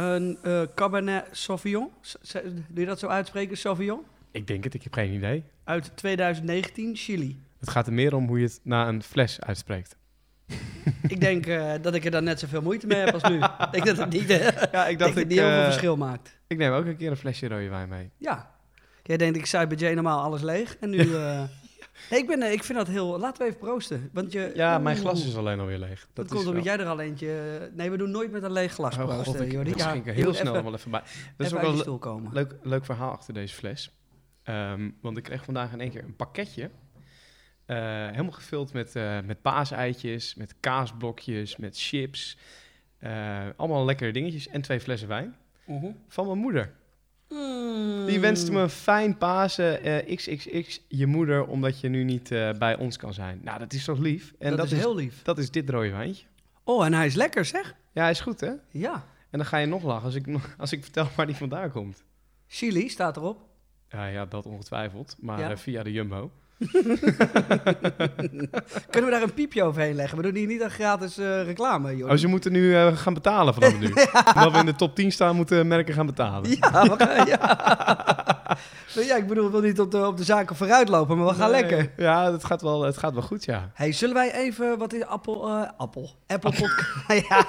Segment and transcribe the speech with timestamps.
[0.00, 1.90] een eh, Cabernet Sauvignon,
[2.68, 4.00] doe je dat zo uitspreken, Sauvignon?
[4.30, 5.44] Ik denk het, ik heb geen idee.
[5.64, 7.40] Uit 2019, Chili.
[7.58, 9.96] Het gaat er meer om hoe je het na een fles uitspreekt.
[11.08, 13.36] ik denk eh, dat ik er dan net zoveel moeite mee heb als nu.
[13.66, 14.38] ik denk dat het niet, eh,
[14.72, 16.38] Ja, ik denk dat het niet heel veel verschil maakt.
[16.46, 18.10] Ik neem ook een keer een flesje rode wijn mee.
[18.16, 18.50] Ja.
[19.02, 20.76] Jij denkt, ik zei bij Jay normaal alles leeg.
[20.76, 21.08] En nu...
[22.10, 23.18] eh, ik, ben, eh, ik vind dat heel...
[23.18, 24.10] Laten we even proosten.
[24.12, 26.00] Want je, Ja, mijn glas is alleen alweer leeg.
[26.12, 27.70] Dat, Dat, komt omdat jij er al eentje...
[27.74, 29.70] Nee, we doen nooit met een leeg glas Oh proosten, god, ik, Jordi.
[30.04, 31.02] er heel snel even- wel even bij.
[31.36, 31.60] Dat is ook
[32.04, 33.90] wel een leuk, leuk verhaal achter deze fles.
[34.42, 36.70] Ehm, want ik kreeg vandaag in één keer een pakketje.
[37.66, 37.76] eh,
[38.10, 42.36] helemaal gevuld met, eh met paaseitjes, met kaasblokjes, met chips.
[42.98, 45.36] eh, allemaal lekkere dingetjes en twee flessen wijn.
[45.66, 45.86] Mhm.
[46.08, 46.72] Van mijn moeder.
[47.30, 48.06] Mm.
[48.06, 52.50] Die wenste me een fijn Pasen eh, XXX je moeder, omdat je nu niet eh,
[52.58, 53.40] bij ons kan zijn.
[53.42, 54.34] Nou, dat is toch lief?
[54.38, 55.22] En dat, is heel lief.
[55.22, 56.26] dat is dit rode wijntje.
[56.64, 57.74] Oh, en hij is lekker, zeg.
[57.92, 58.52] Ja, hij is goed, hè?
[58.70, 58.92] Ja.
[59.30, 60.26] En dan ga je nog lachen als ik,
[60.58, 62.04] als ik vertel waar die vandaan komt.
[62.46, 63.48] Chili staat erop.
[63.88, 65.16] Ja, ja dat ongetwijfeld.
[65.20, 65.50] Maar Ja?
[65.50, 66.30] eh, via de Jumbo.
[68.90, 70.16] Kunnen we daar een piepje overheen leggen?
[70.16, 72.10] We doen hier niet een gratis eh, reclame, joh.
[72.10, 73.86] Oh, ze moeten nu eh, gaan betalen vanaf nu.
[74.34, 76.50] Omdat we in de top 10 staan, moeten merken gaan betalen.
[76.50, 78.56] Ja, we gaan, ja.
[79.08, 81.34] ja, ik bedoel, ik wil niet op de, op de zaken vooruit lopen, maar we
[81.34, 81.60] gaan Nee.
[81.60, 81.92] lekker.
[81.96, 83.70] Ja, het gaat, wel, het gaat wel goed, ja.
[83.74, 87.46] Hey, zullen wij even, wat is Apple, eh, Apple, Apple podcast, ja.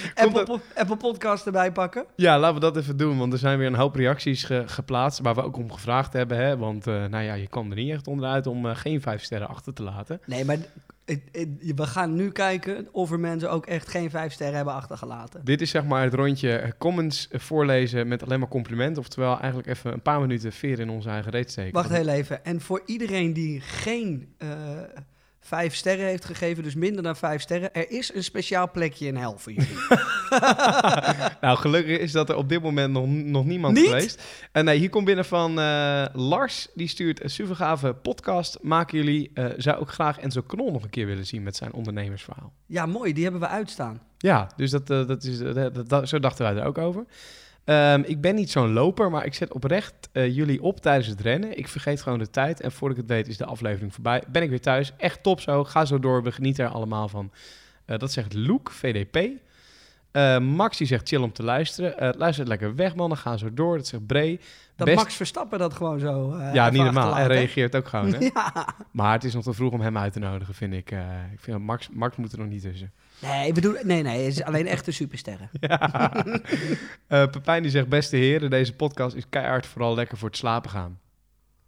[0.14, 2.04] Apple, po- Apple podcast erbij pakken?
[2.16, 3.18] Ja, laten we dat even doen.
[3.18, 5.20] Want er zijn weer een hoop reacties ge- geplaatst.
[5.20, 6.36] Waar we ook om gevraagd hebben.
[6.36, 6.56] Hè?
[6.56, 9.48] Want eh, nou ja, je kwam er niet echt onderuit om eh, geen vijf sterren
[9.48, 10.20] achter te laten.
[10.26, 10.56] Nee, maar
[11.76, 15.44] we gaan nu kijken of er mensen ook echt geen vijf sterren hebben achtergelaten.
[15.44, 19.02] Dit is zeg maar het rondje eh, comments voorlezen met alleen maar complimenten.
[19.02, 21.72] Oftewel eigenlijk even een paar minuten veer in onze eigen reet steken.
[21.72, 22.44] Wacht heel even.
[22.44, 24.34] En voor iedereen die geen
[25.44, 29.16] vijf sterren heeft gegeven, dus minder dan vijf sterren, er is een speciaal plekje in
[29.16, 29.76] hel voor jullie.
[31.40, 33.84] Nou, gelukkig is dat er op dit moment nog, nog niemand Niet?
[33.86, 34.22] geweest.
[34.52, 36.68] En nee, hier komt binnen van eh, Lars.
[36.74, 38.58] Die stuurt een super gave podcast.
[38.62, 41.72] Maken jullie, eh, zou ook graag Enzo Knol nog een keer willen zien met zijn
[41.72, 42.52] ondernemersverhaal.
[42.66, 43.12] ja, mooi.
[43.12, 44.00] Die hebben we uitstaan.
[44.18, 47.04] Ja, dus dat, eh, dat is, dat, dat- zo dachten wij er ook over.
[47.64, 51.20] Ehm, ik ben niet zo'n loper, maar ik zet oprecht eh, jullie op tijdens het
[51.20, 51.58] rennen.
[51.58, 54.22] Ik vergeet gewoon de tijd en voordat ik het weet is de aflevering voorbij.
[54.28, 54.92] Ben ik weer thuis.
[54.96, 55.64] Echt top zo.
[55.64, 56.22] Ga zo door.
[56.22, 57.32] We genieten er allemaal van.
[57.84, 59.28] Eh, dat zegt Loek, VDP.
[60.10, 62.16] Eh, Max die zegt chill om te luisteren.
[62.16, 63.76] Luister lekker weg man, dan gaan zo door.
[63.76, 64.40] Dat zegt Bree.
[64.76, 66.32] Dat Best- Max Verstappen dat gewoon zo.
[66.32, 67.14] eh, ja, niet normaal.
[67.14, 68.12] Hij reageert ook gewoon.
[68.14, 68.18] Hè?
[68.34, 68.66] Ja.
[68.90, 70.90] Maar het is nog te vroeg om hem uit te nodigen, vind ik.
[70.90, 70.98] Eh,
[71.32, 72.92] ik vind Max, Max moet er nog niet tussen.
[73.18, 75.50] Nee, ik bedoel, nee, nee, het is alleen echte supersterren.
[75.60, 76.12] Ja.
[77.06, 80.70] Eh, Pepijn die zegt, beste heren, deze podcast is keihard vooral lekker voor het slapen
[80.70, 80.98] gaan.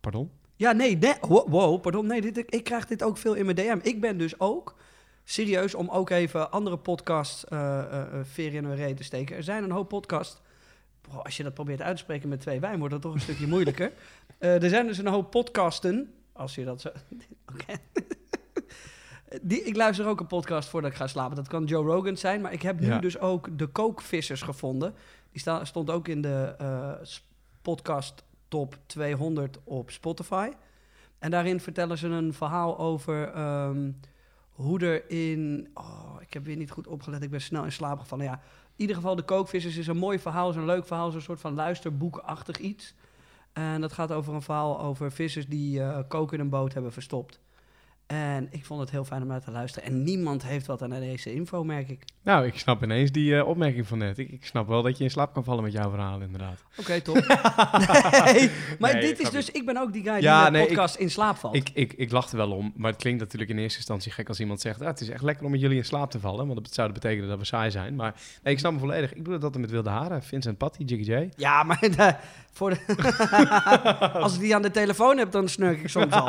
[0.00, 0.30] Pardon?
[0.56, 3.78] Ja, nee, nee wow, pardon, nee, dit, ik krijg dit ook veel in mijn DM.
[3.82, 4.74] Ik ben dus ook
[5.24, 9.36] serieus om ook even andere podcasts eh, eh, veer in hun reet te steken.
[9.36, 10.40] Er zijn een hoop podcasts.
[11.08, 13.20] Bro, als je dat probeert uit te spreken met twee wijn, wordt dat toch een
[13.20, 13.92] stukje moeilijker.
[14.38, 16.88] Eh, er zijn dus een hoop podcasten, als je dat zo...
[17.52, 17.74] Oké.
[19.42, 21.36] Die, ik luister ook een podcast voordat ik ga slapen.
[21.36, 22.98] Dat kan Joe Rogan zijn, maar ik heb nu Ja.
[22.98, 24.94] dus ook de kookvissers gevonden.
[25.30, 26.92] Die sta, stond ook in de eh,
[27.62, 30.50] podcast top 200 op Spotify.
[31.18, 33.90] En daarin vertellen ze een verhaal over ehm,
[34.50, 35.68] hoe er in...
[35.74, 38.24] Oh, ik heb weer niet goed opgelet, ik ben snel in slaap gevallen.
[38.24, 38.40] Ja,
[38.76, 41.40] ieder geval de kookvissers is een mooi verhaal, is een leuk verhaal, is een soort
[41.40, 42.94] van luisterboekachtig iets.
[43.52, 46.92] En dat gaat over een verhaal over vissers die eh koken in een boot hebben
[46.92, 47.40] verstopt.
[48.06, 49.88] En ik vond het heel fijn om naar te luisteren.
[49.88, 52.04] En niemand heeft wat aan deze info, merk ik.
[52.22, 54.18] Nou, ik snap ineens die eh, opmerking van net.
[54.18, 56.64] Ik, ik snap wel dat je in slaap kan vallen met jouw verhaal, inderdaad.
[56.76, 57.14] Oké, top.
[58.24, 59.50] nee, maar Nee, dit ik is dus...
[59.50, 61.54] Ik ben ook die guy Ja, die in nee, de podcast in slaap valt.
[61.54, 64.28] Ik, ik, ik lach er wel om, maar het klinkt natuurlijk in eerste instantie gek
[64.28, 64.80] als iemand zegt...
[64.80, 66.92] Ah, het is echt lekker om met jullie in slaap te vallen, want dat zou
[66.92, 67.94] betekenen dat we saai zijn.
[67.94, 69.14] Maar nee, ik snap me volledig.
[69.14, 70.22] Ik doe dat met wilde haren.
[70.22, 71.28] Vincent Patty, Jiggy J.
[71.36, 72.14] Ja, maar de-
[72.52, 76.24] voor de als ik die aan de telefoon heb, dan snurk ik soms al.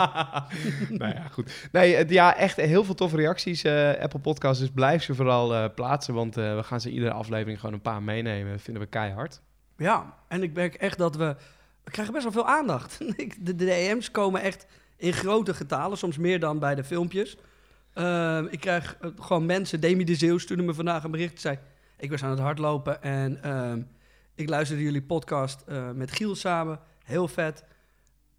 [0.90, 1.65] nou ja, goed.
[1.72, 3.64] Nee, ja, echt heel veel toffe reacties.
[3.64, 6.14] eh, Apple Podcasts, dus blijf ze vooral eh, plaatsen.
[6.14, 8.52] Want eh, we gaan ze iedere aflevering gewoon een paar meenemen.
[8.52, 9.42] Dat vinden we keihard.
[9.78, 11.36] Ja, en ik merk echt dat we...
[11.84, 12.98] We krijgen best wel veel aandacht.
[13.46, 14.68] De, DM's komen echt
[14.98, 17.38] in grote getalen, soms meer dan bij de filmpjes.
[18.50, 19.80] Ik krijg gewoon mensen...
[19.80, 21.42] Demi de Zeeuw stuurde me vandaag een bericht.
[21.42, 21.58] zei,
[21.98, 23.82] ik was aan het hardlopen en ehm,
[24.36, 26.80] ik luisterde jullie podcast met Giel samen.
[27.04, 27.64] Heel vet.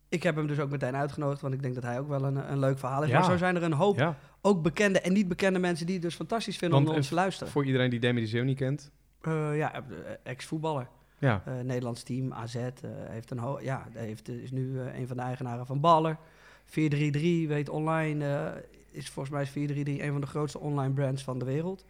[0.08, 2.50] Ik heb hem dus ook meteen uitgenodigd, want ik denk dat hij ook wel een,
[2.50, 3.12] een leuk verhaal heeft.
[3.12, 3.18] Ja.
[3.18, 6.04] Maar zo zijn er een hoop, Ja, ook bekende en niet bekende mensen die het
[6.04, 7.52] dus fantastisch vinden Want, om naar ons te luisteren.
[7.52, 8.90] voor iedereen die Demi de Zeeuw niet kent.
[9.20, 9.80] Eh, ja, eh,
[10.22, 10.88] ex-voetballer.
[11.18, 12.56] Ja, Eh, Nederlands team, AZ,
[12.86, 16.16] heeft een ja, heeft, is nu een van de eigenaren van Baller.
[16.64, 18.54] 433, weet online,
[18.90, 21.84] is volgens mij is 433 een van de grootste online brands van de wereld.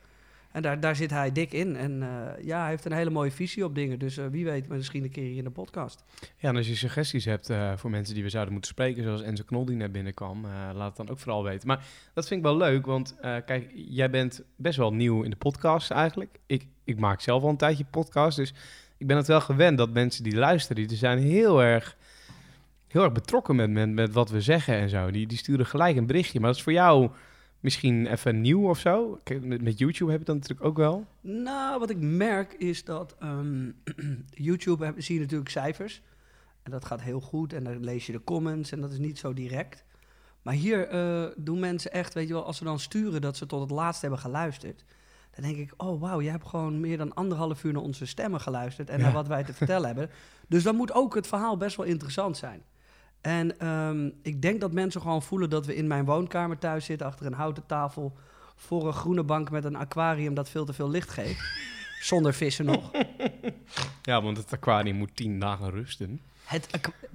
[0.56, 1.76] En daar, daar zit hij dik in.
[1.76, 3.98] En eh, ja, hij heeft een hele mooie visie op dingen.
[3.98, 6.04] Dus eh, wie weet, misschien een keer hier in de podcast.
[6.36, 9.22] Ja, en als je suggesties hebt eh, voor mensen die we zouden moeten spreken, zoals
[9.22, 11.68] Enzo Knol die net binnenkwam, eh, laat het dan ook vooral weten.
[11.68, 15.36] Maar dat vind ik wel leuk, want kijk, jij bent best wel nieuw in de
[15.36, 16.38] podcast eigenlijk.
[16.46, 18.54] Ik, ik maak zelf al een tijdje podcast, dus
[18.96, 21.96] ik ben het wel gewend dat mensen die luisteren, die zijn heel erg,
[22.88, 25.10] heel erg betrokken met, met, met wat we zeggen en zo.
[25.10, 27.10] Die, die sturen gelijk een berichtje, maar dat is voor jou
[27.60, 29.20] misschien even nieuw of zo.
[29.24, 31.06] Kijk, met, met YouTube heb je dat natuurlijk ook wel.
[31.20, 33.70] Nou, wat ik merk is dat ehm,
[34.48, 36.02] YouTube heb, zie je natuurlijk cijfers.
[36.62, 37.52] En dat gaat heel goed.
[37.52, 39.84] En dan lees je de comments en dat is niet zo direct.
[40.42, 43.46] Maar hier eh, doen mensen echt, weet je wel, als ze dan sturen dat ze
[43.46, 44.84] tot het laatst hebben geluisterd.
[45.30, 48.40] Dan denk ik, oh wauw, je hebt gewoon meer dan anderhalf uur naar onze stemmen
[48.40, 49.04] geluisterd en Ja.
[49.04, 50.10] naar wat wij te vertellen hebben.
[50.48, 52.62] Dus dan moet ook het verhaal best wel interessant zijn.
[53.20, 57.06] En ehm, ik denk dat mensen gewoon voelen dat we in mijn woonkamer thuis zitten,
[57.06, 58.16] achter een houten tafel,
[58.56, 61.40] voor een groene bank met een aquarium dat veel te veel licht geeft.
[62.00, 62.90] Zonder vissen nog.
[64.02, 66.20] Ja, want het aquarium moet tien dagen rusten.
[66.44, 66.68] Het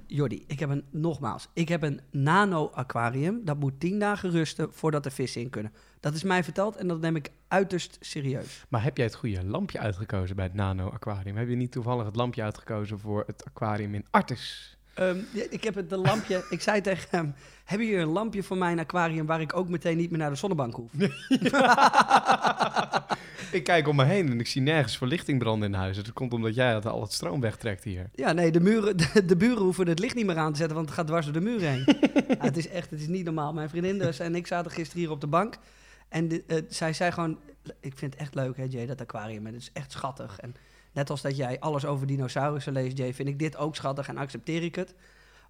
[0.06, 3.44] Jordi, ik heb een, nogmaals, ik heb een nano-aquarium.
[3.44, 5.72] Dat moet tien dagen rusten voordat er vissen in kunnen.
[6.00, 8.64] Dat is mij verteld en dat neem ik uiterst serieus.
[8.68, 11.36] Maar heb jij het goede lampje uitgekozen bij het Nano Aquarium?
[11.36, 14.76] Heb je niet toevallig het lampje uitgekozen voor het aquarium in Artes?
[14.94, 15.18] Ehm,
[15.50, 16.44] ik heb het de lampje.
[16.50, 17.34] ik zei tegen hem:
[17.64, 20.30] Heb je hier een lampje voor mijn aquarium waar ik ook meteen niet meer naar
[20.30, 20.90] de zonnebank hoef?
[23.58, 25.96] ik kijk om me heen en ik zie nergens verlichting branden in huis.
[25.96, 28.10] Dat komt omdat jij al het stroom wegtrekt hier.
[28.14, 30.76] Ja, nee, de, muren, de, de buren hoeven het licht niet meer aan te zetten,
[30.76, 31.84] want het gaat dwars door de muur heen.
[32.28, 33.52] Ja, het is echt, het is niet normaal.
[33.52, 35.58] Mijn vriendin dus en ik zaten gisteren hier op de bank.
[36.08, 37.38] En de, eh, zij zei gewoon,
[37.80, 39.46] ik vind het echt leuk, hè, Jay, dat aquarium.
[39.46, 40.40] En het is echt schattig.
[40.40, 40.54] En
[40.92, 44.16] net als dat jij alles over dinosaurussen leest, Jay, vind ik dit ook schattig en
[44.16, 44.94] accepteer ik het.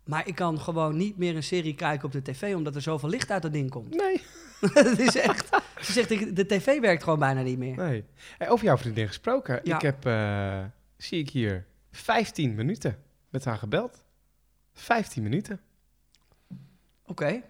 [0.04, 3.08] Maar ik kan gewoon niet meer een serie kijken op de tv, omdat er zoveel
[3.08, 3.94] licht uit dat ding komt.
[3.94, 4.22] Nee.
[4.74, 5.48] Het is echt,
[5.80, 7.76] ze zegt, de tv werkt gewoon bijna niet meer.
[7.76, 8.04] nee.
[8.38, 9.60] Hey, over jouw vriendin gesproken.
[9.62, 9.74] Ja.
[9.76, 10.64] Ik heb, eh,
[10.96, 12.98] zie ik hier, 15 minuten
[13.28, 14.04] met haar gebeld.
[14.72, 15.60] 15 minuten.
[17.06, 17.42] Oké,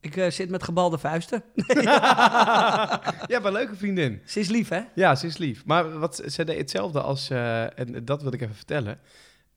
[0.00, 1.42] ik eh, zit met gebalde vuisten.
[1.56, 4.20] Je hebt een leuke vriendin.
[4.24, 4.80] Ze is lief, hè?
[4.94, 5.64] Ja, ze is lief.
[5.64, 9.00] Maar wat, ze deed hetzelfde als, eh, en dat wil ik even vertellen.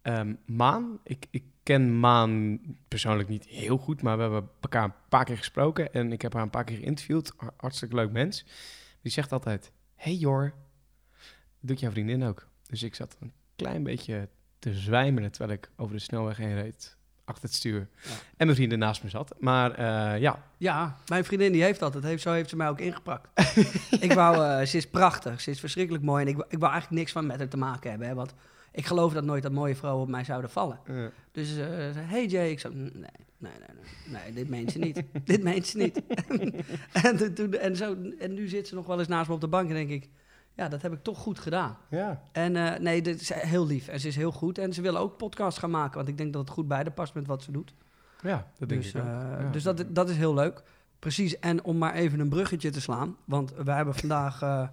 [0.01, 4.93] Ehm, Maan, ik, ik ken Maan persoonlijk niet heel goed, maar we hebben elkaar een
[5.09, 7.33] paar keer gesproken en ik heb haar een paar keer geïnterviewd.
[7.37, 8.45] Har- Hartstikke leuk mens.
[9.01, 10.53] Die zegt altijd, hey Jor,
[11.59, 12.47] doet jouw vriendin ook?
[12.67, 14.29] Dus ik zat een klein beetje
[14.59, 17.87] te zwijmelen terwijl ik over de snelweg heen reed, achter het stuur.
[18.03, 18.09] Ja.
[18.37, 19.35] En mijn vriendin naast me zat.
[19.39, 21.93] Maar eh, ja, Ja, mijn vriendin die heeft dat.
[21.93, 23.27] dat heeft, zo heeft ze mij ook ingepakt.
[24.03, 26.23] ik wou, eh, ze is prachtig, ze is verschrikkelijk mooi.
[26.23, 28.07] En ik, wou- ik wou eigenlijk niks van met haar te maken hebben.
[28.07, 28.33] Hè, want
[28.71, 30.79] ik geloof dat nooit dat mooie vrouwen op mij zouden vallen.
[31.31, 32.49] Dus eh, ze zei, hey Jay.
[32.49, 33.51] Ik zei, nee, nee, nee,
[34.07, 35.01] nee, nee, dit meent ze niet.
[35.25, 36.01] dit meent ze niet.
[37.03, 39.47] en, toen, en, zo, en nu zit ze nog wel eens naast me op de
[39.47, 40.09] bank en denk ik...
[40.55, 41.77] Ja, dat heb ik toch goed gedaan.
[41.89, 42.21] ja.
[42.31, 43.87] En eh, nee, dit is heel lief.
[43.87, 44.57] En ze is heel goed.
[44.57, 45.95] En ze wil ook podcasts gaan maken.
[45.95, 47.73] Want ik denk dat het goed bij haar past met wat ze doet.
[48.21, 49.07] ja, dat denk dus ik eh,
[49.39, 49.49] Ja.
[49.51, 50.63] dus dat, dat is heel leuk.
[50.99, 51.39] Precies.
[51.39, 53.15] En om maar even een bruggetje te slaan.
[53.25, 54.67] Want we hebben vandaag eh,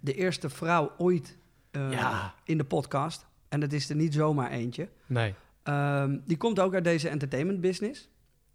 [0.00, 1.36] de eerste vrouw ooit
[1.70, 2.34] Ja.
[2.44, 3.26] in de podcast.
[3.48, 4.88] En dat is er niet zomaar eentje.
[5.06, 5.34] Nee.
[5.62, 8.08] Ehm, die komt ook uit deze entertainment business.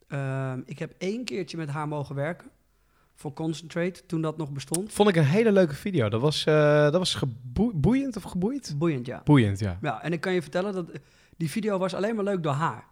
[0.07, 2.47] Ehm, ik heb één keertje met haar mogen werken.
[3.15, 4.91] Voor Concentrate, toen dat nog bestond.
[4.93, 6.09] Vond ik een hele leuke video.
[6.09, 7.19] Dat was, eh, dat was
[7.73, 8.75] boeiend of geboeid?
[8.77, 9.21] Boeiend, ja.
[9.23, 9.77] Boeiend, ja.
[9.81, 10.91] Ja, en ik kan je vertellen dat
[11.37, 12.85] die video was alleen maar leuk door haar.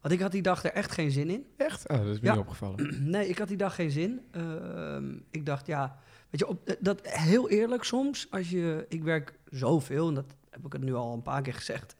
[0.00, 1.46] Want ik had die dag er echt geen zin in.
[1.56, 1.88] Echt?
[1.88, 2.32] Oh, dat is me Ja.
[2.32, 2.96] niet opgevallen.
[3.10, 4.20] Nee, ik had die dag geen zin.
[4.30, 5.96] Ehm, ik dacht, ja,
[6.30, 10.34] weet je, op, eh, dat heel eerlijk soms, als je, ik werk zoveel, en dat
[10.50, 11.96] heb ik het nu al een paar keer gezegd,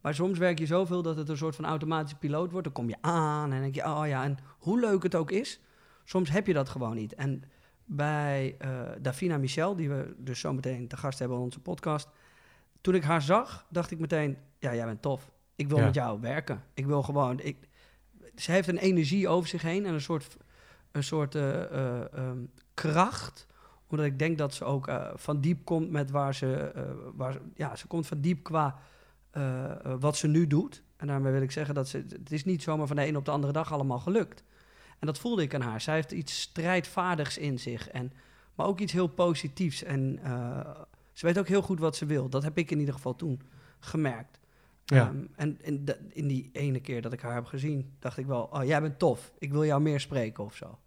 [0.00, 2.64] maar soms werk je zoveel dat het een soort van automatische piloot wordt.
[2.64, 5.60] Dan kom je aan en denk je, oh ja, en hoe leuk het ook is,
[6.04, 7.14] soms heb je dat gewoon niet.
[7.14, 7.42] En
[7.84, 12.08] bij eh, Davina Michel, die we dus zo meteen te gast hebben in onze podcast,
[12.80, 15.30] toen ik haar zag, dacht ik meteen, ja, jij bent tof.
[15.56, 15.84] Ik wil Ja.
[15.84, 16.62] met jou werken.
[16.74, 17.68] Ik wil gewoon, ik,
[18.36, 20.36] ze heeft een energie over zich heen en een soort,
[20.92, 22.38] een soort eh, eh, ehm,
[22.74, 23.46] kracht.
[23.86, 26.72] Omdat ik denk dat ze ook van diep komt met waar ze,
[27.14, 28.78] waar ze- ja, ze komt van diep qua
[29.98, 30.82] wat ze nu doet.
[30.96, 33.24] En daarmee wil ik zeggen dat ze, het is niet zomaar van de een op
[33.24, 34.44] de andere dag allemaal gelukt.
[35.04, 35.80] En dat voelde ik aan haar.
[35.80, 38.12] Zij heeft iets strijdvaardigs in zich, en,
[38.54, 39.82] maar ook iets heel positiefs.
[39.82, 40.80] En eh,
[41.12, 42.28] ze weet ook heel goed wat ze wil.
[42.28, 43.40] Dat heb ik in ieder geval toen
[43.78, 44.40] gemerkt.
[44.84, 45.06] Ja.
[45.08, 48.26] Ehm, en in, de- in die ene keer dat ik haar heb gezien, dacht ik
[48.26, 49.32] wel, oh, jij bent tof.
[49.38, 50.78] Ik wil jou meer spreken of zo.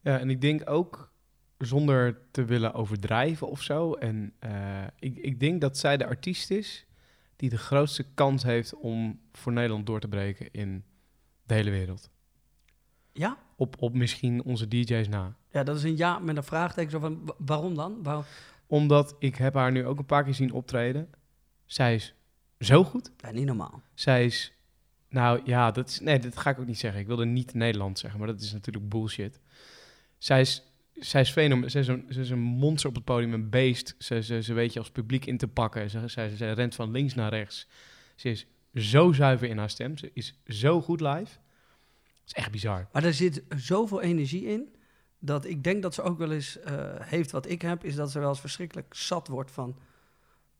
[0.00, 1.12] Ja, en ik denk ook
[1.58, 3.92] zonder te willen overdrijven of zo.
[3.92, 6.86] En eh, ik, ik denk dat zij de artiest is
[7.36, 10.84] die de grootste kans heeft om voor Nederland door te breken in
[11.46, 12.10] de hele wereld.
[13.12, 13.38] Ja?
[13.56, 15.36] Op, op misschien onze DJ's na.
[15.50, 16.90] Ja, dat is een ja met een vraagteken.
[16.90, 18.02] Zo van, wa- waarom dan?
[18.02, 18.24] Waarom?
[18.66, 21.08] Omdat ik heb haar nu ook een paar keer zien optreden.
[21.66, 22.14] Zij is
[22.58, 23.10] zo goed.
[23.16, 23.82] Ja, niet normaal.
[23.94, 24.52] Zij is...
[25.08, 27.00] Nou ja, dat is, nee, dat ga ik ook niet zeggen.
[27.00, 29.40] Ik wilde niet Nederland zeggen, maar dat is natuurlijk bullshit.
[30.18, 31.70] Zij is, zij is fenomen.
[31.70, 33.94] Zij is, een, ze is een monster op het podium, een beest.
[33.98, 35.90] Ze, ze, ze weet je als publiek in te pakken.
[35.90, 37.68] Ze, ze, ze rent van links naar rechts.
[38.14, 39.98] Ze is zo zuiver in haar stem.
[39.98, 41.38] Ze is zo goed live.
[42.24, 42.88] Het is echt bizar.
[42.92, 44.74] Maar er zit zoveel energie in,
[45.18, 48.10] dat ik denk dat ze ook wel eens eh, heeft wat ik heb, is dat
[48.10, 49.76] ze wel eens verschrikkelijk zat wordt van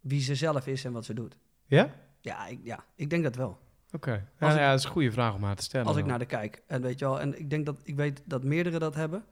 [0.00, 1.38] wie ze zelf is en wat ze doet.
[1.66, 1.94] Ja?
[2.21, 3.59] Ja, ik, ja, ik denk dat wel.
[3.92, 4.28] Oké.
[4.40, 5.87] Ja, dat is een goede vraag om haar te stellen.
[5.87, 6.62] Als ik naar de kijk.
[6.66, 9.25] En weet je wel, en ik denk dat ik weet dat meerdere dat hebben.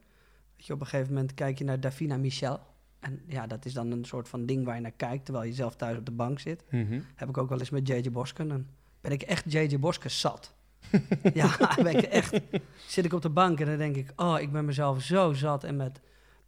[0.57, 2.61] Weet je, op een gegeven moment kijk je naar Davina Michel.
[3.01, 5.53] En ja, dat is dan een soort van ding waar je naar kijkt terwijl je
[5.53, 6.65] zelf thuis op de bank zit.
[6.71, 7.01] Mhm.
[7.15, 8.49] Heb ik ook wel eens met JJ Bosken.
[8.49, 8.67] Dan
[9.01, 10.55] ben ik echt JJ Bosken zat.
[11.35, 12.41] ja, ben ik echt.
[12.87, 15.65] Zit ik op de bank en dan denk ik, oh, ik ben mezelf zo zat
[15.65, 16.01] en met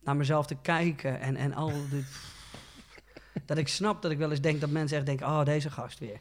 [0.04, 2.04] naar mezelf te kijken en, en al dit.
[3.46, 5.98] dat ik snap dat ik wel eens denk dat mensen echt denken, oh, deze gast
[5.98, 6.20] weer.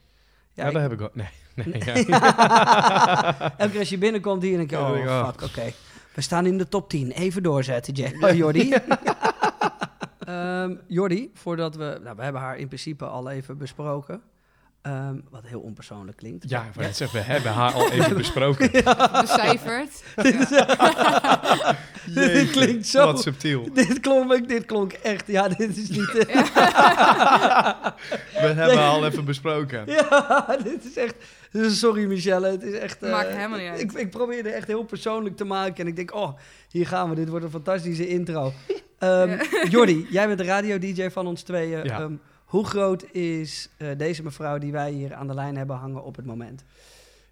[0.54, 1.16] Ja, ik- dat heb ik ook.
[1.16, 1.28] Nee.
[1.54, 3.58] nee ja.
[3.58, 5.28] Elke keer als je binnenkomt hier, denk ik, oh, oh.
[5.28, 5.72] fuck, oké.
[6.14, 7.12] We staan in de top 10.
[7.12, 8.16] Even doorzetten, Jay.
[8.20, 8.74] Oh, Jordi.
[10.20, 12.00] Ehm, Jordi, voordat we...
[12.04, 14.22] Nou, we hebben haar in principe al even besproken.
[14.84, 16.50] Ehm, wat heel onpersoonlijk klinkt.
[16.50, 18.72] Ja, net zeggen, we hebben haar al even besproken.
[19.22, 20.04] Becijferd.
[22.14, 23.06] Dit klinkt zo...
[23.06, 23.70] Wat subtiel.
[23.74, 25.28] Dit klonk, dit klonk echt...
[25.28, 26.12] Ja, dit is niet...
[26.12, 27.94] We
[28.34, 29.84] hebben haar al even besproken.
[29.86, 31.16] ja, dit is echt...
[31.52, 32.48] Sorry, Michelle.
[32.48, 33.04] Het is echt...
[33.04, 33.80] eh, Maakt helemaal niet uit.
[33.82, 35.76] Ik, ik probeerde echt heel persoonlijk te maken.
[35.76, 36.38] En ik denk, oh,
[36.70, 37.16] hier gaan we.
[37.16, 38.54] Dit wordt een fantastische intro.
[39.00, 41.84] Ehm Jordi, jij bent de radio-dj van ons tweeën.
[41.84, 42.10] Ja.
[42.54, 46.16] Hoe groot is eh, deze mevrouw die wij hier aan de lijn hebben hangen op
[46.16, 46.64] het moment?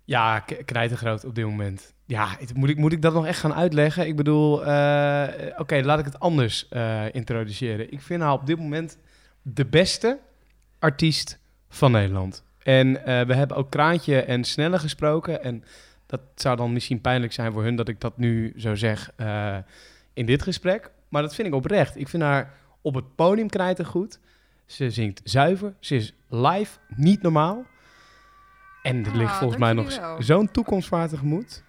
[0.04, 1.94] Ja, knijtergroot op dit moment.
[2.06, 4.08] Ja, het- moet ik, moet ik dat nog echt gaan uitleggen?
[4.08, 7.92] Ik bedoel, eh, oké, laat ik het anders eh, introduceren.
[7.92, 8.98] Ik vind haar op dit moment
[9.42, 10.20] de beste
[10.80, 12.44] artiest van Nederland.
[12.64, 12.94] En
[13.28, 15.44] we hebben ook Kraantje en Snelle gesproken.
[15.44, 15.64] En
[16.06, 19.12] dat zou dan misschien pijnlijk zijn voor hun dat ik dat nu zo zeg
[20.14, 20.92] in dit gesprek.
[21.10, 21.98] Maar dat vind ik oprecht.
[21.98, 24.20] Ik vind haar op het podium knijtergoed.
[24.72, 25.74] Ze zingt zuiver.
[25.80, 27.66] Ze is live niet normaal.
[28.84, 31.64] En er Ah, ligt volgens mij nog zo'n toekomstvaart tegemoet.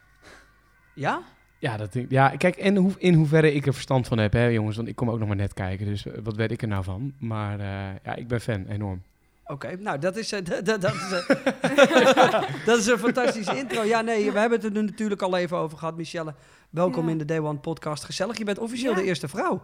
[0.95, 1.23] Ja?
[1.59, 4.47] Ja, dat denk, ja, kijk, en hoe, in hoeverre ik er verstand van heb, hè,
[4.47, 4.77] jongens.
[4.77, 6.85] Want ik kom ook nog maar net kijken, dus eh, wat weet ik er nou
[6.85, 7.13] van?
[7.19, 9.03] Maar eh, ja, ik ben fan, enorm.
[9.45, 11.09] Oké, nou dat is, eh, dat, is,
[12.67, 13.83] dat is een fantastische intro.
[13.83, 16.35] Ja, nee, we hebben het er nu natuurlijk al even over gehad, Michelle.
[16.71, 17.11] Welkom Ja.
[17.11, 18.05] in de Day One podcast.
[18.05, 18.97] Gezellig, je bent officieel Ja.
[18.99, 19.63] de eerste vrouw.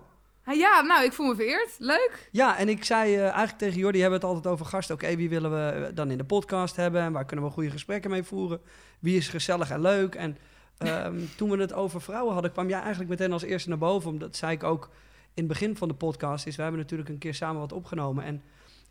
[0.48, 1.74] Ah, ja, nou, ik voel me vereerd.
[1.78, 2.28] Leuk.
[2.32, 4.94] Ja, en ik zei eh, eigenlijk tegen Jordi, hebben we het altijd over gasten.
[4.94, 7.02] Oké, wie willen we eh, dan in de podcast hebben?
[7.02, 8.60] En waar kunnen we goede gesprekken mee voeren?
[8.98, 10.14] Wie is gezellig en leuk?
[10.14, 10.38] En
[10.78, 14.10] ehm, toen we het over vrouwen hadden, kwam jij eigenlijk meteen als eerste naar boven.
[14.10, 14.90] Omdat zei ik ook
[15.34, 16.46] in het begin van de podcast.
[16.46, 18.24] Is we hebben natuurlijk een keer samen wat opgenomen.
[18.24, 18.42] En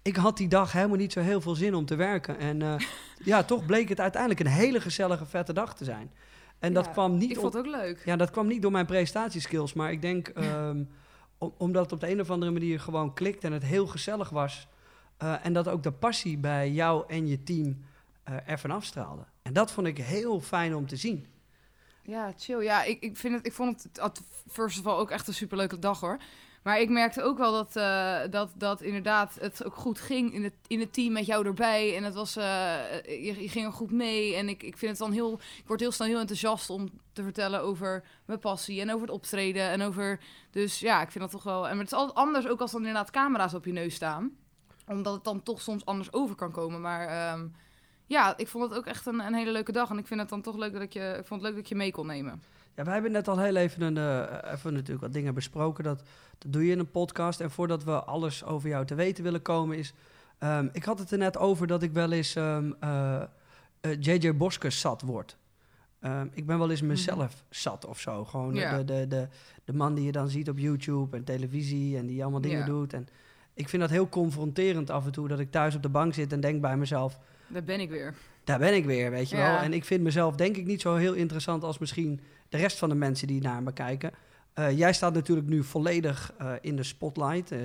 [0.01, 2.39] ik had die dag helemaal niet zo heel veel zin om te werken.
[2.39, 2.75] En eh,
[3.31, 6.11] ja, toch bleek het uiteindelijk een hele gezellige, vette dag te zijn.
[6.59, 8.01] En dat kwam niet Ik vond het ook leuk.
[8.05, 10.83] ja, dat kwam niet door mijn prestatieskills, maar ik denk ehm,
[11.37, 14.29] om- omdat het op de een of andere manier gewoon klikt en het heel gezellig
[14.29, 14.67] was.
[15.17, 17.85] eh, en dat ook de passie bij jou en je team
[18.23, 19.23] eh er van afstraalde.
[19.41, 21.27] En dat vond ik heel fijn om te zien.
[22.01, 22.63] Ja, chill.
[22.63, 25.79] Ja, ik, ik, vind het, ik vond het first of all ook echt een superleuke
[25.79, 26.17] dag hoor.
[26.63, 30.43] Maar ik merkte ook wel dat, eh, dat, dat inderdaad het ook goed ging in
[30.43, 31.95] het, in het team met jou erbij.
[31.95, 34.35] En het was, eh, je, ging er goed mee.
[34.35, 37.23] En ik, ik vind het dan heel, ik word heel snel heel enthousiast om te
[37.23, 39.69] vertellen over mijn passie en over het optreden.
[39.69, 40.19] En over,
[40.51, 41.67] dus ja, ik vind dat toch wel.
[41.67, 44.31] En het is altijd anders ook als dan inderdaad camera's op je neus staan.
[44.87, 46.81] Omdat het dan toch soms anders over kan komen.
[46.81, 47.47] Maar ehm,
[48.05, 49.89] ja, ik vond het ook echt een, een hele leuke dag.
[49.89, 51.75] En ik vind het dan toch leuk dat je, ik vond het leuk dat je
[51.75, 52.41] mee kon nemen.
[52.77, 55.83] Ja, we hebben net al heel even, een, eh, even natuurlijk wat dingen besproken.
[55.83, 56.01] Dat,
[56.37, 57.39] dat doe je in een podcast.
[57.41, 59.93] En voordat we alles over jou te weten willen komen is...
[60.37, 63.21] ehm, ik had het er net over dat ik wel eens ehm, eh,
[63.81, 65.37] eh, JJ Boske zat word.
[65.99, 68.25] Ehm, ik ben wel eens mezelf zat of zo.
[68.25, 68.77] Gewoon de- Ja.
[68.77, 69.27] de, de, de,
[69.65, 72.65] de man die je dan ziet op YouTube en televisie en die allemaal dingen Ja.
[72.65, 72.93] doet.
[72.93, 73.07] En
[73.53, 76.31] ik vind dat heel confronterend af en toe dat ik thuis op de bank zit
[76.33, 77.19] en denk bij mezelf...
[77.47, 78.13] Daar ben ik weer.
[78.47, 79.51] Daar ben ik weer, weet je Ja.
[79.51, 79.61] wel.
[79.61, 82.89] En ik vind mezelf denk ik niet zo heel interessant als misschien de rest van
[82.89, 84.11] de mensen die naar me kijken.
[84.53, 87.51] Eh, jij staat natuurlijk nu volledig eh, in de spotlight.
[87.51, 87.59] Eh,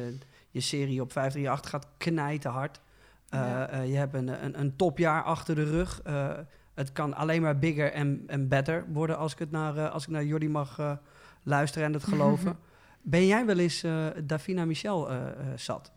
[0.51, 2.81] je serie op 538 gaat knijten hard.
[3.29, 3.81] Ja.
[3.81, 6.03] je hebt een, een, een topjaar achter de rug.
[6.75, 10.09] Het kan alleen maar bigger en, en better worden als ik, het naar, als ik
[10.09, 10.99] naar Jordi mag
[11.43, 12.59] luisteren en het geloven.
[13.03, 13.85] ben jij wel eens
[14.25, 15.09] Davina Michel
[15.57, 15.93] zat?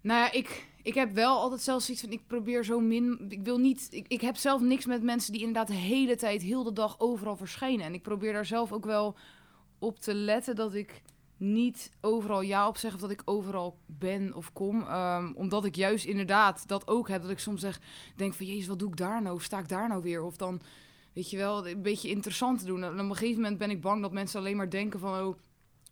[0.00, 3.26] Nou ja, ik, ik heb wel altijd zelfs zoiets van, ik probeer zo min...
[3.28, 3.88] Ik wil niet...
[3.90, 7.00] Ik, ik heb zelf niks met mensen die inderdaad de hele tijd, heel de dag
[7.00, 7.86] overal verschijnen.
[7.86, 9.16] En ik probeer daar zelf ook wel
[9.78, 11.02] op te letten dat ik
[11.36, 14.82] niet overal ja op zeg of dat ik overal ben of kom.
[14.82, 17.22] Ehm, omdat ik juist inderdaad dat ook heb.
[17.22, 17.80] Dat ik soms zeg,
[18.16, 19.34] denk van, jezus, wat doe ik daar nou?
[19.34, 20.22] Of sta ik daar nou weer?
[20.22, 20.60] Of dan,
[21.12, 22.84] weet je wel, een beetje interessant te doen.
[22.84, 25.36] En op een gegeven moment ben ik bang dat mensen alleen maar denken van, oh,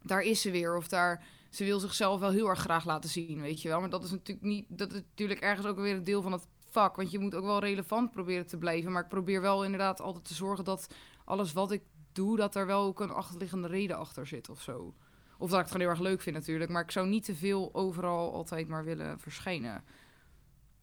[0.02, 0.76] daar is ze weer.
[0.76, 3.80] Of daar, ze wil zichzelf wel heel erg graag laten zien, weet je wel.
[3.80, 6.46] Maar dat is natuurlijk niet, dat is natuurlijk ergens ook weer een deel van het
[6.70, 6.96] vak.
[6.96, 8.92] Want je moet ook wel relevant proberen te blijven.
[8.92, 10.86] Maar ik probeer wel inderdaad altijd te zorgen dat
[11.24, 14.94] alles wat ik doe, dat er wel ook een achterliggende reden achter zit of zo.
[15.38, 16.70] Of dat ik het gewoon heel erg leuk vind natuurlijk.
[16.70, 19.84] Maar ik zou niet te veel overal altijd maar willen verschijnen.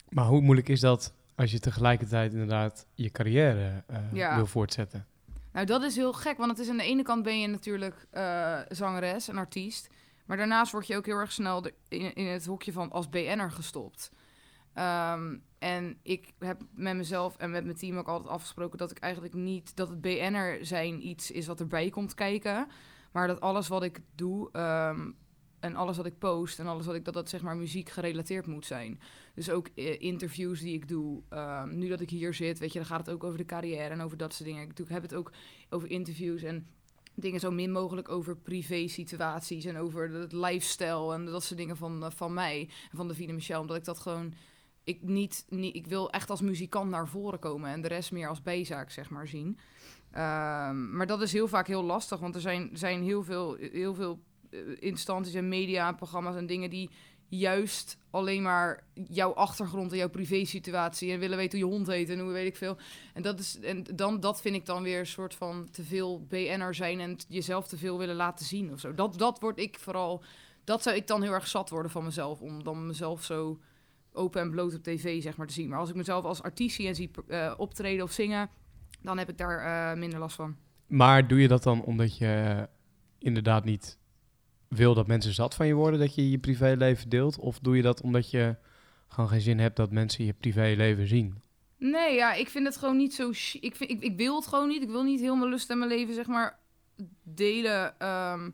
[0.10, 4.36] Maar hoe moeilijk is dat als je tegelijkertijd inderdaad je carrière eh, Ja.
[4.36, 5.08] wil voortzetten?
[5.51, 8.08] Nou, dat is heel gek, want het is aan de ene kant ben je natuurlijk
[8.10, 9.89] eh, zangeres, een artiest.
[10.25, 13.51] Maar daarnaast word je ook heel erg snel in, in het hokje van als BN'er
[13.51, 14.11] gestopt.
[14.73, 18.97] Ehm, en ik heb met mezelf en met mijn team ook altijd afgesproken dat ik
[18.97, 19.75] eigenlijk niet...
[19.75, 22.67] dat het BN'er zijn iets is wat erbij komt kijken.
[23.11, 25.11] Maar dat alles wat ik doe ehm,
[25.59, 27.05] en alles wat ik post en alles wat ik...
[27.05, 28.99] dat dat zeg maar muziek gerelateerd moet zijn.
[29.35, 31.23] Dus ook eh, interviews die ik doe.
[31.29, 33.89] ehm, nu dat ik hier zit, weet je, dan gaat het ook over de carrière
[33.89, 34.63] en over dat soort dingen.
[34.63, 35.31] Ik doe- heb het ook
[35.69, 36.67] over interviews en
[37.15, 41.77] dingen zo min mogelijk over privé situaties en over het lifestyle en dat soort dingen
[41.77, 43.62] van, eh, van mij en van Davine Michel.
[43.62, 44.34] Omdat ik dat gewoon,
[44.84, 48.29] ik niet, niet, ik wil echt als muzikant naar voren komen en de rest meer
[48.29, 49.58] als bijzaak, zeg maar, zien.
[50.12, 53.93] Ehm, maar dat is heel vaak heel lastig, want er zijn, zijn heel veel, heel
[53.93, 56.89] veel eh, instanties en media programma's en dingen die
[57.37, 62.09] juist alleen maar jouw achtergrond en jouw privé-situatie en willen weten hoe je hond heet
[62.09, 62.77] en hoe weet ik veel.
[63.13, 66.25] En dat is en dan dat vind ik dan weer een soort van te veel
[66.29, 68.93] BN'er zijn en jezelf te veel willen laten zien of zo.
[68.93, 70.23] Dat dat word ik vooral
[70.63, 73.60] dat zou ik dan heel erg zat worden van mezelf om dan mezelf zo
[74.12, 75.69] open en bloot op tv zeg maar te zien.
[75.69, 78.49] Maar als ik mezelf als artiest zie en zie eh, optreden of zingen,
[79.01, 80.55] dan heb ik daar eh, minder last van.
[80.88, 82.67] Maar doe je dat dan omdat je
[83.19, 83.97] inderdaad niet
[84.75, 87.39] wil dat mensen zat van je worden, dat je je privéleven deelt?
[87.39, 88.55] Of doe je dat omdat je
[89.07, 91.41] gewoon geen zin hebt dat mensen je privéleven zien?
[91.77, 93.29] Nee, ja, ik vind het gewoon niet zo.
[93.59, 94.81] Ik, vind, ik, ik wil het gewoon niet.
[94.81, 96.59] Ik wil niet heel mijn lust en mijn leven, zeg maar,
[97.23, 98.49] delen ehm,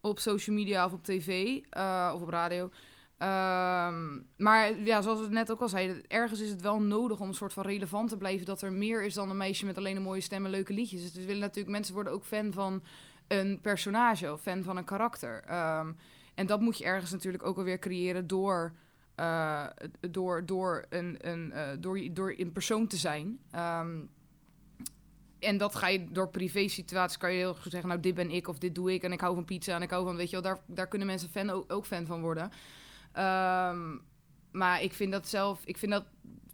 [0.00, 2.70] op social media of op tv eh, of op radio.
[3.18, 7.20] Ehm, maar ja, zoals we het net ook al zeiden, ergens is het wel nodig
[7.20, 8.46] om een soort van relevant te blijven.
[8.46, 11.12] Dat er meer is dan een meisje met alleen een mooie stem en leuke liedjes.
[11.12, 12.82] Dus willen natuurlijk, mensen worden ook fan van
[13.28, 15.42] een personage of fan van een karakter.
[15.46, 15.92] Ehm,
[16.34, 18.72] en dat moet je ergens natuurlijk ook alweer creëren door
[19.16, 19.66] eh,
[20.10, 23.38] door, door, een, een, eh, door, door een persoon te zijn.
[23.50, 23.98] Ehm,
[25.38, 28.30] en dat ga je door privé situaties kan je heel goed zeggen, nou dit ben
[28.30, 30.30] ik of dit doe ik en ik hou van pizza en ik hou van, weet
[30.30, 32.50] je wel, daar, daar kunnen mensen fan, ook, ook fan van worden.
[33.12, 33.96] Ehm,
[34.50, 36.04] maar ik vind dat zelf, ik vind dat,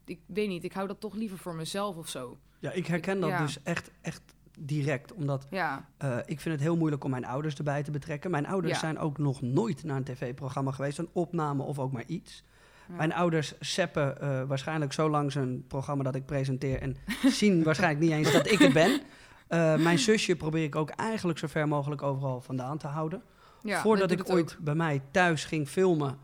[0.05, 2.39] ik weet niet, ik hou dat toch liever voor mezelf of zo.
[2.59, 3.41] Ja, ik herken dat Ja.
[3.41, 5.13] dus echt, echt direct.
[5.13, 8.31] Omdat Ja, eh, ik vind het heel moeilijk om mijn ouders erbij te betrekken.
[8.31, 8.79] Mijn ouders Ja.
[8.79, 10.99] zijn ook nog nooit naar een tv-programma geweest.
[10.99, 12.45] Een opname of ook maar iets.
[12.89, 12.95] Ja.
[12.95, 16.81] Mijn ouders seppen eh, waarschijnlijk zo lang zijn programma dat ik presenteer...
[16.81, 16.97] en
[17.41, 19.01] zien waarschijnlijk niet eens dat ik het ben.
[19.49, 23.23] Eh, mijn zusje probeer ik ook eigenlijk zo ver mogelijk overal vandaan te houden.
[23.63, 24.65] Voordat dat ik ooit ook.
[24.65, 26.19] bij mij thuis ging filmen...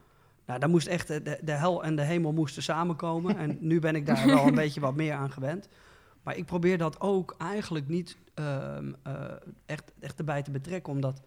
[0.47, 3.37] Nou, daar moest echt de, de hel en de hemel moesten samenkomen.
[3.39, 5.69] En nu ben ik daar wel een beetje wat meer aan gewend.
[6.29, 9.13] Maar ik probeer dat ook eigenlijk niet ehm, eh,
[9.67, 10.93] echt, echt erbij te betrekken.
[10.93, 11.21] Omdat,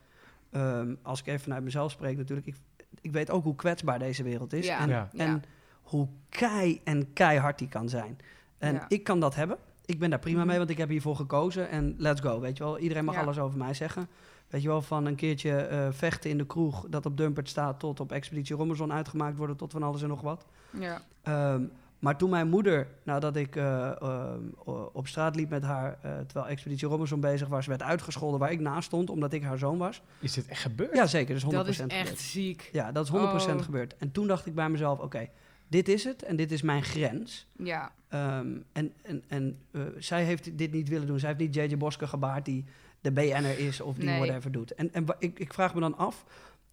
[0.51, 2.47] ehm, als ik even vanuit mezelf spreek natuurlijk...
[2.47, 2.55] Ik,
[3.01, 4.65] ik weet ook hoe kwetsbaar deze wereld is.
[4.65, 4.79] Ja.
[4.79, 5.09] En, Ja.
[5.13, 5.25] Ja.
[5.25, 5.43] en
[5.81, 8.17] hoe kei en keihard die kan zijn.
[8.57, 8.85] En Ja.
[8.87, 9.57] ik kan dat hebben.
[9.85, 10.47] Ik ben daar prima Mhm.
[10.47, 11.69] mee, want ik heb hiervoor gekozen.
[11.69, 12.77] En let's go, weet je wel.
[12.79, 13.21] Iedereen mag Ja.
[13.21, 14.07] alles over mij zeggen.
[14.47, 16.85] Weet je wel, van een keertje eh, vechten in de kroeg...
[16.89, 19.55] dat op Dumpert staat, tot op Expeditie Robinson uitgemaakt worden...
[19.55, 20.45] tot van alles en nog wat.
[20.79, 21.63] Ja, Ehm,
[22.01, 25.97] maar toen mijn moeder, nadat ik eh, ehm, o- op straat liep met haar...
[26.01, 28.39] eh, terwijl Expeditie Robinson bezig was, werd uitgescholden...
[28.39, 30.01] waar ik naast stond, omdat ik haar zoon was.
[30.19, 30.95] Is dit echt gebeurd?
[30.95, 31.93] Ja, zeker, dat is 100% dat is gebeurd.
[31.99, 32.69] echt ziek.
[32.71, 33.61] Ja, dat is 100% Oh.
[33.61, 33.95] gebeurd.
[33.97, 35.27] En toen dacht ik bij mezelf, oké,
[35.67, 37.47] dit is het en dit is mijn grens.
[37.57, 41.19] Ja, Ehm, en en, en eh, zij heeft dit niet willen doen.
[41.19, 42.65] Zij heeft niet JJ Boske gebaard die
[43.01, 44.19] de BN'er is of die Nee.
[44.19, 44.73] whatever doet.
[44.73, 46.25] En, en ik, ik vraag me dan af,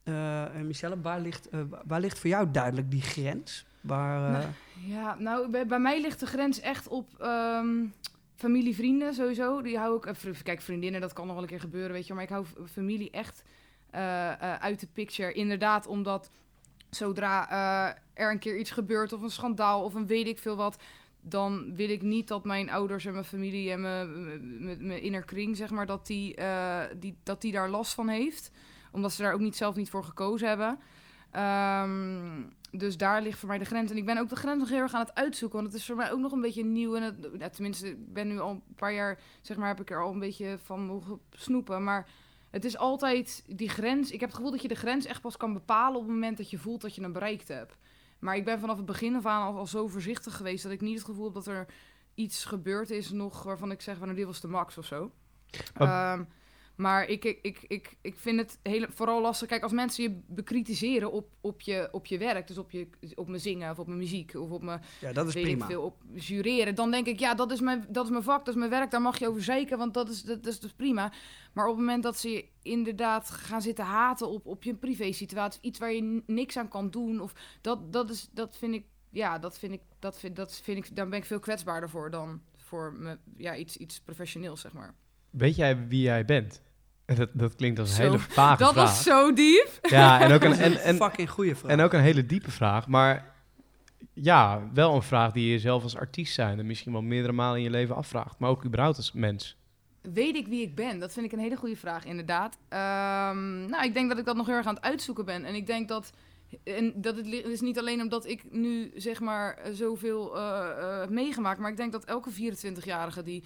[0.03, 3.67] eh eh, Michelle, waar ligt, eh, waar ligt voor jou duidelijk die grens?
[3.97, 4.45] Eh, Nou,
[4.87, 7.85] Ja, nou, bij, mij ligt de grens echt op ehm,
[8.35, 9.63] familie, vrienden sowieso.
[9.63, 12.15] Die hou ik, eh, kijk, vriendinnen, dat kan nog wel een keer gebeuren, weet je.
[12.15, 13.43] Maar ik hou familie echt
[13.91, 15.33] eh, uit de picture.
[15.33, 16.31] Inderdaad, omdat
[16.91, 17.51] zodra
[18.15, 20.83] er een keer iets gebeurt of een schandaal of een weet ik veel wat,
[21.21, 25.87] dan wil ik niet dat mijn ouders en mijn familie en mijn, mijn, zeg maar,
[25.87, 26.37] dat die,
[26.99, 28.51] die, dat die daar last van heeft.
[28.93, 30.79] Omdat ze daar ook niet zelf niet voor gekozen hebben.
[31.31, 33.91] Ehm, dus daar ligt voor mij de grens.
[33.91, 35.59] En ik ben ook de grens nog heel erg aan het uitzoeken.
[35.59, 36.95] Want het is voor mij ook nog een beetje nieuw.
[36.95, 37.03] En
[37.39, 40.13] het, tenminste, ik ben nu al een paar jaar, zeg maar, heb ik er al
[40.13, 41.85] een beetje van mogen snoepen.
[41.85, 42.09] Maar
[42.51, 44.11] het is altijd die grens.
[44.11, 46.37] Ik heb het gevoel dat je de grens echt pas kan bepalen op het moment
[46.37, 47.77] dat je voelt dat je hem bereikt hebt.
[48.19, 50.81] Maar ik ben vanaf het begin af aan al, al zo voorzichtig geweest dat ik
[50.81, 51.67] niet het gevoel heb dat er
[52.15, 55.13] iets gebeurd is nog waarvan ik zeg van nou, dit was de max of zo.
[56.79, 59.49] Maar ik, ik, ik, ik, ik vind het hele, vooral lastig.
[59.49, 63.29] Kijk, als mensen je bekritiseren op, op, je, op je werk, dus op, je, op
[63.29, 65.65] mijn zingen of op mijn muziek of op mijn Ja, dat is weet prima.
[65.65, 68.45] ik veel, op jureren, dan denk ik, ja, dat is, mijn, dat is mijn vak,
[68.45, 70.73] dat is mijn werk, daar mag je over zeiken, want dat is, dat, is dus
[70.73, 71.13] prima.
[71.53, 75.61] Maar op het moment dat ze je inderdaad gaan zitten haten op, op je privé-situatie,
[75.63, 79.39] iets waar je niks aan kan doen, of dat, dat, is, dat vind ik, ja,
[79.39, 82.41] dat vind ik, dat vind, dat vind ik, daar ben ik veel kwetsbaarder voor dan
[82.57, 84.95] voor me, ja, iets, iets professioneels, zeg maar.
[85.31, 86.63] Weet jij wie jij bent?
[87.09, 88.85] En Dat, dat klinkt als een Zo, hele vage Dat vraag.
[88.85, 89.69] was zo diep.
[89.83, 91.71] Ja, en ook, een, Dat en, een en, fucking goede vraag.
[91.71, 92.87] en ook een hele diepe vraag.
[92.89, 93.35] Maar
[94.13, 96.59] ja, wel een vraag die je zelf als artiest zijn...
[96.59, 98.39] en misschien wel meerdere malen in je leven afvraagt.
[98.39, 99.57] Maar ook überhaupt als mens.
[100.03, 100.99] Weet ik wie ik ben?
[100.99, 102.59] Dat vind ik een hele goede vraag, inderdaad.
[102.69, 105.45] Ehm, nou, ik denk dat ik dat nog heel erg aan het uitzoeken ben.
[105.45, 106.13] En ik denk dat.
[106.65, 111.01] En dat het, is niet alleen omdat ik nu zeg maar eh, zoveel eh, eh,
[111.01, 113.45] heb meegemaakt, maar ik denk dat elke 24-jarige die,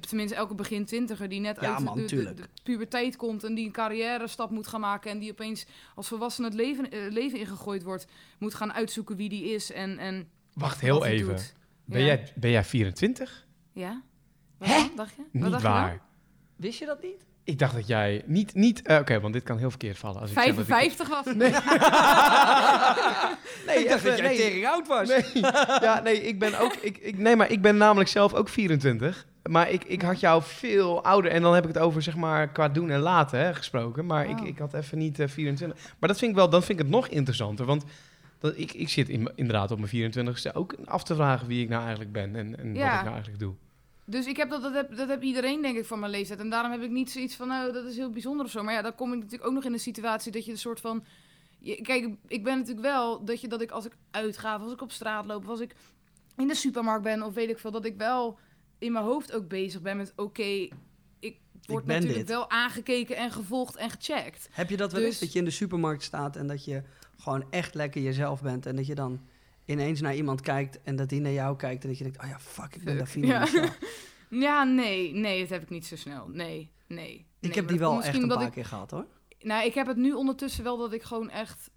[0.00, 2.36] tenminste elke begin twintiger die net Ja, uit man, de, de, tuurlijk.
[2.36, 6.08] de puberteit komt en die een carrière stap moet gaan maken en die opeens als
[6.08, 8.06] volwassene het leven, eh, leven ingegooid wordt,
[8.38, 11.26] moet gaan uitzoeken wie die is en, en Wacht heel even.
[11.28, 11.54] doet.
[11.84, 12.06] Ben, Ja.
[12.06, 13.46] jij, ben jij 24?
[13.72, 14.02] Ja?
[14.58, 14.88] Wat Hè?
[14.96, 15.22] dacht je?
[15.22, 16.00] Wat Niet dacht je waar.
[16.56, 17.26] Wist je dat niet?
[17.48, 18.22] Ik dacht dat jij...
[18.26, 18.54] Niet...
[18.54, 20.20] niet eh, Oké, want dit kan heel verkeerd vallen.
[20.20, 21.36] Als ik zeg dat ik- 55 was het.
[21.36, 21.48] Nee,
[23.82, 24.36] ik dacht dat jij nee.
[24.36, 25.08] tering oud was.
[25.08, 25.24] Nee,
[25.80, 26.72] ja, nee, ik ben ook.
[26.74, 29.26] Ik, ik, nee, maar ik ben namelijk zelf ook 24.
[29.50, 31.30] Maar ik, ik had jou veel ouder.
[31.30, 34.06] En dan heb ik het over, zeg maar, qua doen en laten hè, gesproken.
[34.06, 34.46] Maar ik, Oh.
[34.46, 35.78] ik had even niet eh, 24.
[35.98, 37.66] Maar dat vind ik wel, dan vind ik het nog interessanter.
[37.66, 37.84] Want
[38.38, 41.68] dat, ik, ik zit in, inderdaad op mijn 24ste ook af te vragen wie ik
[41.68, 42.36] nou eigenlijk ben.
[42.36, 43.54] En, en wat ik nou eigenlijk doe.
[44.10, 46.38] Dus ik heb dat, dat, heb, dat heb iedereen, denk ik, van mijn leeftijd.
[46.40, 48.62] En daarom heb ik niet zoiets van, nou, dat is heel bijzonder of zo.
[48.62, 50.80] Maar ja, dan kom ik natuurlijk ook nog in de situatie dat je een soort
[50.80, 51.04] van...
[51.58, 54.72] je- kijk, ik ben natuurlijk wel dat, je, dat ik als ik uitga, of als
[54.72, 55.74] ik op straat loop, of als ik
[56.36, 58.38] in de supermarkt ben, of weet ik veel, dat ik wel
[58.78, 60.68] in mijn hoofd ook bezig ben met, oké,
[61.20, 62.28] ik word natuurlijk dit.
[62.28, 64.48] wel aangekeken en gevolgd en gecheckt.
[64.52, 66.82] Heb je dat wel Dus- eens, dat je in de supermarkt staat en dat je
[67.18, 69.20] gewoon echt lekker jezelf bent en dat je dan
[69.68, 72.28] ineens naar iemand kijkt en dat die naar jou kijkt en dat je denkt, oh
[72.28, 73.40] ja, fuck, ik ben Davina ja.
[73.40, 73.68] Michel.
[74.30, 76.28] Ja, nee, nee, dat heb ik niet zo snel.
[76.28, 77.14] Nee, nee.
[77.40, 79.06] Ik nee, heb die wel echt een paar ik keer gehad hoor.
[79.40, 81.70] Nou, ik heb het nu ondertussen wel dat ik gewoon echt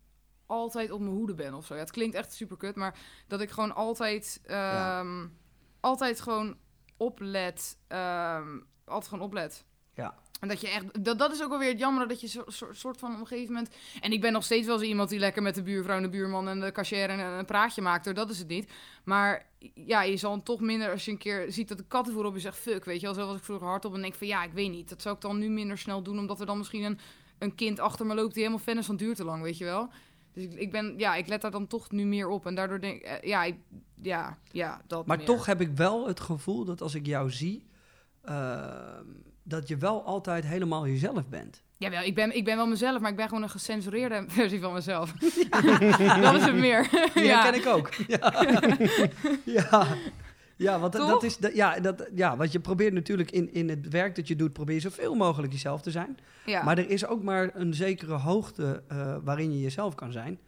[0.45, 1.73] altijd op mijn hoede ben of zo.
[1.73, 4.99] Ja, het klinkt echt super kut, maar dat ik gewoon altijd, Ja.
[4.99, 5.27] ehm,
[5.79, 6.57] altijd gewoon
[6.97, 7.77] oplet.
[7.87, 9.65] ehm, altijd gewoon oplet.
[9.95, 10.15] Ja.
[10.41, 12.43] En dat je echt, dat, dat is ook wel weer het jammer dat je zo,
[12.47, 13.75] zo- soort van op een gegeven moment.
[13.99, 16.09] En ik ben nog steeds wel zo iemand die lekker met de buurvrouw en de
[16.09, 18.13] buurman en de cashier en een, een praatje maakt, hoor.
[18.13, 18.71] Dat is het niet.
[19.03, 22.33] Maar ja, je zal toch minder als je een keer ziet dat de kattenvoer op
[22.33, 23.15] je zegt fuck, weet je wel.
[23.15, 24.89] Zo was ik vroeger hardop en denk van ja, ik weet niet.
[24.89, 26.99] Dat zou ik dan nu minder snel doen, omdat er dan misschien een,
[27.39, 29.65] een kind achter me loopt die helemaal fan is van duurt te lang, weet je
[29.65, 29.89] wel.
[30.33, 32.45] Dus ik, ik ben, ja, ik let daar dan toch nu meer op.
[32.45, 33.55] En daardoor denk ik, eh, ja, ik,
[34.01, 35.25] ja, ja, dat Maar meer.
[35.25, 37.65] toch heb ik wel het gevoel dat als ik jou zie,
[38.21, 39.05] ehm,
[39.43, 41.61] dat je wel altijd helemaal jezelf bent.
[41.77, 44.73] Jawel, ik ben, ik ben wel mezelf, maar ik ben gewoon een gecensureerde versie van
[44.73, 45.11] mezelf.
[46.21, 46.89] dat is het meer.
[47.15, 47.41] Ja.
[47.41, 47.89] herken ik ook.
[48.07, 48.45] Ja,
[49.45, 49.87] ja.
[50.55, 51.37] ja want dat- is...
[51.53, 54.75] ja, dat, ja, want je probeert natuurlijk in, in het werk dat je doet, probeer
[54.75, 56.17] je zoveel mogelijk jezelf te zijn.
[56.45, 56.63] ja.
[56.63, 60.39] Maar er is ook maar een zekere hoogte eh, waarin je jezelf kan zijn.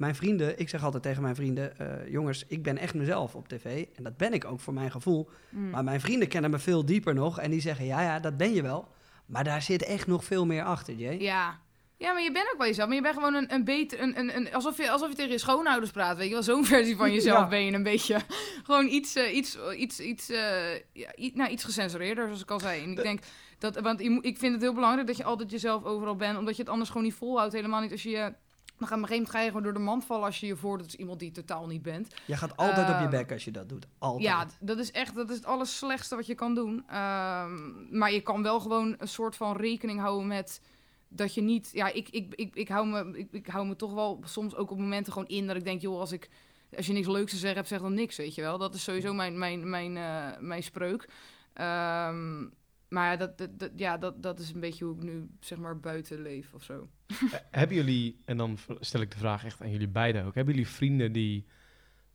[0.00, 3.48] Mijn vrienden, ik zeg altijd tegen mijn vrienden, eh, jongens, ik ben echt mezelf op
[3.48, 3.84] tv.
[3.96, 5.28] En dat ben ik ook voor mijn gevoel.
[5.48, 5.70] Mm.
[5.70, 7.38] Maar mijn vrienden kennen me veel dieper nog.
[7.38, 8.88] En die zeggen, ja, ja, dat ben je wel.
[9.26, 11.18] Maar daar zit echt nog veel meer achter, Jay.
[11.20, 11.58] Ja.
[11.96, 12.86] Ja, maar je bent ook wel jezelf.
[12.86, 14.00] Maar je bent gewoon een, een beter...
[14.00, 16.42] Een, een, een, alsof, je, alsof je tegen je schoonouders praat, weet je wel.
[16.42, 17.48] Zo'n versie van jezelf Ja.
[17.48, 18.16] ben je een beetje...
[18.66, 22.60] Gewoon iets, eh, iets, iets, iets, eh, ja, i- nou, iets gecensureerder, zoals ik al
[22.60, 22.82] zei.
[22.82, 23.20] En ik denk
[23.58, 23.80] dat...
[23.80, 26.38] Want ik vind het heel belangrijk dat je altijd jezelf overal bent.
[26.38, 27.52] Omdat je het anders gewoon niet volhoudt.
[27.52, 28.10] Helemaal niet als je...
[28.10, 28.32] je-
[28.80, 30.46] Dan gaat op een gegeven moment ga je gewoon door de mand vallen als je
[30.46, 32.14] je voordoet als iemand die je totaal niet bent.
[32.26, 33.86] Je gaat altijd op je Ehm, bek als je dat doet.
[33.98, 34.22] Altijd.
[34.22, 36.82] Ja, dat is echt dat is het allerslechtste wat je kan doen.
[36.88, 40.60] Ehm, maar je kan wel gewoon een soort van rekening houden met
[41.08, 41.70] dat je niet.
[41.72, 44.70] Ja, ik, ik, ik, ik, hou me, ik, ik hou me toch wel soms ook
[44.70, 46.28] op momenten gewoon in dat ik denk, joh, als ik.
[46.76, 48.58] Als je niks leuks te zeggen hebt, zeg dan niks, weet je wel.
[48.58, 51.08] Dat is sowieso mijn, mijn, mijn, eh, mijn spreuk.
[51.52, 52.46] Ehm,
[52.90, 55.80] maar dat, dat, dat- ja dat, dat is een beetje hoe ik nu zeg maar
[55.80, 56.88] buiten leef of zo.
[57.08, 57.16] Eh,
[57.50, 60.68] hebben jullie, en dan stel ik de vraag echt aan jullie beiden ook, hebben jullie
[60.70, 61.46] vrienden die,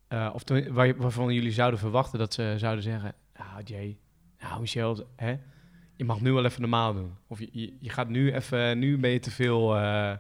[0.08, 3.98] eh, of waar, waarvan jullie zouden verwachten dat ze zouden zeggen, ah Jay,
[4.40, 5.36] nou Michel, hè,
[5.96, 7.12] je mag nu wel even normaal doen.
[7.28, 10.14] Of je, je, je gaat nu even, nu ben je te veel eh,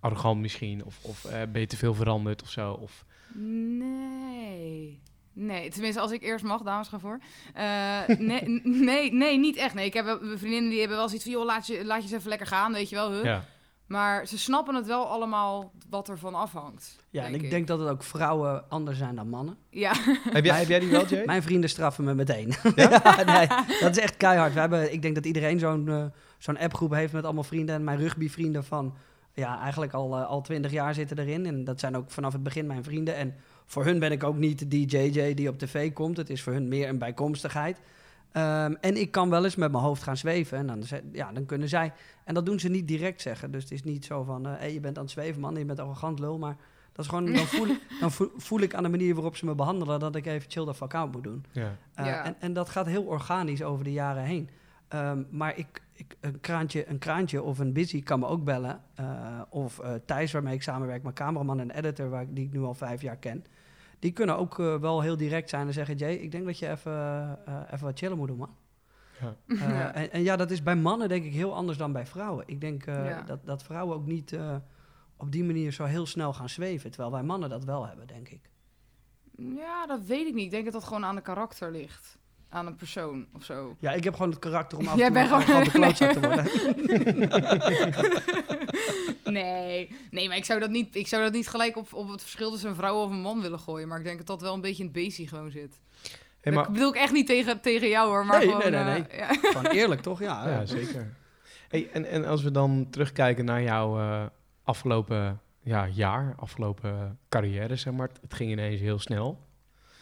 [0.00, 2.72] arrogant misschien, of, of ben je te veel veranderd of zo.
[2.72, 3.04] Of,
[3.34, 5.00] Nee.
[5.34, 7.18] Nee, tenminste als ik eerst mag, dames gaan voor.
[7.54, 9.74] Eh, nee, nee, nee, niet echt.
[9.74, 12.02] Nee, ik heb mijn vriendinnen die hebben wel zoiets van, joh, laat je, laat je
[12.02, 13.12] eens even lekker gaan, weet je wel.
[13.12, 13.24] Huh?
[13.24, 13.44] ja.
[13.86, 16.96] Maar ze snappen het wel allemaal wat ervan afhangt.
[17.10, 19.56] Ja, en ik denk dat het ook vrouwen anders zijn dan mannen.
[19.70, 19.92] Ja,
[20.30, 21.24] heb, jij, heb jij die wel, Jay?
[21.24, 22.54] Mijn vrienden straffen me meteen.
[22.74, 23.00] Ja?
[23.04, 23.46] Ja, nee,
[23.80, 24.54] dat is echt keihard.
[24.54, 26.04] We hebben, ik denk dat iedereen zo'n eh,
[26.38, 27.74] zo'n appgroep heeft met allemaal vrienden.
[27.74, 28.96] En mijn rugbyvrienden van,
[29.32, 31.46] ja, eigenlijk al, eh, al 20 jaar zitten erin.
[31.46, 33.16] En dat zijn ook vanaf het begin mijn vrienden.
[33.16, 33.34] En
[33.66, 36.16] voor hun ben ik ook niet die JJ die op tv komt.
[36.16, 37.80] Het is voor hun meer een bijkomstigheid.
[38.32, 40.58] Ehm, en ik kan wel eens met mijn hoofd gaan zweven.
[40.58, 41.92] En dan, ja, dan kunnen zij...
[42.24, 43.50] En dat doen ze niet direct zeggen.
[43.50, 44.46] Dus het is niet zo van...
[44.46, 45.54] eh hey, je bent aan het zweven, man.
[45.56, 46.38] Je bent arrogant, lul.
[46.38, 46.56] Maar
[46.92, 47.32] dat is gewoon...
[47.32, 50.00] Dan voel, ik- dan voel, ik aan de manier waarop ze me behandelen...
[50.00, 51.44] dat ik even chill de fuck out moet doen.
[51.52, 51.76] Ja.
[52.00, 52.24] Uh, Ja.
[52.24, 54.48] en, en dat gaat heel organisch over de jaren heen.
[54.88, 58.80] Ehm, maar ik, ik, een, kraantje, een kraantje of een busy kan me ook bellen.
[59.00, 59.06] Uh,
[59.48, 62.62] of uh, Thijs, waarmee ik samenwerk, mijn cameraman en editor, waar ik, die ik nu
[62.62, 63.44] al vijf jaar ken.
[64.04, 66.70] Die kunnen ook uh, wel heel direct zijn en zeggen: Jay, ik denk dat je
[66.70, 66.92] even,
[67.48, 68.56] uh, even wat chillen moet doen, man.
[69.20, 69.36] Ja.
[69.68, 69.94] Ja.
[69.94, 72.44] En, en, ja, dat is bij mannen denk ik heel anders dan bij vrouwen.
[72.46, 73.22] Ik denk uh, Ja.
[73.22, 74.56] dat, dat vrouwen ook niet uh,
[75.16, 76.90] op die manier zo heel snel gaan zweven.
[76.90, 78.50] Terwijl wij mannen dat wel hebben, denk ik.
[79.36, 80.44] Ja, dat weet ik niet.
[80.44, 82.18] Ik denk dat dat gewoon aan de karakter ligt.
[82.54, 83.76] Aan een persoon of zo.
[83.80, 86.20] Ja, ik heb gewoon het karakter om af Jij en toe bent gewoon- gewoon te
[86.20, 86.44] worden.
[89.32, 92.20] nee, nee, maar ik zou dat niet, ik zou dat niet gelijk op, op het
[92.20, 93.88] verschil tussen een vrouw of een man willen gooien.
[93.88, 95.80] Maar ik denk dat dat wel een beetje in het beestje gewoon zit.
[96.40, 98.70] Hey, maar, Dat bedoel ik echt niet tegen, tegen jou hoor, maar Nee, gewoon...
[98.70, 99.28] nee, nee, eh, ja.
[99.34, 100.20] Gewoon eerlijk, toch?
[100.28, 101.14] Ja, ja, zeker.
[101.68, 104.22] Hey, en, en als we dan terugkijken naar jouw uh,
[104.64, 108.10] afgelopen ja, jaar, afgelopen carrière, zeg maar.
[108.22, 109.40] Het ging ineens heel snel.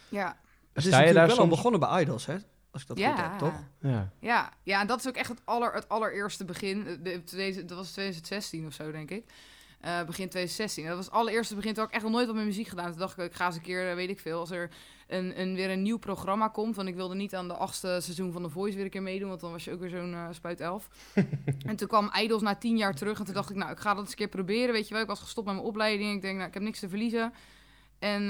[0.09, 0.41] ja.
[0.73, 2.35] Het is Sta je natuurlijk daar wel al begonnen bij Idols, hè?
[2.71, 3.63] Als ik dat goed heb, toch?
[3.79, 4.11] Ja.
[4.19, 6.99] Ja, ja, en dat is ook echt het, aller, het allereerste begin.
[7.03, 9.25] De, deze, dat was 2016 of zo, denk ik.
[9.85, 10.85] Uh, begin 2016.
[10.85, 11.73] Dat was het allereerste begin.
[11.73, 12.89] Toen had ik echt nog nooit wat met muziek gedaan.
[12.89, 14.69] Toen dacht ik, ik ga eens een keer, uh, weet ik veel, als er
[15.07, 16.75] een, een, weer een nieuw programma komt.
[16.75, 19.29] Want ik wilde niet aan de achtste seizoen van The Voice weer een keer meedoen.
[19.29, 20.87] Want dan was je ook weer zo'n uh, spuit elf.
[21.69, 23.19] en toen kwam Idols na tien jaar terug.
[23.19, 24.73] En toen dacht ik, nou, ik ga dat eens een keer proberen.
[24.73, 26.15] Weet je wel, ik was gestopt met mijn opleiding.
[26.15, 27.33] Ik denk, nou, ik heb niks te verliezen.
[28.03, 28.27] En uh,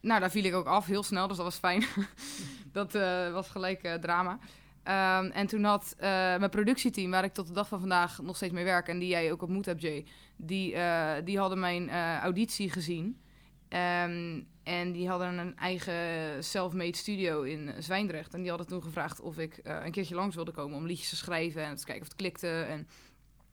[0.00, 1.84] nou, daar viel ik ook af heel snel, dus dat was fijn.
[2.72, 4.32] dat uh, was gelijk uh, drama.
[4.32, 8.52] Um, en toen had mijn productieteam, waar ik tot de dag van vandaag nog steeds
[8.52, 8.88] mee werk...
[8.88, 10.06] en die jij ook ontmoet hebt, Jay...
[10.36, 10.76] die,
[11.24, 13.20] die hadden mijn auditie gezien.
[13.68, 18.34] Um, en die hadden een eigen self-made studio in Zwijndrecht.
[18.34, 20.76] En die hadden toen gevraagd of ik een keertje langs wilde komen...
[20.76, 22.48] om liedjes te schrijven en te kijken of het klikte.
[22.48, 22.88] En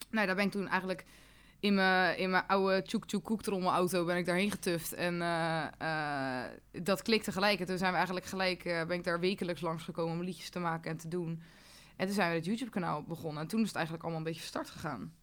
[0.10, 1.06] nou, daar ben ik toen eigenlijk
[1.62, 4.94] in mijn, in mijn oude tjoek tjoek koektrommel auto ben ik daarheen getuft.
[4.94, 7.60] En uh, uh, dat klikte gelijk.
[7.60, 10.50] En toen zijn we eigenlijk gelijk, uh, ben ik daar wekelijks langs gekomen om liedjes
[10.50, 11.42] te maken en te doen.
[11.96, 13.42] En toen zijn we het YouTube-kanaal begonnen.
[13.42, 15.14] En toen is het eigenlijk allemaal een beetje start gegaan.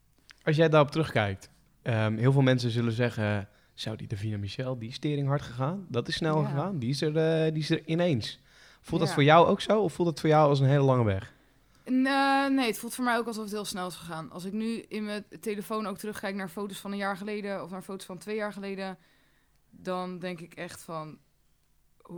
[0.42, 1.50] Als jij daarop terugkijkt,
[1.82, 3.48] um, heel veel mensen zullen zeggen...
[3.74, 5.86] Zou die Davina Michel, die is tering hard gegaan?
[5.88, 6.48] Dat is snel Ja.
[6.48, 6.78] gegaan.
[6.78, 8.40] Die is, er, die is er ineens.
[8.80, 9.82] Voelt dat voor jou ook zo?
[9.82, 11.32] Of voelt dat voor jou als een hele lange weg?
[11.90, 14.30] Nee, nee, het voelt voor mij ook alsof het heel snel is gegaan.
[14.30, 17.70] Als ik nu in mijn telefoon ook terugkijk naar foto's van een jaar geleden of
[17.70, 18.98] naar foto's van twee jaar geleden,
[19.70, 21.18] dan denk ik echt van,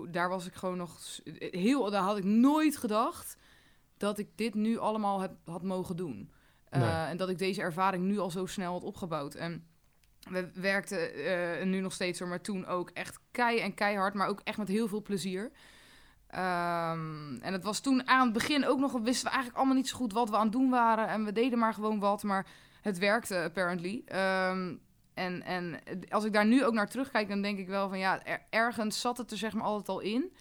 [0.08, 1.00] daar was ik gewoon nog
[1.36, 3.36] heel, daar had ik nooit gedacht
[3.96, 6.30] dat ik dit nu allemaal heb, had mogen doen.
[6.68, 7.08] Eh.
[7.08, 9.34] En dat ik deze ervaring nu al zo snel had opgebouwd.
[9.34, 9.66] En
[10.30, 14.40] we werkten eh, nu nog steeds, maar toen ook echt kei en keihard, maar ook
[14.44, 15.50] echt met heel veel plezier.
[16.30, 19.88] Ehm, en het was toen aan het begin ook nog, wisten we eigenlijk allemaal niet
[19.88, 21.08] zo goed wat we aan het doen waren.
[21.08, 22.46] En we deden maar gewoon wat, maar
[22.82, 24.02] het werkte apparently.
[24.06, 24.74] Ehm,
[25.14, 28.24] en, en als ik daar nu ook naar terugkijk, dan denk ik wel van ja,
[28.24, 30.32] er- ergens zat het er zeg maar altijd al in.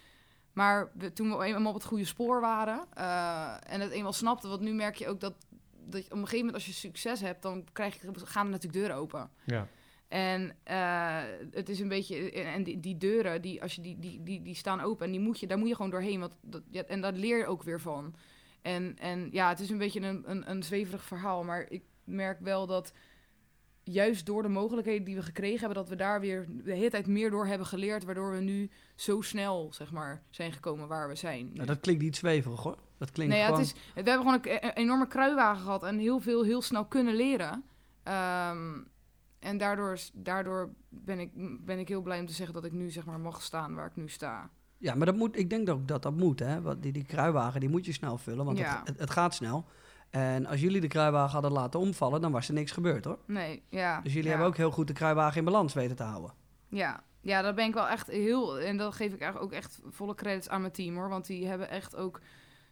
[0.52, 4.48] Maar we, toen we eenmaal op het goede spoor waren eh, en het eenmaal snapten,
[4.48, 5.34] want nu merk je ook dat,
[5.86, 8.50] dat je op een gegeven moment als je succes hebt, dan krijg je, gaan er
[8.52, 9.30] natuurlijk deuren open.
[9.44, 9.66] Ja.
[10.10, 11.18] En eh,
[11.50, 12.32] het is een beetje.
[12.32, 15.20] En die, die deuren, die, als je die, die, die, die staan open en die
[15.20, 16.20] moet je, daar moet je gewoon doorheen.
[16.20, 18.14] Want dat, ja, en daar leer je ook weer van.
[18.62, 21.44] En, en ja, het is een beetje een, een, een zweverig verhaal.
[21.44, 22.92] Maar ik merk wel dat
[23.82, 27.06] juist door de mogelijkheden die we gekregen hebben, dat we daar weer de hele tijd
[27.06, 28.04] meer door hebben geleerd.
[28.04, 31.50] Waardoor we nu zo snel, zeg maar, zijn gekomen waar we zijn.
[31.54, 32.78] Nou, dat klinkt niet zweverig, hoor.
[32.98, 33.60] Dat klinkt Nee, ja, gewoon...
[33.60, 36.84] het is, we hebben gewoon een, een enorme kruiwagen gehad en heel veel heel snel
[36.84, 37.64] kunnen leren.
[38.02, 38.78] Ehm,
[39.40, 41.30] en daardoor, daardoor ben, ik,
[41.64, 43.86] ben ik heel blij om te zeggen dat ik nu zeg maar mag staan waar
[43.86, 44.50] ik nu sta.
[44.78, 46.38] Ja, maar dat moet, ik denk ook dat dat moet.
[46.38, 46.62] Hè?
[46.62, 48.78] Want die, die kruiwagen die moet je snel vullen, want Ja.
[48.78, 49.64] het, het, het gaat snel.
[50.10, 53.18] En als jullie de kruiwagen hadden laten omvallen, dan was er niks gebeurd hoor.
[53.26, 54.00] Nee, ja.
[54.00, 54.30] Dus jullie ja.
[54.30, 56.32] hebben ook heel goed de kruiwagen in balans weten te houden.
[56.68, 57.02] Ja.
[57.20, 58.60] ja, daar ben ik wel echt heel...
[58.60, 61.08] En dat geef ik eigenlijk ook echt volle credits aan mijn team, hoor.
[61.08, 62.20] Want die hebben echt ook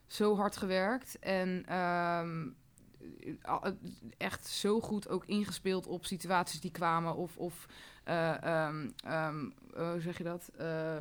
[0.07, 1.19] zo hard gewerkt.
[1.19, 2.49] En ehm,
[4.17, 7.15] echt zo goed ook ingespeeld op situaties die kwamen.
[7.15, 7.67] Of, of
[8.05, 10.51] eh, ehm, ehm, eh, hoe zeg je dat?
[10.57, 10.97] Eh,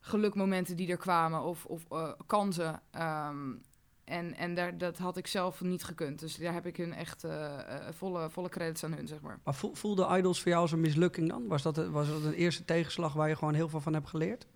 [0.00, 1.42] gelukmomenten die er kwamen.
[1.42, 2.80] Of, of eh, kansen.
[2.90, 3.52] Ehm,
[4.04, 6.18] en en daar, dat had ik zelf niet gekund.
[6.20, 9.40] Dus daar heb ik hun echt eh, eh, volle, volle credits aan hun, zeg maar.
[9.44, 11.46] Maar voel- voelde Idols voor jou als een mislukking dan?
[11.46, 14.46] Was dat, was dat een eerste tegenslag waar je gewoon heel veel van hebt geleerd?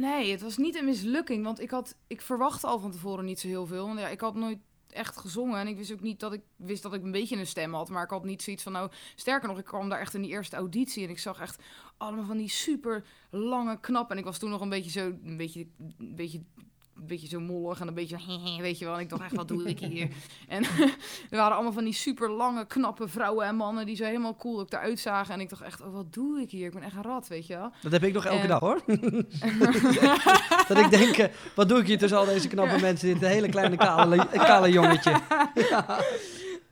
[0.00, 1.44] Nee, het was niet een mislukking.
[1.44, 3.86] Want ik, had, ik verwachtte al van tevoren niet zo heel veel.
[3.86, 4.58] Want ja, ik had nooit
[4.94, 5.58] echt gezongen.
[5.58, 7.88] En ik wist ook niet dat ik wist dat ik een beetje een stem had.
[7.88, 8.90] Maar ik had niet zoiets van nou.
[9.14, 11.04] Sterker nog, ik kwam daar echt in die eerste auditie.
[11.04, 11.62] En ik zag echt
[11.96, 14.10] allemaal van die super lange knap.
[14.10, 15.06] En ik was toen nog een beetje zo.
[15.24, 15.66] Een beetje.
[15.98, 16.42] Een beetje
[16.96, 18.16] een beetje zo mollig en een beetje,
[18.60, 18.94] weet je wel.
[18.94, 20.08] En ik dacht echt, wat doe ik hier?
[20.48, 20.62] En
[21.30, 24.60] er waren allemaal van die super lange, knappe vrouwen en mannen die zo helemaal cool
[24.60, 25.34] ook eruit zagen.
[25.34, 26.66] En ik dacht echt, oh, wat doe ik hier?
[26.66, 27.72] Ik ben echt een rat, weet je wel.
[27.82, 28.80] Dat heb ik nog elke En- dag hoor.
[30.68, 33.08] dat ik denk, eh, wat doe ik hier tussen al deze knappe mensen?
[33.08, 35.20] Dit hele kleine kale, kale jongetje.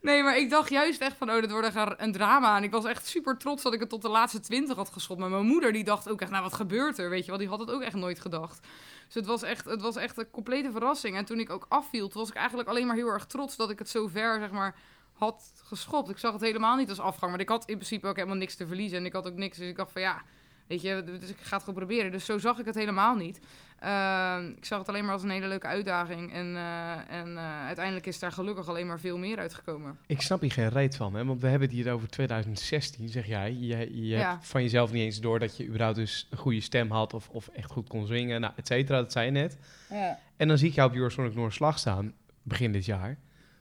[0.01, 2.57] Nee, maar ik dacht juist echt van, oh, dit wordt echt een drama.
[2.57, 5.21] En ik was echt super trots dat ik het tot de laatste twintig had geschopt.
[5.21, 7.11] Maar mijn moeder, die dacht ook echt, nou, wat gebeurt er?
[7.11, 8.67] Weet je wel, die had het ook echt nooit gedacht.
[9.13, 11.17] Dus het was echt, het was echt een complete verrassing.
[11.17, 13.79] En toen ik ook afviel, was ik eigenlijk alleen maar heel erg trots dat ik
[13.79, 14.75] het zo ver, zeg maar,
[15.13, 16.11] had geschopt.
[16.11, 17.31] Ik zag het helemaal niet als afgang.
[17.31, 18.99] Maar ik had in principe ook helemaal niks te verliezen.
[18.99, 20.23] En ik had ook niks, dus ik dacht van, ja...
[20.67, 22.11] Weet je, dus ik ga het gewoon proberen.
[22.11, 23.41] Dus zo zag ik het helemaal niet.
[23.83, 26.33] Ehm, ik zag het alleen maar als een hele leuke uitdaging.
[26.33, 29.99] En, eh, en eh, uiteindelijk is daar gelukkig alleen maar veel meer uitgekomen.
[30.07, 31.25] Ik snap hier geen reet van, hè?
[31.25, 33.53] want we hebben het hier over 2016, zeg jij.
[33.53, 34.31] Je, je Ja.
[34.31, 37.29] hebt van jezelf niet eens door dat je überhaupt dus een goede stem had of,
[37.29, 39.57] of echt goed kon zingen, nou, et cetera, dat zei je net.
[39.91, 40.19] Ja.
[40.37, 43.17] En dan zie ik jou op Eurosonic Noorderslag staan, begin dit jaar.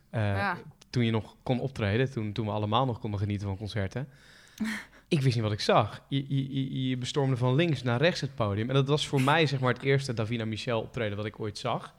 [0.10, 0.58] Eh, Ja.
[0.90, 4.08] Toen je nog kon optreden, toen, toen we allemaal nog konden genieten van concerten.
[5.12, 6.02] ik wist niet wat ik zag.
[6.08, 8.67] Je, je, je, bestormde van links naar rechts het podium.
[8.69, 11.58] En dat was voor mij zeg maar het eerste Davina Michel optreden wat ik ooit
[11.58, 11.95] zag.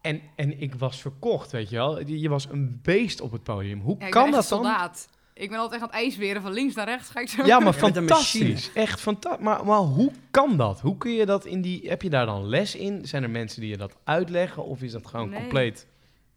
[0.00, 2.06] En, en ik was verkocht, weet je wel.
[2.06, 3.80] Je je was een beest op het podium.
[3.80, 4.90] Hoe Ja, kan dat dan?
[5.34, 7.10] Ik ben altijd echt aan het ijsberen van links naar rechts.
[7.10, 8.70] Ga ik zo Ja, maar fantastisch.
[8.74, 9.44] Echt fantastisch.
[9.44, 10.80] Maar, maar hoe kan dat?
[10.80, 11.88] Hoe kun je dat in die...
[11.88, 13.06] Heb je daar dan les in?
[13.06, 14.64] Zijn er mensen die je dat uitleggen?
[14.64, 15.40] Of is dat gewoon Nee.
[15.40, 15.86] compleet...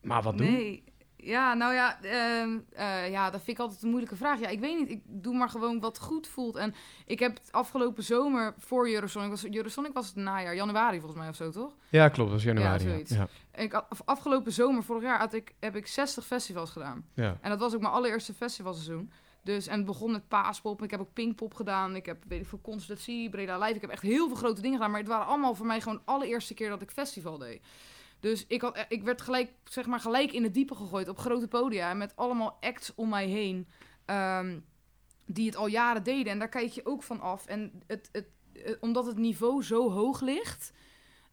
[0.01, 0.51] Maar wat doen?
[0.51, 0.83] Nee.
[1.27, 4.39] Ja, nou ja, ehm, eh, ja, dat vind ik altijd een moeilijke vraag.
[4.39, 4.89] Ja, ik weet niet.
[4.89, 6.55] Ik doe maar gewoon wat goed voelt.
[6.55, 9.29] En ik heb het afgelopen zomer voor Eurosonic...
[9.29, 11.75] Was, Eurosonic was het najaar, januari volgens mij of zo, toch?
[11.89, 12.29] Ja, klopt.
[12.29, 12.83] Dat is januari.
[12.83, 13.11] Ja, zoiets.
[13.11, 13.27] ja.
[13.55, 17.05] Ik, afgelopen zomer, vorig jaar, had ik, heb ik 60 festivals gedaan.
[17.13, 17.37] ja.
[17.41, 19.11] En dat was ook mijn allereerste festivalseizoen.
[19.43, 20.83] Dus, en het begon met Paaspop.
[20.83, 21.95] Ik heb ook Pinkpop gedaan.
[21.95, 23.75] Ik heb, weet ik veel, Constantie, Breda Live.
[23.75, 24.91] Ik heb echt heel veel grote dingen gedaan.
[24.91, 27.61] Maar het waren allemaal voor mij gewoon de allereerste keer dat ik festival deed.
[28.19, 31.47] Dus ik, had, ik werd gelijk, zeg maar, gelijk in het diepe gegooid op grote
[31.47, 31.93] podia.
[31.93, 33.67] Met allemaal acts om mij heen.
[34.05, 34.59] ehm,
[35.29, 36.31] die het al jaren deden.
[36.31, 37.45] En daar kijk je ook van af.
[37.45, 40.71] En het, het, eh, omdat het niveau zo hoog ligt.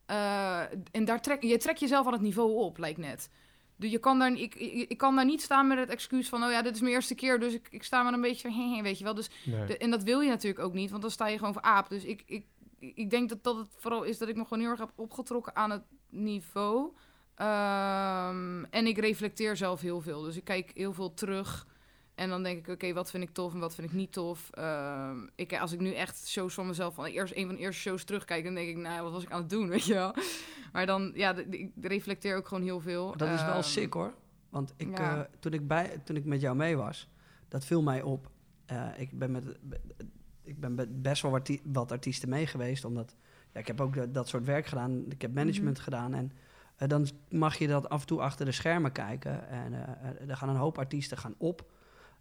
[0.06, 3.30] eh, en daar trek, je trekt jezelf aan het niveau op, lijkt net.
[3.76, 6.42] Dus je kan daar, ik, ik, kan daar niet staan met het excuus van...
[6.44, 8.50] oh ja, dit is mijn eerste keer, dus ik, ik sta maar een beetje...
[8.52, 9.14] van, weet je wel.
[9.14, 9.64] Dus Nee.
[9.66, 11.88] de- en dat wil je natuurlijk ook niet, want dan sta je gewoon voor aap.
[11.88, 12.46] Dus ik, ik,
[12.94, 15.56] ik denk dat, dat het vooral is dat ik me gewoon heel erg heb opgetrokken
[15.56, 16.92] aan het niveau.
[17.34, 20.22] Ehm, en ik reflecteer zelf heel veel.
[20.22, 21.66] Dus ik kijk heel veel terug.
[22.14, 24.50] En dan denk ik, oké, wat vind ik tof en wat vind ik niet tof.
[24.50, 27.80] Ehm, ik, als ik nu echt shows van mezelf, van eerst, een van de eerste
[27.80, 30.14] shows terugkijk, dan denk ik, nou, wat was ik aan het doen, weet je wel.
[30.72, 33.16] Maar dan, ja, ik reflecteer ook gewoon heel veel.
[33.16, 34.14] Dat is wel Ehm, sick hoor.
[34.50, 35.16] Want ik, ja.
[35.16, 37.08] eh, toen, ik bij, toen ik met jou mee was,
[37.48, 38.30] dat viel mij op.
[38.66, 39.44] Eh, ik ben met
[40.44, 43.16] ik ben best wel arti- wat artiesten mee geweest, omdat
[43.52, 45.04] ja, ik heb ook dat, dat soort werk gedaan.
[45.08, 45.84] Ik heb management Mhm.
[45.84, 46.32] gedaan en
[46.76, 49.48] eh, dan mag je dat af en toe achter de schermen kijken.
[49.48, 51.70] En eh, eh, er gaan een hoop artiesten gaan op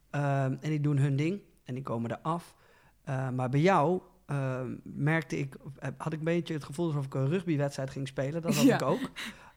[0.09, 2.55] ehm, en die doen hun ding en die komen eraf.
[3.33, 5.55] Maar bij jou ehm, merkte ik,
[5.97, 8.41] had ik een beetje het gevoel alsof ik een rugbywedstrijd ging spelen.
[8.41, 8.75] Dat had Ja.
[8.75, 8.99] ik ook.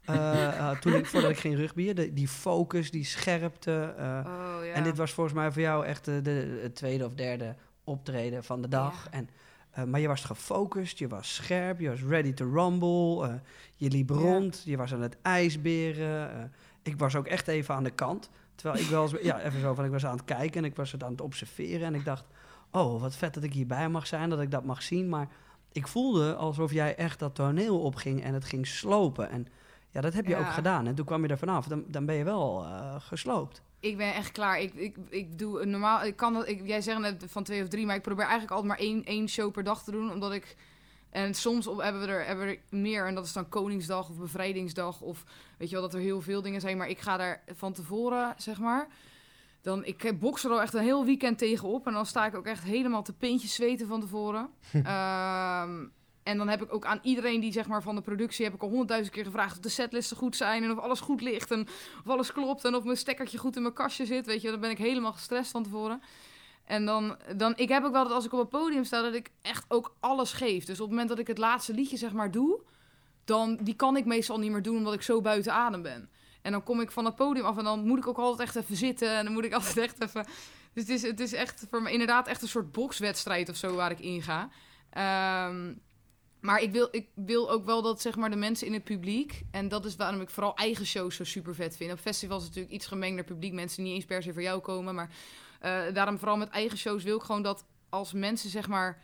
[0.06, 3.94] Eh, toen ik, voordat ik ging rugbyen, de, die focus, die scherpte.
[3.98, 4.72] Oh, ja.
[4.72, 7.54] En dit was volgens mij voor jou echt de, tweede of derde
[7.86, 9.04] optreden van de dag.
[9.04, 9.10] Ja.
[9.10, 9.28] En,
[9.70, 13.28] eh, maar je was gefocust, je was scherp, je was ready to rumble.
[13.28, 13.34] eh,
[13.76, 14.14] je liep Ja.
[14.16, 16.30] rond, je was aan het ijsberen.
[16.30, 16.44] eh,
[16.82, 18.30] ik was ook echt even aan de kant.
[18.54, 20.76] Terwijl ik wel eens, ja, even zo van, ik was aan het kijken en ik
[20.76, 21.86] was het aan het observeren.
[21.86, 22.24] En ik dacht,
[22.70, 25.08] oh, wat vet dat ik hierbij mag zijn, dat ik dat mag zien.
[25.08, 25.28] Maar
[25.72, 29.30] ik voelde alsof jij echt dat toneel opging en het ging slopen.
[29.30, 29.46] En
[29.90, 30.38] ja, dat heb je Ja.
[30.38, 30.86] ook gedaan.
[30.86, 31.66] En toen kwam je er vanaf.
[31.66, 32.66] Dan, dan ben je wel
[32.98, 33.62] gesloopt.
[33.80, 34.60] Ik ben echt klaar.
[34.60, 36.04] Ik, ik, ik doe een normaal.
[36.04, 36.48] Ik kan dat.
[36.48, 39.04] Ik, jij zegt net van twee of drie, maar ik probeer eigenlijk altijd maar één,
[39.04, 40.56] één show per dag te doen, omdat ik
[41.10, 43.06] En soms op, hebben, we er, hebben we er meer.
[43.06, 45.00] En dat is dan Koningsdag of Bevrijdingsdag.
[45.00, 45.24] Of
[45.58, 46.76] weet je wel, dat er heel veel dingen zijn.
[46.76, 48.88] Maar ik ga daar van tevoren, zeg maar.
[49.62, 51.86] Dan, ik bokse er al echt een heel weekend tegenop.
[51.86, 54.48] En dan sta ik ook echt helemaal te pintjes zweten van tevoren.
[54.82, 55.84] Ehm,
[56.26, 58.44] en dan heb ik ook aan iedereen die zeg maar van de productie...
[58.44, 60.62] heb ik al honderdduizend keer gevraagd of de setlisten goed zijn...
[60.62, 61.66] en of alles goed ligt en
[62.04, 62.64] of alles klopt...
[62.64, 64.26] en of mijn stekkertje goed in mijn kastje zit.
[64.26, 66.02] Weet je, dan ben ik helemaal gestrest van tevoren.
[66.64, 69.14] En dan, dan, ik heb ook wel dat als ik op het podium sta, dat
[69.14, 70.64] ik echt ook alles geef.
[70.64, 72.60] Dus op het moment dat ik het laatste liedje zeg maar doe,
[73.24, 76.10] dan die kan ik meestal niet meer doen omdat ik zo buiten adem ben.
[76.42, 78.56] En dan kom ik van het podium af en dan moet ik ook altijd echt
[78.56, 80.26] even zitten en dan moet ik altijd echt even.
[80.72, 83.74] Dus het is, het is echt voor me inderdaad echt een soort bokswedstrijd of zo
[83.74, 84.48] waar ik in ga.
[84.90, 85.72] Ehm,
[86.40, 89.42] maar ik wil, ik wil ook wel dat zeg maar, de mensen in het publiek.
[89.50, 91.92] En dat is waarom ik vooral eigen shows zo super vet vind.
[91.92, 93.52] Op festivals is natuurlijk iets gemengder publiek.
[93.52, 94.94] Mensen die niet eens per se voor jou komen.
[94.94, 95.10] Maar
[95.60, 99.02] eh, daarom vooral met eigen shows wil ik gewoon dat als mensen zeg maar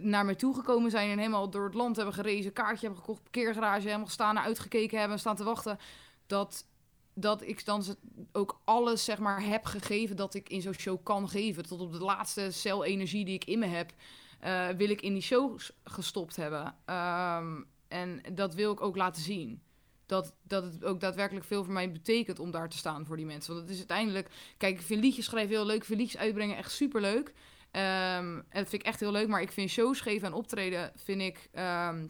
[0.00, 3.86] naar mij toegekomen zijn en helemaal door het land hebben gerezen, kaartje hebben gekocht, parkeergarage,
[3.86, 5.78] helemaal staan naar uitgekeken hebben, staan te wachten,
[6.26, 6.66] dat,
[7.14, 7.84] dat ik dan
[8.32, 11.66] ook alles zeg maar heb gegeven dat ik in zo'n show kan geven.
[11.66, 13.92] Tot op de laatste cel energie die ik in me heb,
[14.38, 16.74] eh, wil ik in die shows gestopt hebben.
[16.84, 19.62] Ehm, en dat wil ik ook laten zien.
[20.06, 23.26] Dat, dat het ook daadwerkelijk veel voor mij betekent om daar te staan voor die
[23.26, 23.52] mensen.
[23.52, 24.30] Want het is uiteindelijk...
[24.56, 25.76] Kijk, ik vind liedjes schrijven heel leuk.
[25.76, 27.32] Ik vind liedjes uitbrengen echt superleuk.
[27.70, 29.28] Ehm en dat vind ik echt heel leuk.
[29.28, 30.92] Maar ik vind shows geven en optreden...
[30.94, 32.06] vind ik, ehm,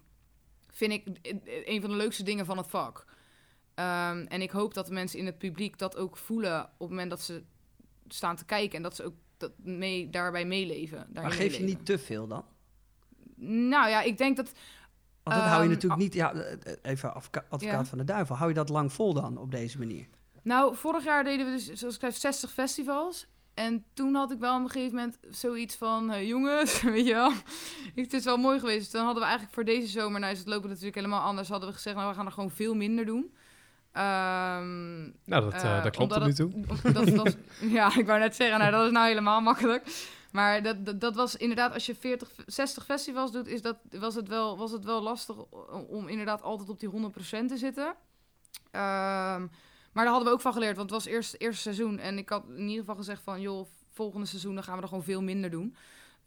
[0.70, 1.06] vind ik
[1.64, 3.06] een van de leukste dingen van het vak.
[3.74, 6.64] En ik hoop dat de mensen in het publiek dat ook voelen...
[6.64, 7.42] op het moment dat ze
[8.08, 8.76] staan te kijken.
[8.76, 11.06] En dat ze ook dat mee, daarbij meeleven.
[11.14, 12.44] Maar geef je niet te veel dan?
[13.36, 14.52] Nou ja, ik denk dat...
[15.22, 16.14] Want dat hou je Ehm, natuurlijk niet...
[16.14, 17.84] Ja, eh, even advoca- advocaat Ja.
[17.84, 18.36] van de duivel.
[18.36, 20.06] Hou je dat lang vol dan op deze manier?
[20.42, 23.26] Nou, vorig jaar deden we dus, zoals ik zei, 60 festivals.
[23.54, 26.26] En toen had ik wel op een gegeven moment zoiets van...
[26.26, 27.32] jongens, weet je wel,
[27.94, 28.78] het is wel mooi geweest.
[28.78, 30.20] Dus dan hadden we eigenlijk voor deze zomer...
[30.20, 31.48] Nou is het lopen natuurlijk helemaal anders.
[31.48, 33.34] Hadden we gezegd, nou, we gaan er gewoon veel minder doen.
[33.98, 36.50] Ehm, Nou, dat, eh, dat klopt tot nu toe.
[36.82, 37.36] het- dat, dat,
[37.78, 40.06] ja, ik wou net zeggen, nou, dat is nou helemaal makkelijk.
[40.32, 44.14] Maar dat, dat, dat was inderdaad, als je 40, 60 festivals doet, is dat, was,
[44.14, 45.36] het wel, was het wel lastig
[45.88, 47.94] om, inderdaad altijd op die 100% te zitten.
[48.70, 49.40] Ehm,
[49.92, 51.98] maar daar hadden we ook van geleerd, want het was eerst het eerste seizoen.
[51.98, 54.88] En ik had in ieder geval gezegd van, joh, volgende seizoen dan gaan we er
[54.88, 55.76] gewoon veel minder doen.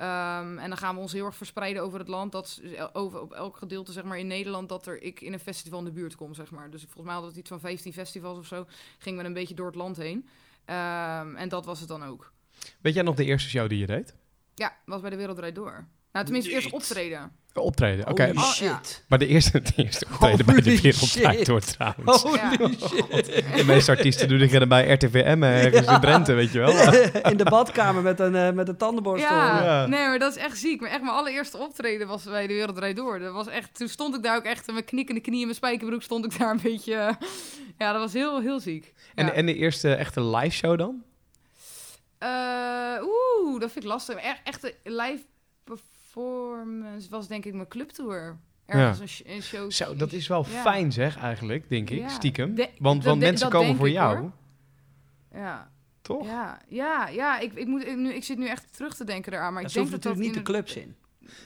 [0.01, 2.31] Ehm, en dan gaan we ons heel erg verspreiden over het land.
[2.31, 2.61] Dat
[2.93, 5.85] over, op elk gedeelte zeg maar, in Nederland dat er ik in een festival in
[5.85, 6.33] de buurt kom.
[6.33, 6.69] Zeg maar.
[6.69, 8.65] Dus volgens mij hadden we iets van 15 festivals of zo.
[8.97, 10.27] Gingen we een beetje door het land heen.
[10.65, 12.33] Ehm, en dat was het dan ook.
[12.81, 14.15] Weet jij nog de eerste show die je deed?
[14.55, 15.87] Ja, was bij de Wereld Draait Door.
[16.11, 17.35] Nou, tenminste, eerst optreden.
[17.53, 18.31] Optreden, oké.
[18.35, 18.81] Oh, ja.
[19.07, 22.21] maar de eerste, de eerste optreden bij de Wereld Door trouwens.
[22.23, 22.51] Holy Ja.
[22.87, 23.25] shit.
[23.55, 26.71] De meeste artiesten doen dit bij RTVM ergens in Drenthe, weet je wel.
[27.31, 29.35] In de badkamer met een, eh, met een tandenborstel.
[29.35, 29.85] Ja, Ja.
[29.85, 30.81] nee, maar dat is echt ziek.
[30.81, 33.19] Maar echt mijn allereerste optreden was bij de Wereld Door.
[33.19, 35.55] Dat was echt, toen stond ik daar ook echt met mijn knikkende knieën en mijn
[35.57, 36.93] spijkerbroek stond ik daar een beetje...
[36.95, 37.13] eh,
[37.77, 38.93] ja, dat was heel, heel ziek.
[39.15, 39.31] En, Ja.
[39.31, 41.03] en de eerste echte live show dan?
[42.17, 42.29] Eh,
[43.01, 44.15] Oeh, dat vind ik lastig.
[44.15, 45.23] E echte live
[46.13, 48.37] performance was denk ik mijn clubtour.
[48.65, 49.71] Ergens een, sh- een show.
[49.71, 50.61] Zo, dat is wel Ja.
[50.61, 52.07] fijn zeg eigenlijk, denk ik, Ja.
[52.07, 52.55] stiekem.
[52.55, 54.31] De- want mensen komen voor ik, jou, hoor.
[55.33, 56.25] Ja, toch?
[56.25, 57.39] ja, ja, ja.
[57.39, 59.53] Ik, ik, moet, ik, nu, ik zit nu echt terug te denken eraan.
[59.53, 60.95] Maar Maar ik denk dat dat natuurlijk niet de clubs in.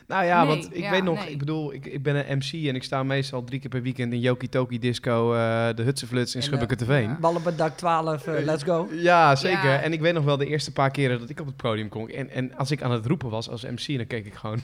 [0.07, 1.31] Nou ja, Nee, want ik ja, weet nog, nee.
[1.31, 4.13] ik bedoel, ik, ik ben een MC en ik sta meestal drie keer per weekend
[4.13, 7.09] in Yoki Toki Disco, eh, de Hutsefluts in Schubbeke eh, Veen.
[7.09, 7.17] ja.
[7.19, 8.87] Ballen bij dak 12, eh, let's go.
[8.91, 9.69] Ja, zeker.
[9.69, 9.81] Ja.
[9.81, 12.09] En ik weet nog wel de eerste paar keren dat ik op het podium kon.
[12.09, 14.59] En, en als ik aan het roepen was als MC, dan keek ik gewoon...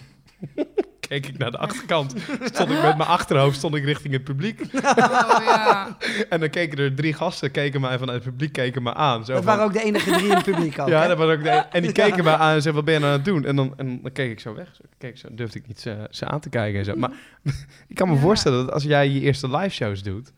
[1.11, 2.15] keek ik naar de achterkant.
[2.43, 4.59] Stond ik met mijn achterhoofd stond ik richting het publiek.
[4.71, 5.97] Oh, ja.
[6.29, 9.25] En dan keken er drie gasten, keken mij vanuit het publiek, keken me aan.
[9.25, 10.87] Zo Dat van- waren ook de enige drie in het publiek ook.
[10.87, 11.07] ja, hè?
[11.07, 13.11] dat was ook de, en die keken me aan en zeiden, wat ben je nou
[13.11, 13.45] aan het doen?
[13.45, 14.67] En dan, en dan keek ik zo weg.
[14.75, 16.95] Zo, keek zo, durfde ik niet ze, ze aan te kijken en zo.
[16.95, 17.11] Maar
[17.87, 18.19] ik kan me Ja.
[18.19, 20.31] voorstellen dat als jij je eerste live shows doet,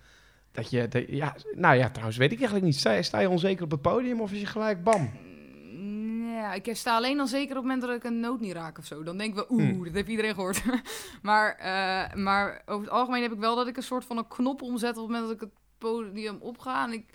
[0.51, 2.77] dat je, dat- ja, nou ja, trouwens weet ik eigenlijk niet.
[2.79, 5.11] Sta, sta je onzeker op het podium of is je gelijk bam?
[6.43, 8.77] Ja, ik sta alleen dan zeker op het moment dat ik een noot niet raak
[8.77, 9.03] of zo.
[9.03, 9.83] Dan denk ik wel, oeh, Hmm.
[9.83, 10.63] dat heeft iedereen gehoord.
[11.21, 14.27] maar, eh, maar over het algemeen heb ik wel dat ik een soort van een
[14.27, 16.85] knop omzet op het moment dat ik het podium opga.
[16.87, 17.05] En ik,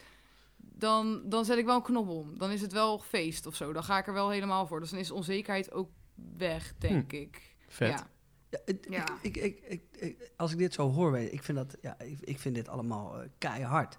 [0.57, 2.39] dan, dan zet ik wel een knop om.
[2.39, 3.73] Dan is het wel feest of zo.
[3.73, 4.81] Dan ga ik er wel helemaal voor.
[4.81, 5.91] Dus dan is onzekerheid ook
[6.37, 7.55] weg, denk ik.
[7.69, 7.89] Vet.
[7.89, 8.07] Ja.
[8.51, 9.05] Ja, het- Ja.
[9.23, 12.21] Ik, ik, ik, ik- als ik dit zo hoor, weet ik vind, dat, ja, ik,
[12.21, 13.99] ik vind dit allemaal eh, keihard.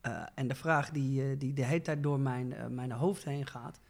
[0.00, 3.46] Eh, en de vraag die, eh, die de hele tijd door mijn, mijn hoofd heen
[3.46, 3.80] gaat,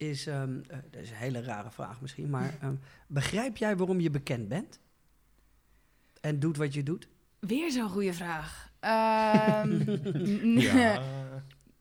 [0.00, 2.74] is, ehm, eh, dat is een hele rare vraag misschien, maar ehm,
[3.06, 4.78] begrijp jij waarom je bekend bent?
[6.20, 7.08] En doet wat je doet?
[7.38, 8.68] Weer zo'n goede vraag.
[8.80, 11.02] Ehm, Ja.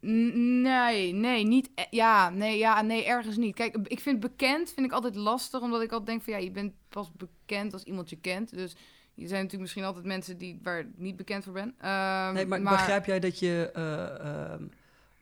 [0.02, 1.70] Nee, nee, niet.
[1.76, 3.56] e- Ja, nee, ja, nee, ergens niet.
[3.56, 6.52] Kijk, ik vind bekend vind ik altijd lastig, omdat ik altijd denk van ja, je
[6.52, 8.50] bent pas bekend als iemand je kent.
[8.56, 8.78] Dus er
[9.16, 11.76] zijn natuurlijk misschien altijd mensen die waar ik niet bekend voor ben.
[11.80, 14.54] Ehm, Nee, maar, begrijp jij dat je eh,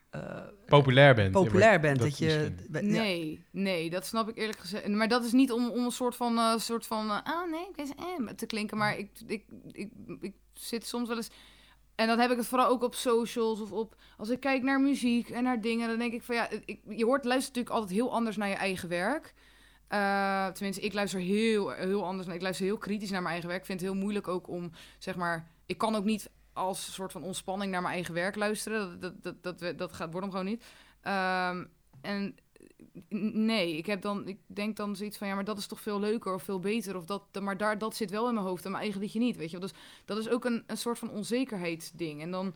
[0.10, 1.32] eh, Populair bent.
[1.32, 1.99] populair bent?
[1.99, 2.53] Dat, je.
[2.72, 2.82] ja.
[2.82, 4.88] Nee, nee, dat snap ik eerlijk gezegd.
[4.88, 7.68] Maar dat is niet om, om een soort van, eh, soort van eh, ah nee,
[7.70, 8.78] ik weet eh, te klinken.
[8.78, 9.89] Maar ik, ik, ik,
[10.20, 11.30] ik zit soms wel eens...
[11.95, 13.95] En dan heb ik het vooral ook op socials of op...
[14.18, 16.49] Als ik kijk naar muziek en naar dingen, dan denk ik van ja...
[16.66, 19.34] Ik, je hoort, luistert natuurlijk altijd heel anders naar je eigen werk.
[19.88, 22.28] Eh, tenminste, ik luister heel, heel anders.
[22.28, 23.62] Ik luister heel kritisch naar mijn eigen werk.
[23.62, 25.47] Ik vind het heel moeilijk ook om, zeg maar...
[25.66, 28.99] Ik kan ook niet als soort van ontspanning naar mijn eigen werk luisteren.
[28.99, 30.64] Dat, dat, dat, dat, dat gaat, wordt hem gewoon niet.
[31.01, 31.66] Ehm,
[32.01, 32.36] en
[33.34, 35.99] nee, ik heb dan, ik denk dan zoiets van ja, maar dat is toch veel
[35.99, 38.72] leuker of veel beter of dat, maar daar dat zit wel in mijn hoofd en
[38.72, 39.60] mijn eigen liedje niet, weet je.
[39.60, 39.74] Dus
[40.05, 42.22] dat is ook een, een soort van onzekerheidsding.
[42.22, 42.53] En dan,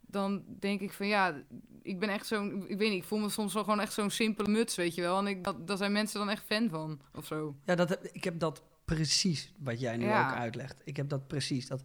[0.00, 1.42] dan denk ik van ja,
[1.82, 4.10] ik ben echt zo'n, ik weet niet, ik voel me soms wel gewoon echt zo'n
[4.10, 5.18] simpele muts, weet je wel.
[5.18, 7.54] En ik, dat, daar zijn mensen dan echt fan van of zo.
[7.64, 10.28] Ja, dat ik heb dat precies wat jij nu Ja.
[10.30, 10.80] ook uitlegt.
[10.84, 11.66] Ik heb dat precies.
[11.66, 11.82] Dat,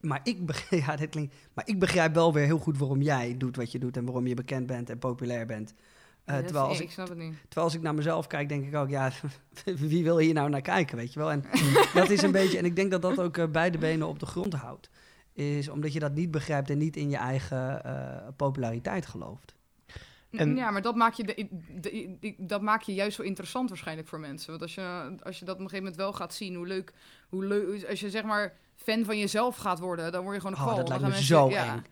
[0.00, 3.34] maar, ik begrijp, ja, dit klinkt, maar ik begrijp wel weer heel goed waarom jij
[3.36, 5.74] doet wat je doet en waarom je bekend bent en populair bent.
[6.26, 7.34] Ja, dat terwijl, als ik ik, snap het niet.
[7.42, 9.10] terwijl als ik naar mezelf kijk, denk ik ook, ja,
[9.64, 11.30] wie wil hier nou naar kijken, weet je wel?
[11.30, 11.44] En
[11.94, 14.26] dat is een beetje, en ik denk dat dat ook eh, beide benen op de
[14.26, 14.90] grond houdt.
[15.32, 19.54] Is omdat je dat niet begrijpt en niet in je eigen eh, populariteit gelooft.
[20.30, 21.48] En- Ja, maar dat maak, je de,
[21.80, 24.50] de- de- dat maak je juist zo interessant waarschijnlijk voor mensen.
[24.50, 26.92] Want als je, als je dat op een gegeven moment wel gaat zien, hoe leuk,
[27.28, 30.56] hoe leuk, als je zeg maar fan van jezelf gaat worden, dan word je gewoon
[30.56, 30.84] een Oh, kwal.
[30.84, 31.74] dat lijkt zo ja.
[31.74, 31.84] eng.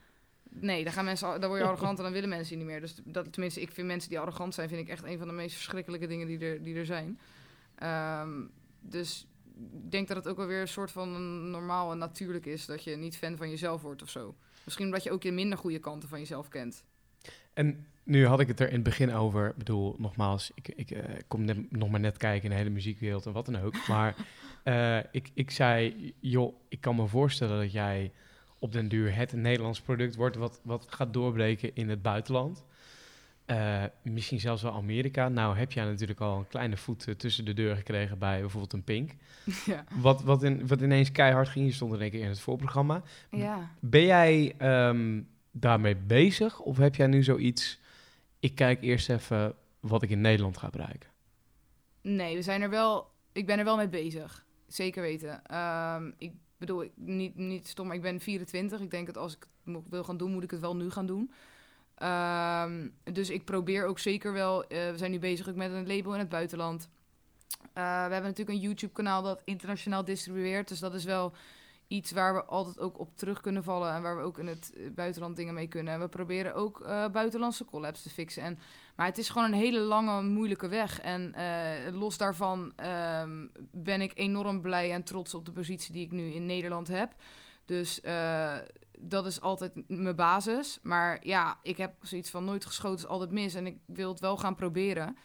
[0.51, 2.80] Nee, dan, gaan mensen, dan word je arrogant en dan willen mensen je niet meer.
[2.80, 5.32] Dus dat, tenminste, ik vind mensen die arrogant zijn, vind ik echt een van de
[5.32, 7.18] meest verschrikkelijke dingen die er, die er zijn.
[7.74, 8.43] Ehm,
[8.80, 9.26] dus
[9.82, 12.85] ik denk dat het ook wel weer een soort van normaal en natuurlijk is dat
[12.85, 14.35] je niet fan van jezelf wordt of zo.
[14.64, 16.85] Misschien omdat je ook je minder goede kanten van jezelf kent.
[17.53, 19.49] En nu had ik het er in het begin over.
[19.49, 22.70] Ik bedoel, nogmaals, ik, ik eh, kom net, nog maar net kijken in de hele
[22.70, 23.87] muziekwereld en wat dan ook.
[23.89, 24.14] Maar
[24.64, 28.12] eh, ik, ik zei, joh, ik kan me voorstellen dat jij
[28.58, 32.64] op den duur het Nederlands product wordt wat, wat gaat doorbreken in het buitenland.
[33.44, 35.28] Eh, misschien zelfs wel Amerika.
[35.28, 38.72] Nou heb jij natuurlijk al een kleine voet eh, tussen de deur gekregen bij bijvoorbeeld
[38.72, 39.10] een Pink.
[39.66, 39.84] ja.
[39.94, 43.02] Wat, wat, in, wat ineens keihard ging, je stond er een keer in het voorprogramma.
[43.30, 43.70] ja.
[43.80, 47.80] Ben jij ehm, daarmee bezig of heb jij nu zoiets?
[48.40, 51.10] Ik kijk eerst even wat ik in Nederland ga bereiken.
[52.00, 53.10] Nee, we zijn er wel.
[53.32, 54.43] Ik ben er wel mee bezig.
[54.75, 55.45] Zeker weten.
[55.47, 58.81] Ehm, ik bedoel, niet, niet stom, maar ik ben 24.
[58.81, 61.07] Ik denk dat als ik het wil gaan doen, moet ik het wel nu gaan
[61.07, 61.33] doen.
[61.95, 64.66] Ehm, dus ik probeer ook zeker wel.
[64.66, 66.89] eh, we zijn nu bezig ook met een label in het buitenland.
[67.72, 70.68] Eh, we hebben natuurlijk een YouTube-kanaal dat internationaal distribueert.
[70.68, 71.33] Dus dat is wel
[71.87, 73.93] iets waar we altijd ook op terug kunnen vallen.
[73.95, 75.95] En waar we ook in het eh, buitenland dingen mee kunnen.
[75.95, 78.43] En we proberen ook buitenlandse collabs te fixen.
[78.43, 78.59] En,
[78.95, 81.01] maar het is gewoon een hele lange, moeilijke weg.
[81.01, 86.05] En eh, los daarvan ehm, ben ik enorm blij en trots op de positie die
[86.05, 87.14] ik nu in Nederland heb.
[87.64, 88.57] Dus eh,
[88.99, 90.78] dat is altijd mijn basis.
[90.82, 93.55] Maar ja, ik heb zoiets van nooit geschoten is altijd mis.
[93.55, 95.16] En ik wil het wel gaan proberen.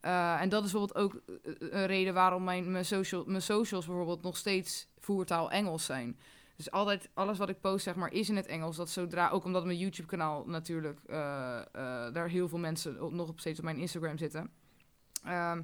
[0.00, 1.20] Eh, en dat is bijvoorbeeld ook
[1.58, 6.18] een reden waarom mijn, mijn socials bijvoorbeeld nog steeds voertaal Engels zijn.
[6.56, 8.76] Dus altijd, alles wat ik post, zeg maar, is in het Engels.
[8.76, 11.16] Dat zodra, ook omdat mijn YouTube-kanaal natuurlijk, eh,
[12.12, 14.50] daar heel veel mensen nog op steeds op mijn Instagram zitten.
[15.24, 15.62] Ehm,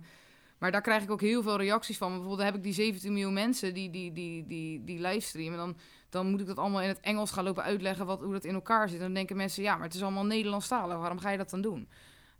[0.59, 2.11] maar daar krijg ik ook heel veel reacties van.
[2.11, 5.59] Bijvoorbeeld heb ik die 17 miljoen mensen die, die, die, die, die livestreamen.
[5.59, 5.77] Dan,
[6.09, 8.55] dan moet ik dat allemaal in het Engels gaan lopen uitleggen wat, hoe dat in
[8.55, 8.99] elkaar zit.
[8.99, 10.97] En dan denken mensen, ja, maar het is allemaal Nederlandstalig.
[10.99, 11.89] Waarom ga je dat dan doen?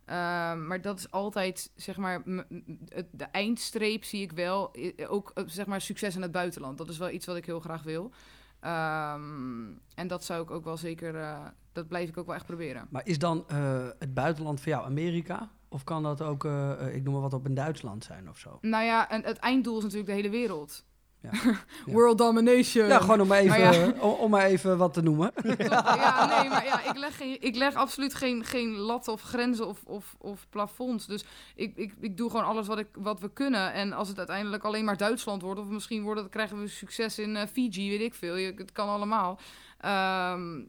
[0.05, 2.23] Ehm, maar dat is altijd, zeg maar,
[3.11, 4.75] de eindstreep zie ik wel.
[5.07, 6.77] Ook, eh, zeg maar, succes in het buitenland.
[6.77, 8.11] Dat is wel iets wat ik heel graag wil.
[8.63, 11.39] Ehm, en dat zou ik ook wel zeker, eh,
[11.71, 12.87] dat blijf ik ook wel echt proberen.
[12.89, 15.49] Maar is dan eh, het buitenland voor jou Amerika?
[15.69, 18.57] Of kan dat ook, eh, ik noem maar wat, op in Duitsland zijn of zo?
[18.61, 20.85] Nou ja, en het einddoel is natuurlijk de hele wereld.
[21.85, 22.87] World domination.
[22.87, 25.31] Ja, gewoon om maar even, maar om, om maar even wat te noemen.
[25.57, 29.67] ja, nee, maar ja, ik leg, geen, ik leg absoluut geen, geen lat of grenzen
[29.67, 31.07] of, of, of plafonds.
[31.07, 33.73] Dus ik, ik, ik doe gewoon alles wat, ik, wat we kunnen.
[33.73, 37.19] En als het uiteindelijk alleen maar Duitsland wordt, of misschien wordt het, krijgen we succes
[37.19, 38.35] in eh, Fiji, weet ik veel.
[38.35, 39.39] Je, het kan allemaal.
[39.79, 40.61] Ehm,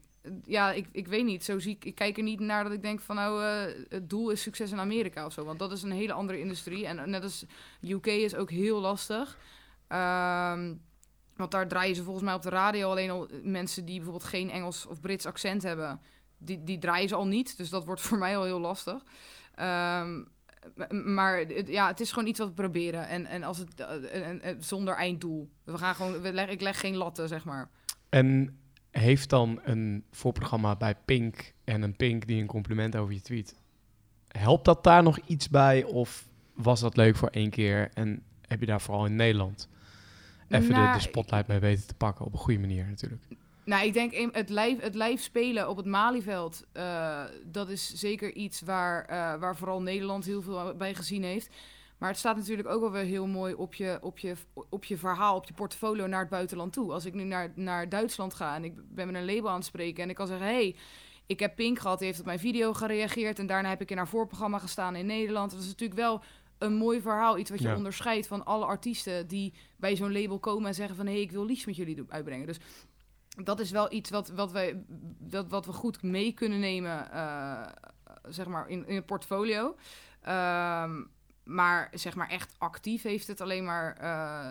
[0.45, 1.43] ja, ik, ik weet niet.
[1.43, 4.09] Zo zie ik, ik kijk er niet naar dat ik denk van nou, eh, het
[4.09, 5.43] doel is succes in Amerika of zo.
[5.43, 6.85] Want dat is een hele andere industrie.
[6.85, 7.45] En net als
[7.81, 9.37] UK is ook heel lastig.
[9.87, 10.73] Ehm,
[11.35, 14.49] want daar draaien ze volgens mij op de radio alleen al mensen die bijvoorbeeld geen
[14.49, 15.99] Engels of Brits accent hebben.
[16.37, 17.57] Die, die draaien ze al niet.
[17.57, 19.03] Dus dat wordt voor mij al heel lastig.
[19.55, 20.23] Ehm,
[21.13, 23.07] maar het, ja, het is gewoon iets wat we proberen.
[23.07, 25.49] En, en, als het, eh, zonder einddoel.
[25.63, 27.69] We gaan gewoon, ik leg geen latten, zeg maar.
[28.09, 28.59] En
[28.91, 33.55] heeft dan een voorprogramma bij Pink en een Pink die een compliment over je tweet.
[34.27, 38.59] Helpt dat daar nog iets bij of was dat leuk voor één keer en heb
[38.59, 39.69] je daar vooral in Nederland
[40.47, 43.23] even de, Nou, de spotlight bij weten te pakken op een goede manier natuurlijk?
[43.65, 48.61] Nou, ik denk het live, het spelen op het Malieveld, eh, dat is zeker iets
[48.61, 51.49] waar, eh, waar vooral Nederland heel veel bij gezien heeft.
[51.97, 54.35] Maar het staat natuurlijk ook wel weer heel mooi op je, op je,
[54.69, 56.91] op je verhaal, op je portfolio naar het buitenland toe.
[56.91, 59.65] Als ik nu naar, naar Duitsland ga en ik ben met een label aan het
[59.65, 60.75] spreken en ik kan zeggen, hey,
[61.25, 63.97] ik heb Pink gehad, die heeft op mijn video gereageerd en daarna heb ik in
[63.97, 65.51] haar voorprogramma gestaan in Nederland.
[65.51, 66.23] Dat is natuurlijk wel
[66.57, 67.75] een mooi verhaal, iets wat je Ja.
[67.75, 71.31] onderscheidt van alle artiesten die bij zo'n label komen en zeggen van, hé, hey, ik
[71.31, 72.47] wil liefst met jullie uitbrengen.
[72.47, 72.59] Dus
[73.43, 74.83] dat is wel iets wat, wat, wij,
[75.19, 77.67] dat, wat we goed mee kunnen nemen, eh,
[78.29, 79.75] zeg maar, in, in het portfolio.
[80.21, 81.03] Ehm,
[81.43, 84.47] maar zeg maar echt actief heeft het alleen maar, eh,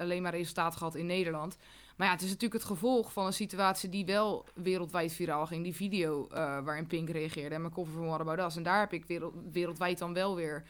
[0.00, 1.56] alleen maar resultaat gehad in Nederland.
[1.96, 5.62] Maar ja, het is natuurlijk het gevolg van een situatie die wel wereldwijd viraal ging.
[5.62, 8.56] Die video eh, waarin Pink reageerde en mijn cover van What About Us.
[8.56, 10.62] En daar heb ik wereld, wereldwijd dan wel weer,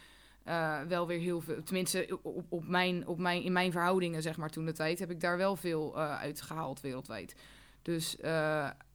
[0.45, 1.63] eh, wel weer heel veel...
[1.63, 4.99] Tenminste, op, op mijn, op mijn, in mijn verhoudingen, zeg maar, toen de tijd...
[4.99, 7.35] heb ik daar wel veel eh uitgehaald wereldwijd.
[7.83, 8.31] Dus eh,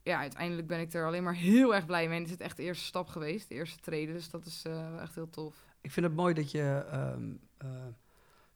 [0.04, 2.18] ja, uiteindelijk ben ik er alleen maar heel erg blij mee.
[2.18, 4.14] En het is echt de eerste stap geweest, de eerste treden.
[4.16, 4.66] Dus dat is
[5.02, 5.56] echt heel tof.
[5.82, 6.86] Ik vind het mooi dat je.
[6.92, 7.68] ehm, eh,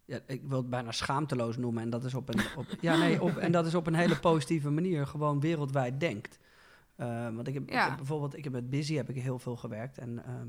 [0.05, 1.83] ja, ik wil het bijna schaamteloos noemen.
[1.83, 4.19] En dat is op een, op, ja, nee, op, en dat is op een hele
[4.19, 6.39] positieve manier gewoon wereldwijd denkt.
[7.33, 7.87] Want ik heb, ik Ja.
[7.87, 9.97] heb bijvoorbeeld, ik heb met Busy heb ik heel veel gewerkt.
[9.97, 10.47] En ehm,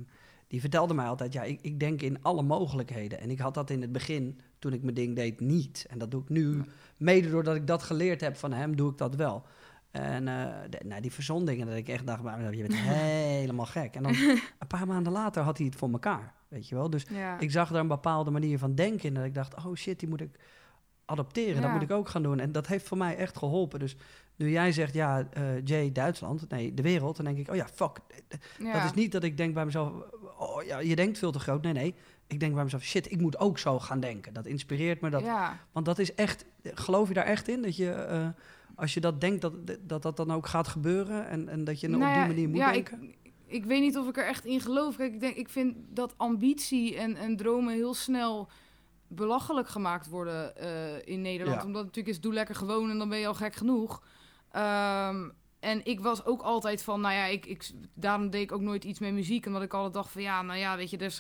[0.51, 3.21] die vertelde mij altijd, ja, ik, ik denk in alle mogelijkheden.
[3.21, 5.87] En ik had dat in het begin, toen ik mijn ding deed, niet.
[5.89, 6.63] En dat doe ik nu,
[6.97, 9.43] mede doordat ik dat geleerd heb van hem, doe ik dat wel.
[9.91, 10.25] En
[10.71, 12.75] de- nou, die verzondingen, dat ik echt dacht, maar je bent
[13.41, 13.95] helemaal gek.
[13.95, 14.15] En dan
[14.59, 16.91] een paar maanden later had hij het voor elkaar, weet je wel.
[16.91, 17.39] Dus Ja.
[17.41, 19.15] ik zag daar een bepaalde manier van denken in.
[19.15, 20.39] Dat ik dacht, oh shit, die moet ik
[21.05, 21.63] adopteren.
[21.63, 22.41] Dat moet ik ook gaan doen.
[22.41, 23.79] En dat heeft voor mij echt geholpen.
[23.79, 23.97] Dus
[24.37, 26.49] nu jij zegt, ja, eh Jay, Duitsland.
[26.49, 27.17] Nee, de wereld.
[27.17, 27.99] Dan denk ik, oh ja, fuck.
[28.59, 28.73] ja.
[28.73, 29.93] Dat is niet dat ik denk bij mezelf,
[30.41, 31.63] oh ja, je denkt veel te groot.
[31.63, 31.95] Nee, nee.
[32.27, 34.33] Ik denk bij mezelf, shit, ik moet ook zo gaan denken.
[34.33, 35.11] Dat inspireert me.
[35.11, 35.59] Dat, ja.
[35.73, 37.63] Want dat is echt, geloof je daar echt in?
[37.63, 38.29] Dat je, eh,
[38.75, 41.29] als je dat denkt, dat, dat dat dan ook gaat gebeuren?
[41.29, 43.03] En, en dat je Nou op die ja, manier moet ja, denken?
[43.03, 44.97] Ik, ik weet niet of ik er echt in geloof.
[44.97, 48.49] Kijk, ik, denk, ik vind dat ambitie en, en dromen heel snel
[49.09, 51.61] belachelijk gemaakt worden eh, in Nederland.
[51.61, 51.67] Ja.
[51.67, 54.03] Omdat het natuurlijk is, doe lekker gewoon en dan ben je al gek genoeg.
[54.51, 55.29] Ehm,
[55.61, 58.85] en ik was ook altijd van, nou ja, ik, ik, daarom deed ik ook nooit
[58.85, 59.47] iets met muziek.
[59.47, 61.19] Omdat ik altijd dacht van, ja, nou ja, weet je, dus,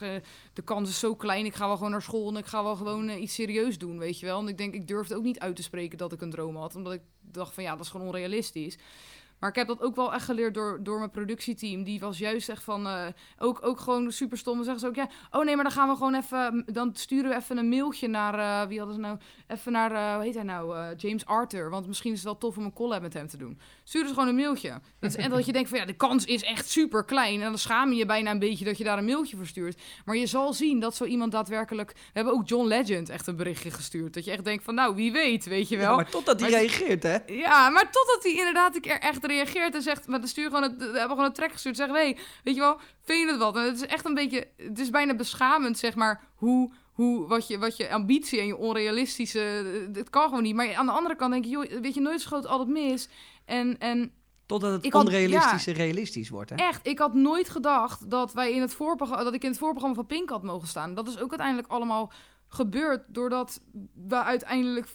[0.53, 1.45] de kans is zo klein.
[1.45, 3.99] Ik ga wel gewoon naar school en ik ga wel gewoon eh, iets serieus doen,
[3.99, 4.41] weet je wel.
[4.41, 6.77] En ik denk, ik durfde ook niet uit te spreken dat ik een droom had.
[6.77, 8.79] Omdat ik dacht van, ja, dat is gewoon onrealistisch.
[9.41, 11.85] Maar ik heb dat ook wel echt geleerd door, door mijn productieteam.
[11.85, 13.07] Die was juist echt van, eh,
[13.39, 14.55] ook, ook gewoon super stom.
[14.55, 17.31] Dan zeggen ze ook, ja, oh nee, maar dan gaan we gewoon even, dan sturen
[17.31, 20.35] we even een mailtje naar, eh, wie hadden ze nou, even naar, eh, hoe heet
[20.35, 21.71] hij nou, James Arthur.
[21.71, 23.61] Want misschien is het wel tof om een collab met hem te doen.
[23.85, 24.81] Sturen ze gewoon een mailtje.
[24.99, 27.41] Dat is, en dat je denkt van, ja, de kans is echt super klein.
[27.41, 29.81] En dan schaam je je bijna een beetje dat je daar een mailtje voor stuurt.
[30.05, 33.37] Maar je zal zien dat zo iemand daadwerkelijk, we hebben ook John Legend echt een
[33.37, 34.15] berichtje gestuurd.
[34.15, 35.91] Dat je echt denkt van, nou, wie weet, weet je wel.
[35.91, 37.19] Ja, maar totdat hij reageert, hè?
[37.27, 40.07] Ja, maar totdat hij inderdaad een keer echt reageert en zegt...
[40.07, 41.77] Maar dan stuur gewoon het, we hebben gewoon een track gestuurd.
[41.77, 43.57] Zeggen we, hey, weet je wel, vind je het wat?
[43.57, 44.49] En het is echt een beetje...
[44.57, 46.71] Het is bijna beschamend, zeg maar, hoe...
[46.91, 49.39] Hoe, wat, je, wat je ambitie en je onrealistische...
[49.93, 50.55] Het kan gewoon niet.
[50.55, 51.51] Maar aan de andere kant denk je...
[51.51, 53.09] Joh, weet je, nooit schoot altijd mis.
[53.45, 54.13] En, en
[54.47, 56.57] Totdat het Ik had- onrealistische realistisch wordt, hè?
[56.57, 59.97] echt, ik had nooit gedacht dat, wij in het voorprogramma, dat ik in het voorprogramma
[59.97, 60.95] van Pink had mogen staan.
[60.95, 62.13] Dat is ook uiteindelijk allemaal
[62.49, 63.61] gebeurd doordat
[64.09, 64.87] we uiteindelijk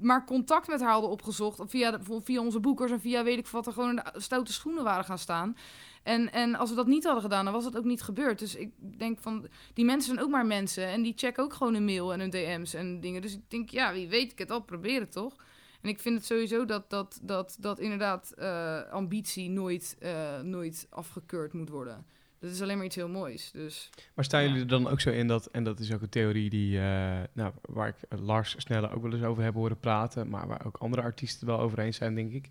[0.00, 1.60] maar contact met haar hadden opgezocht.
[1.66, 5.18] Via, via onze boekers en via weet ik wat er gewoon stoute schoenen waren gaan
[5.18, 5.56] staan.
[6.02, 8.38] En, en als we dat niet hadden gedaan, dan was dat ook niet gebeurd.
[8.38, 10.86] Dus ik denk van, die mensen zijn ook maar mensen.
[10.86, 13.22] En die checken ook gewoon hun mail en hun DM's en dingen.
[13.22, 15.36] Dus ik denk, ja, wie weet, ik het al proberen toch?
[15.82, 20.86] En ik vind het sowieso dat, dat, dat, dat inderdaad eh, ambitie nooit, eh, nooit
[20.90, 22.06] afgekeurd moet worden.
[22.40, 23.50] Dat is alleen maar iets heel moois.
[23.50, 24.46] Dus Maar staan Ja.
[24.46, 27.18] jullie er dan ook zo in dat, en dat is ook een theorie die, eh,
[27.32, 30.76] nou, waar ik Lars Snelle ook wel eens over heb horen praten, maar waar ook
[30.76, 32.50] andere artiesten wel over eens zijn, denk ik.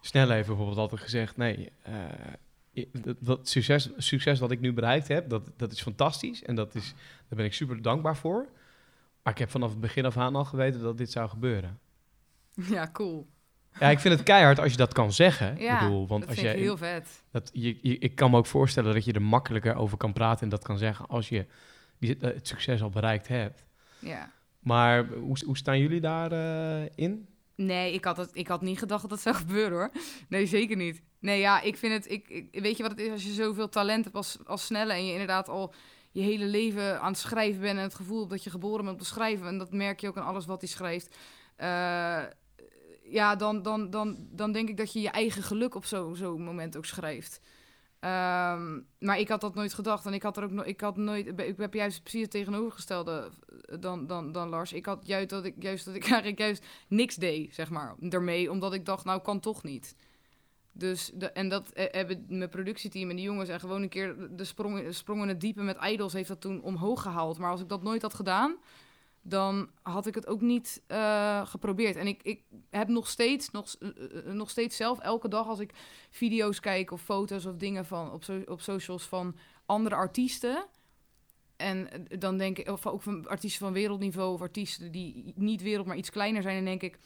[0.00, 1.94] Snelle heeft bijvoorbeeld altijd gezegd, nee, eh,
[2.92, 6.74] dat, dat succes, succes wat ik nu bereikt heb, dat, dat is fantastisch en dat
[6.74, 6.94] is,
[7.28, 8.48] daar ben ik super dankbaar voor.
[9.22, 11.78] Maar ik heb vanaf het begin af aan al geweten dat dit zou gebeuren.
[12.76, 13.26] ja, cool.
[13.80, 15.56] Ja, ik vind het keihard als je dat kan zeggen.
[15.58, 17.22] Ja, ik bedoel, want dat als vind je, ik heel vet.
[17.30, 20.42] dat, je, je- ik kan me ook voorstellen dat je er makkelijker over kan praten
[20.42, 21.46] en dat kan zeggen als je
[21.98, 23.64] die, eh, het succes al bereikt hebt.
[23.98, 24.30] Ja.
[24.58, 26.90] Maar hoe, hoe staan jullie daarin?
[26.94, 27.28] in?
[27.54, 29.90] Nee, ik had, het, ik had niet gedacht dat dat zou gebeuren hoor.
[30.28, 31.02] Nee, zeker niet.
[31.18, 32.10] Nee, ja, ik vind het.
[32.10, 34.92] Ik, ik- weet je wat het is als je zoveel talent hebt als, als snelle
[34.92, 35.74] en je inderdaad al
[36.10, 38.96] je hele leven aan het schrijven bent en het gevoel hebt dat je geboren bent
[38.96, 39.46] om te schrijven.
[39.46, 41.16] En dat merk je ook aan alles wat hij schrijft.
[41.56, 42.18] Eh,
[43.12, 46.42] ja, dan, dan, dan, dan denk ik dat je je eigen geluk op zo'n zo'n
[46.42, 47.40] moment ook schrijft.
[48.00, 50.06] Ehm, maar ik had dat nooit gedacht.
[50.06, 51.40] En ik had er ook no ik had nooit.
[51.40, 53.30] Ik heb juist precies het tegenovergestelde
[53.66, 54.72] eh, dan, dan, dan Lars.
[54.72, 58.50] Ik had juist dat ik juist dat ik eigenlijk juist niks deed, zeg maar, ermee.
[58.50, 59.96] Omdat ik dacht, nou kan toch niet.
[60.72, 64.16] Dus de, en dat eh, hebben mijn productieteam en die jongens en gewoon een keer
[64.30, 67.38] de sprong, sprong in het diepe met Idols heeft dat toen omhoog gehaald.
[67.38, 68.56] Maar als ik dat nooit had gedaan,
[69.22, 71.96] dan had ik het ook niet eh, geprobeerd.
[71.96, 75.58] En ik, ik heb nog steeds, nog, eh, eh, nog steeds zelf elke dag als
[75.58, 75.72] ik
[76.10, 80.66] video's kijk of foto's of dingen van op, so op socials van andere artiesten.
[81.56, 85.86] En dan denk ik, of ook van artiesten van wereldniveau of artiesten die niet wereld,
[85.86, 86.56] maar iets kleiner zijn.
[86.56, 86.98] En denk ik,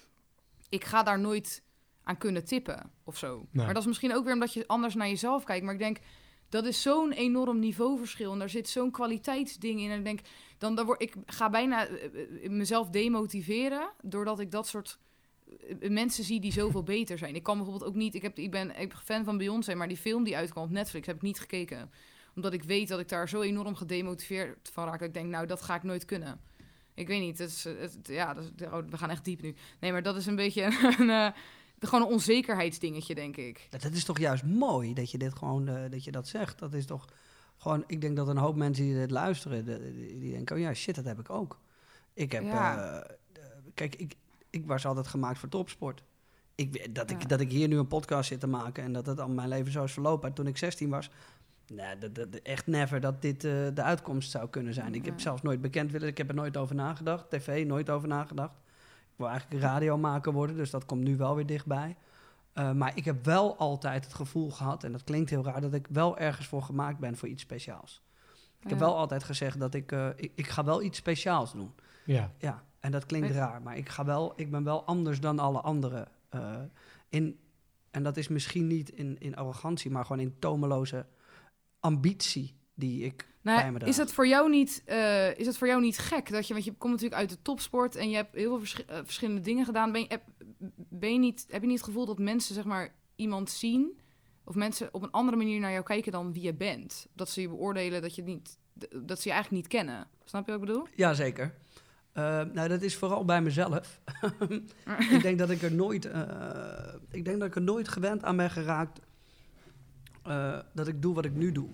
[0.68, 1.62] ik ga daar nooit
[2.02, 3.46] aan kunnen tippen of zo.
[3.50, 3.64] Nee.
[3.64, 5.64] Maar dat is misschien ook weer omdat je anders naar jezelf kijkt.
[5.64, 5.98] Maar ik denk,
[6.48, 8.32] dat is zo'n enorm niveauverschil.
[8.32, 9.90] En daar zit zo'n kwaliteitsding in.
[9.90, 10.20] En ik denk,
[10.58, 13.90] dan, dan word ik ga bijna eh, eh, mezelf demotiveren.
[14.02, 14.98] Doordat ik dat soort
[15.80, 17.34] eh, mensen zie die zoveel beter zijn.
[17.34, 18.14] Ik kan bijvoorbeeld ook niet.
[18.14, 20.70] Ik, heb, ik, ben, ik ben fan van Beyoncé, maar die film die uitkwam op
[20.70, 21.90] Netflix heb ik niet gekeken.
[22.34, 25.00] Omdat ik weet dat ik daar zo enorm gedemotiveerd van raak.
[25.00, 26.40] Ik denk, nou, dat ga ik nooit kunnen.
[26.94, 27.38] Ik weet niet.
[27.38, 27.66] Het is,
[28.02, 29.54] ja, dat oh, we gaan echt diep nu.
[29.80, 30.62] Nee, maar dat is een beetje
[30.98, 31.32] een,
[31.80, 33.66] gewoon een onzekerheidsdingetje, denk ik.
[33.70, 36.58] Dat is toch juist mooi dat je dit gewoon eh, dat je dat zegt.
[36.58, 37.04] Dat is toch
[37.56, 37.84] gewoon.
[37.86, 40.94] Ik denk dat een hoop mensen die dit luisteren, de- die, denken: oh ja, shit,
[40.94, 41.58] dat heb ik ook.
[42.14, 42.42] Ik heb.
[42.42, 42.78] Ja.
[42.78, 42.96] eh,
[43.32, 43.42] eh,
[43.74, 44.14] kijk, ik,
[44.50, 46.02] ik was altijd gemaakt voor topsport.
[46.54, 47.16] Ik, dat, Ja.
[47.18, 49.48] ik, dat ik hier nu een podcast zit te maken en dat het al mijn
[49.48, 50.32] leven zo is verlopen.
[50.32, 51.10] Toen ik 16 was,
[51.66, 54.94] nee, dat, dat, echt never dat dit de uitkomst zou kunnen zijn.
[54.94, 56.08] Ik heb zelfs nooit bekend willen.
[56.08, 57.30] Ik heb er nooit over nagedacht.
[57.30, 58.54] TV, nooit over nagedacht.
[59.16, 61.96] Ik wil eigenlijk radiomaker worden, dus dat komt nu wel weer dichtbij.
[62.54, 65.74] Uh, maar ik heb wel altijd het gevoel gehad, en dat klinkt heel raar, dat
[65.74, 68.02] ik wel ergens voor gemaakt ben voor iets speciaals.
[68.60, 71.74] Ik heb wel altijd gezegd dat ik, uh, ik, ik ga wel iets speciaals doen.
[72.04, 72.32] Ja.
[72.38, 75.38] Ja, en dat klinkt Weet- raar, maar ik, ga wel, ik ben wel anders dan
[75.38, 76.08] alle anderen.
[76.34, 76.56] Uh,
[77.08, 77.38] in,
[77.90, 81.06] en dat is misschien niet in, in arrogantie, maar gewoon in tomeloze
[81.80, 83.90] ambitie die ik Nou, bij me draag.
[83.90, 86.72] is het voor jou niet, uh, is voor jou niet gek dat je, want je
[86.72, 89.92] komt natuurlijk uit de topsport en je hebt heel veel vers uh, verschillende dingen gedaan.
[89.92, 90.22] Ben je, heb,
[90.76, 94.00] ben je niet, heb je niet het gevoel dat mensen zeg maar iemand zien
[94.44, 97.06] of mensen op een andere manier naar jou kijken dan wie je bent?
[97.12, 98.58] Dat ze je beoordelen dat je niet,
[99.02, 100.08] dat ze je eigenlijk niet kennen.
[100.24, 100.86] Snap je wat ik bedoel?
[100.94, 101.54] Jazeker.
[102.14, 104.00] Uh, nou, dat is vooral bij mezelf.
[105.14, 106.22] ik denk dat ik er nooit, uh,
[107.10, 109.00] ik denk dat ik er nooit gewend aan ben geraakt
[110.26, 111.68] uh, dat ik doe wat ik nu doe.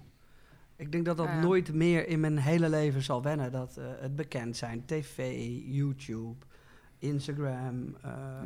[0.76, 3.52] Ik denk dat dat nooit meer in mijn hele leven zal wennen.
[3.52, 6.44] Dat uh, het bekend zijn, tv, YouTube,
[6.98, 7.94] Instagram, uh,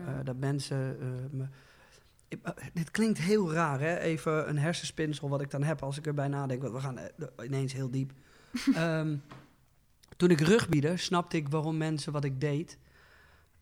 [0.07, 0.23] Ja.
[0.25, 0.97] dat mensen
[1.31, 1.47] me.
[2.29, 3.99] Ik, uh, dit klinkt heel raar, hè?
[3.99, 6.63] Even een hersenspinsel wat ik dan heb als ik erbij nadenk.
[6.63, 8.13] Want we gaan uh, ineens heel diep.
[8.77, 9.23] um,
[10.17, 12.79] toen ik rugbiede, snapte ik waarom mensen wat ik deed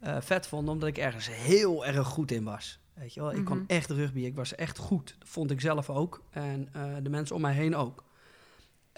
[0.04, 2.80] uh, vet vonden, omdat ik ergens heel erg goed in was.
[2.94, 3.44] Weet je wel, ik Mhm.
[3.46, 5.16] kon echt rugby, ik was echt goed.
[5.18, 6.68] Dat vond ik zelf ook en
[7.02, 8.04] de mensen om mij heen ook.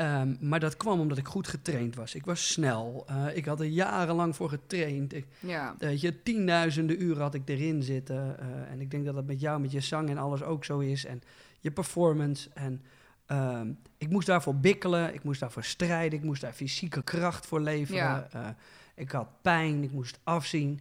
[0.01, 2.15] Um, maar dat kwam omdat ik goed getraind was.
[2.15, 3.07] Ik was snel.
[3.11, 5.15] Uh, ik had er jarenlang voor getraind.
[5.15, 5.75] Ik, Ja.
[5.79, 8.37] weet je, tienduizenden uren had ik erin zitten.
[8.41, 10.79] Uh, en ik denk dat dat met jou, met je zang en alles ook zo
[10.79, 11.05] is.
[11.05, 11.23] En
[11.61, 12.51] je performance.
[12.55, 12.83] En
[13.27, 15.15] um, ik moest daarvoor bikkelen.
[15.15, 16.19] Ik moest daarvoor strijden.
[16.19, 18.03] Ik moest daar fysieke kracht voor leveren.
[18.03, 18.29] Ja.
[18.37, 18.49] Uh,
[18.95, 19.83] ik had pijn.
[19.83, 20.81] Ik moest afzien.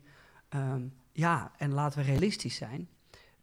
[0.55, 2.89] Um, ja, en laten we realistisch zijn.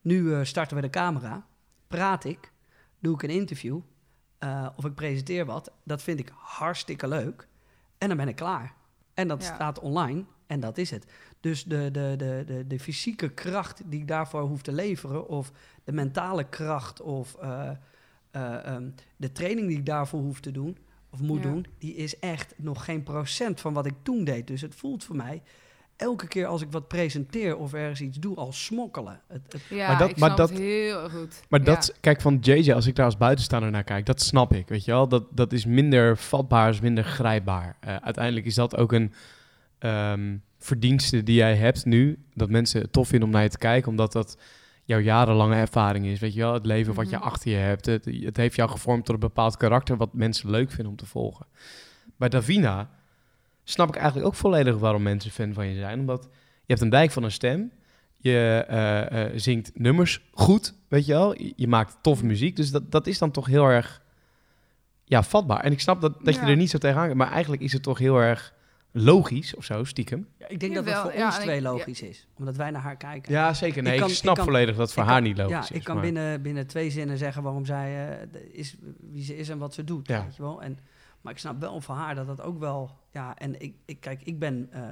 [0.01, 1.47] Nu starten we de camera.
[1.87, 2.53] Praat ik.
[2.99, 3.81] Doe ik een interview.
[4.45, 5.70] Uh, of ik presenteer wat.
[5.82, 7.47] Dat vind ik hartstikke leuk.
[7.99, 8.74] En dan ben ik klaar.
[9.14, 9.55] En dat Ja.
[9.55, 10.24] staat online.
[10.47, 11.07] En dat is het.
[11.40, 15.53] Dus de, de, de, de, de fysieke kracht die ik daarvoor hoef te leveren, of
[15.84, 17.70] de mentale kracht, of uh,
[18.36, 20.78] uh, um, de training die ik daarvoor hoef te doen,
[21.11, 21.51] of moet Ja.
[21.51, 24.47] doen, die is echt nog geen procent van wat ik toen deed.
[24.47, 25.43] Dus het voelt voor mij
[26.03, 29.21] elke keer als ik wat presenteer of ergens iets doe, als smokkelen.
[29.27, 31.43] Het, het, Ja, Maar dat- ik maar snap dat- het heel goed.
[31.49, 31.67] Maar Ja.
[31.67, 34.85] dat, kijk, van JJ, als ik daar als buitenstaander naar kijk, dat snap ik, weet
[34.85, 35.09] je wel.
[35.09, 37.77] Dat, dat is minder vatbaar, is minder grijpbaar.
[37.81, 39.13] Eh, uiteindelijk is dat ook een
[39.79, 43.59] ehm, verdienste die jij hebt nu, dat mensen het tof vinden om naar je te
[43.59, 44.39] kijken, omdat dat
[44.85, 46.53] jouw jarenlange ervaring is, weet je wel.
[46.55, 47.25] Het leven wat je Mhm.
[47.25, 50.69] achter je hebt, het, het heeft jou gevormd tot een bepaald karakter wat mensen leuk
[50.71, 51.47] vinden om te volgen.
[52.17, 52.91] Bij Davina
[53.65, 56.89] snap ik eigenlijk ook volledig waarom mensen fan van je zijn, omdat je hebt een
[56.91, 57.73] dijk van een stem,
[58.17, 61.39] je eh, eh, zingt nummers goed, weet je wel.
[61.43, 64.03] Je, je maakt toffe muziek, dus dat, dat is dan toch heel erg
[65.05, 65.61] ja, vatbaar.
[65.61, 66.49] En ik snap dat, dat je Ja.
[66.49, 68.55] er niet zo tegenaan gaat, maar eigenlijk is het toch heel erg
[68.93, 70.27] logisch of zo, stiekem.
[70.39, 71.71] Ja, ik denk dat het voor ja, ons twee ja.
[71.71, 73.33] logisch is, omdat wij naar haar kijken.
[73.33, 73.83] Ja, zeker.
[73.83, 75.61] Nee, ik, kan- snap ik kan- volledig dat het voor haar kan- niet logisch ja,
[75.63, 75.71] is.
[75.71, 78.77] ik kan maar- binnen, binnen twee zinnen zeggen waarom zij eh, is
[79.13, 80.09] wie ze is en wat ze doet.
[80.09, 80.25] Ja.
[80.25, 80.63] Weet je wel?
[80.63, 80.79] En,
[81.23, 82.91] maar ik snap wel van haar dat dat ook wel...
[83.11, 84.83] Ja, en ik, ik, kijk, ik ben eh,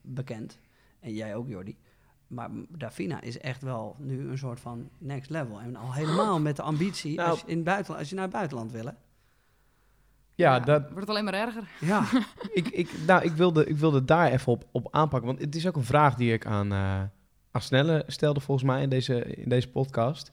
[0.00, 0.58] bekend.
[1.00, 1.76] En jij ook, Jordi.
[2.26, 5.60] maar Davina is echt wel nu een soort van next level.
[5.60, 7.30] En al helemaal met de ambitie Nou.
[7.30, 8.84] als, je in het buitenland, als je naar het buitenland wil.
[8.84, 8.92] hè.
[10.34, 11.68] Ja, dat, Wordt het alleen maar erger.
[11.80, 12.04] Ja,
[12.52, 15.28] ik, ik, nou, ik, wilde, ik wilde daar even op, op aanpakken.
[15.28, 17.02] Want het is ook een vraag die ik aan, eh
[17.54, 20.32] aan Snelle stelde, volgens mij, in deze, in deze podcast.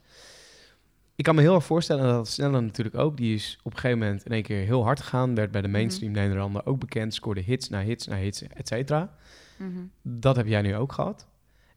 [1.21, 3.79] Ik kan me heel erg voorstellen, en dat Snelle natuurlijk ook, die is op een
[3.79, 5.35] gegeven moment in één keer heel hard gegaan.
[5.35, 7.13] Werd bij de mainstream Nederlanden ook bekend.
[7.13, 9.15] Scoorde hits na hits na hits, et cetera.
[9.57, 9.79] Mhm.
[10.01, 11.27] Dat heb jij nu ook gehad.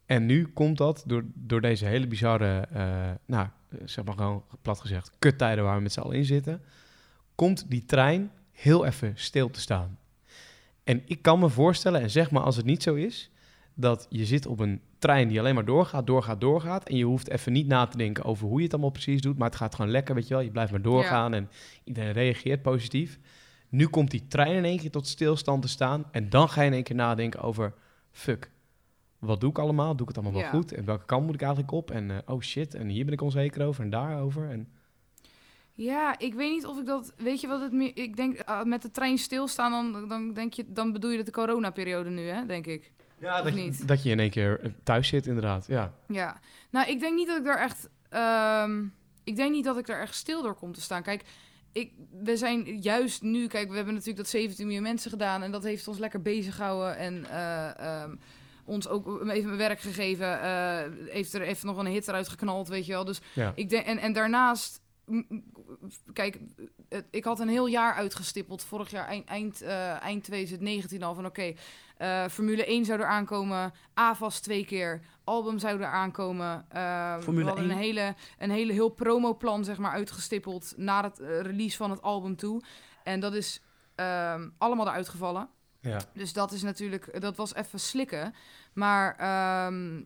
[0.07, 3.49] En nu komt dat door, door deze hele bizarre, eh, nou,
[3.85, 6.63] zeg maar gewoon plat gezegd, kuttijden waar we met z'n allen in zitten.
[7.35, 9.99] Komt die trein heel even stil te staan.
[10.85, 13.31] En ik kan me voorstellen, en zeg maar als het niet zo is,
[13.75, 16.89] dat je zit op een trein die alleen maar doorgaat, doorgaat, doorgaat.
[16.89, 19.39] En je hoeft even niet na te denken over hoe je het allemaal precies doet.
[19.39, 20.43] Maar het gaat gewoon lekker, weet je wel.
[20.43, 21.49] Je blijft maar doorgaan en
[21.85, 23.19] iedereen reageert positief.
[23.69, 26.05] Nu komt die trein in één keer tot stilstand te staan.
[26.11, 27.75] En dan ga je in één keer nadenken over,
[28.11, 28.51] fuck,
[29.19, 29.97] wat doe ik allemaal?
[29.97, 30.57] Doe ik het allemaal wel Ja.
[30.57, 30.73] goed?
[30.73, 31.91] En welke kant moet ik eigenlijk op?
[31.91, 34.51] En eh, oh shit, en hier ben ik onzeker over en daarover.
[34.51, 34.69] En
[35.73, 37.13] Ja, ik weet niet of ik dat.
[37.17, 37.91] Weet je wat het meer.
[37.95, 41.31] Ik denk ah, met de trein stilstaan, dan, dan, denk je, dan bedoel je de
[41.31, 42.47] coronaperiode nu, hè?
[42.47, 42.93] Denk ik.
[43.19, 45.67] Ja, Of dat, je, dat je in één keer eh, thuis zit, inderdaad.
[45.67, 45.93] Ja.
[46.09, 46.41] Ja.
[46.71, 47.89] Nou, ik denk niet dat ik daar echt.
[48.09, 48.85] ehm,
[49.25, 51.03] ik denk niet dat ik daar echt stil door kom te staan.
[51.03, 51.23] Kijk,
[51.73, 51.93] ik,
[52.23, 53.47] we zijn juist nu.
[53.47, 55.43] Kijk, we hebben natuurlijk dat 17 miljoen mensen gedaan.
[55.43, 56.97] En dat heeft ons lekker bezig gehouden.
[56.97, 58.15] En eh, ehm,
[58.65, 60.41] ons ook even mijn werk gegeven.
[60.43, 63.05] eh, heeft er even nog een hit eruit geknald, weet je wel.
[63.05, 63.53] Dus Ja.
[63.55, 63.87] ik denk.
[63.87, 64.81] En, en daarnaast.
[66.13, 66.39] Kijk,
[67.11, 68.65] ik had een heel jaar uitgestippeld.
[68.65, 71.55] Vorig jaar eind, eind, eh, eind 2019 al van oké.
[71.97, 73.73] Eh, Formule 1 zou er aankomen.
[73.95, 75.01] AVAS twee keer.
[75.25, 76.65] Album zou er aankomen.
[76.69, 77.77] Eh, Formule we hadden 1.
[77.77, 82.03] een hele, een hele heel promoplan zeg maar, uitgestippeld naar het eh, release van het
[82.03, 82.63] album toe.
[83.03, 83.61] En dat is
[83.95, 85.49] ehm, allemaal eruit gevallen.
[85.81, 86.01] Ja.
[86.15, 88.35] Dus dat is natuurlijk, dat was even slikken.
[88.73, 90.03] Maar ehm,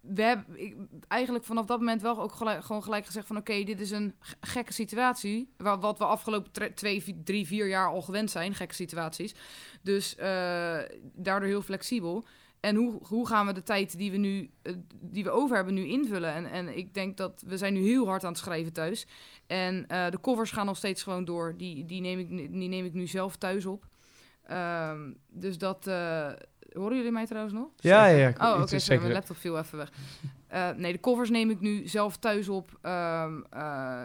[0.00, 3.90] we hebben eigenlijk vanaf dat moment wel ook gewoon gelijk gezegd van oké, dit is
[3.90, 5.52] een gekke situatie.
[5.56, 9.34] Wa- Wat we afgelopen twee, drie, vier jaar al gewend zijn, gekke situaties.
[9.82, 10.78] Dus eh,
[11.14, 12.24] daardoor heel flexibel.
[12.60, 15.74] En hoe, hoe gaan we de tijd die we nu eh, die we over hebben
[15.74, 16.32] nu invullen?
[16.34, 19.06] En, en ik denk dat we zijn nu heel hard aan het schrijven thuis.
[19.46, 21.54] En eh, de covers gaan nog steeds gewoon door.
[21.56, 23.86] Die, die, neem, ik, die neem ik nu zelf thuis op.
[24.42, 25.90] Ehm, dus dat.
[26.78, 27.68] Horen jullie mij trouwens nog?
[27.76, 28.28] Ja, ja, ja.
[28.28, 29.02] Oh, oké, sorry, zeker.
[29.02, 29.90] mijn laptop viel even weg.
[30.48, 32.78] Eh, nee, de covers neem ik nu zelf thuis op.
[32.82, 34.02] Ehm, eh,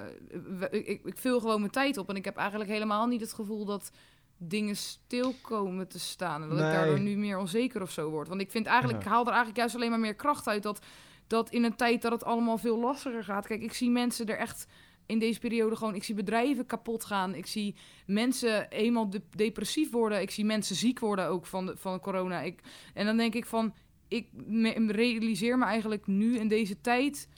[0.71, 2.09] ik, ik vul gewoon mijn tijd op.
[2.09, 3.91] En ik heb eigenlijk helemaal niet het gevoel dat
[4.37, 6.41] dingen stil komen te staan.
[6.41, 6.67] En dat Nee.
[6.67, 8.27] ik daardoor nu meer onzeker of zo word.
[8.27, 10.85] Want ik vind eigenlijk, ik haal er eigenlijk juist alleen maar meer kracht uit dat,
[11.27, 13.47] dat in een tijd dat het allemaal veel lastiger gaat.
[13.47, 14.65] Kijk, ik zie mensen er echt
[15.05, 17.35] in deze periode gewoon, ik zie bedrijven kapot gaan.
[17.35, 17.75] Ik zie
[18.05, 20.21] mensen eenmaal de- depressief worden.
[20.21, 22.41] Ik zie mensen ziek worden ook van, de, van corona.
[22.41, 22.59] Ik,
[22.93, 23.73] en dan denk ik van,
[24.07, 27.29] ik me- realiseer me eigenlijk nu in deze tijd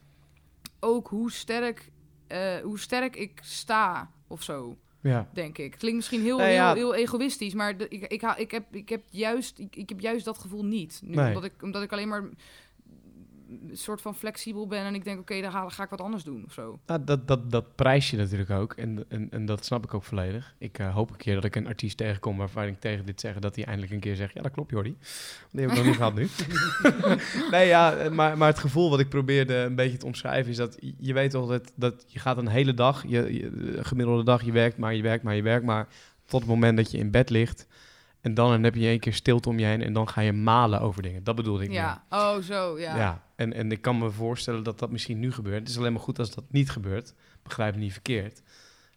[0.80, 1.92] ook hoe sterk,
[2.28, 5.30] eh, hoe sterk ik sta of zo, Ja.
[5.34, 5.72] denk ik.
[5.78, 6.74] Klinkt misschien heel, Nou ja.
[6.74, 10.38] heel, egoïstisch, maar ik, ik, ik, heb, ik, heb juist, ik, ik heb juist dat
[10.38, 11.02] gevoel niet.
[11.04, 11.28] Nu, Nee.
[11.28, 12.30] omdat, ik, omdat ik alleen maar
[13.72, 16.54] soort van flexibel ben en ik denk, oké, dan ga, ik wat anders doen of
[16.54, 16.80] zo.
[16.86, 18.74] Nou, dat, dat, dat prijs je natuurlijk ook.
[18.74, 20.56] En, en, en dat snap ik ook volledig.
[20.58, 23.40] Ik eh, hoop een keer dat ik een artiest tegenkom waarvan ik tegen dit zeg...
[23.40, 24.34] dat hij eindelijk een keer zegt...
[24.34, 24.98] ja, dat klopt, Jordi.
[25.52, 26.28] Die heb ik nog niet gehad nu.
[27.52, 30.52] nee, ja, eh, maar, maar het gevoel wat ik probeerde een beetje te omschrijven...
[30.52, 33.04] is dat je weet toch dat, dat je gaat een hele dag...
[33.08, 35.88] Je, je, de gemiddelde dag, je werkt maar, je werkt maar, je werkt maar...
[36.26, 37.68] tot het moment dat je in bed ligt...
[38.22, 40.82] En dan heb je één keer stilte om je heen en dan ga je malen
[40.82, 41.24] over dingen.
[41.24, 41.70] Dat bedoelde ik.
[41.70, 41.78] meer.
[41.78, 42.98] Ja, oh zo, ja.
[42.98, 45.60] Ja, en, en ik kan me voorstellen dat dat misschien nu gebeurt.
[45.60, 47.14] Het is alleen maar goed als dat niet gebeurt.
[47.44, 48.42] Begrijp me niet verkeerd.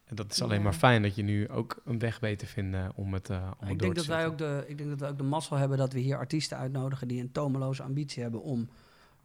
[0.05, 0.63] En dat is alleen Ja.
[0.65, 3.43] maar fijn dat je nu ook een weg weet te vinden om het, eh om
[3.43, 5.23] het ik door denk, te dat wij ook de, ik denk dat wij ook de
[5.23, 8.69] mazzel hebben dat we hier artiesten uitnodigen die een tomeloze ambitie hebben om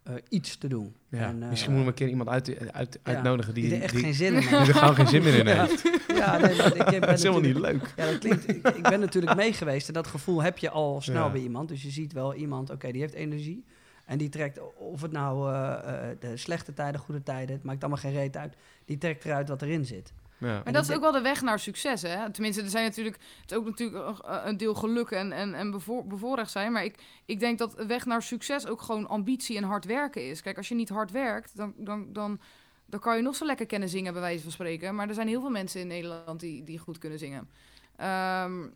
[0.04, 0.94] eh, iets te doen.
[1.10, 3.76] Ja, En, eh, misschien moeten we een keer iemand uit, uit, ja, uitnodigen die, die
[3.76, 4.68] er echt die, geen zin in die heeft.
[4.68, 5.82] er gewoon geen zin meer in heeft.
[6.08, 7.94] Ja, nee, maar ik ben Dat is helemaal niet leuk.
[7.98, 8.50] Ja, dat klinkt.
[8.50, 11.70] Ik, ik ben natuurlijk mee geweest en dat gevoel heb je al snel bij iemand.
[11.70, 13.64] Dus je ziet wel iemand, oké, die heeft energie.
[14.06, 17.82] En die trekt, of het nou eh, eh, de slechte tijden, goede tijden, het maakt
[17.82, 18.56] allemaal geen reet uit.
[18.86, 20.14] Die trekt eruit wat erin zit.
[20.38, 20.48] Ja.
[20.48, 22.32] Maar En dat is ook wel de weg naar succes, hè?
[22.32, 25.72] Tenminste, er zijn natuurlijk, het is ook natuurlijk een- een deel geluk en, en, en
[25.72, 26.72] bevoor, bevoorrecht zijn.
[26.72, 30.30] Maar ik, ik denk dat de weg naar succes ook gewoon ambitie en hard werken
[30.30, 30.42] is.
[30.42, 32.40] Kijk, als je niet hard werkt, dan, dan, dan,
[32.86, 34.96] dan kan je nog zo lekker kennen zingen, bij wijze van spreken.
[34.96, 37.50] Maar er zijn heel veel mensen in Nederland die, die goed kunnen zingen.
[37.96, 38.68] Ehm,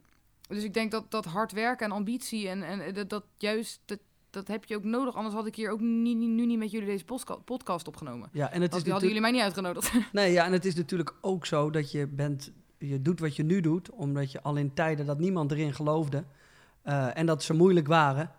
[0.47, 3.99] dus ik denk dat, dat hard werken en ambitie en, en dat, dat juist, dat,
[4.37, 5.15] dat heb je ook nodig.
[5.15, 7.05] Anders had ik hier ook niet, nu niet met jullie deze
[7.45, 8.29] podcast opgenomen.
[8.31, 9.91] Ja, en het is hadden jullie mij niet uitgenodigd.
[10.11, 13.43] nee, ja, en het is natuurlijk ook zo dat je bent, je doet wat je
[13.43, 16.23] nu doet, omdat je al in tijden dat niemand erin geloofde
[16.81, 18.31] eh, en dat ze moeilijk waren,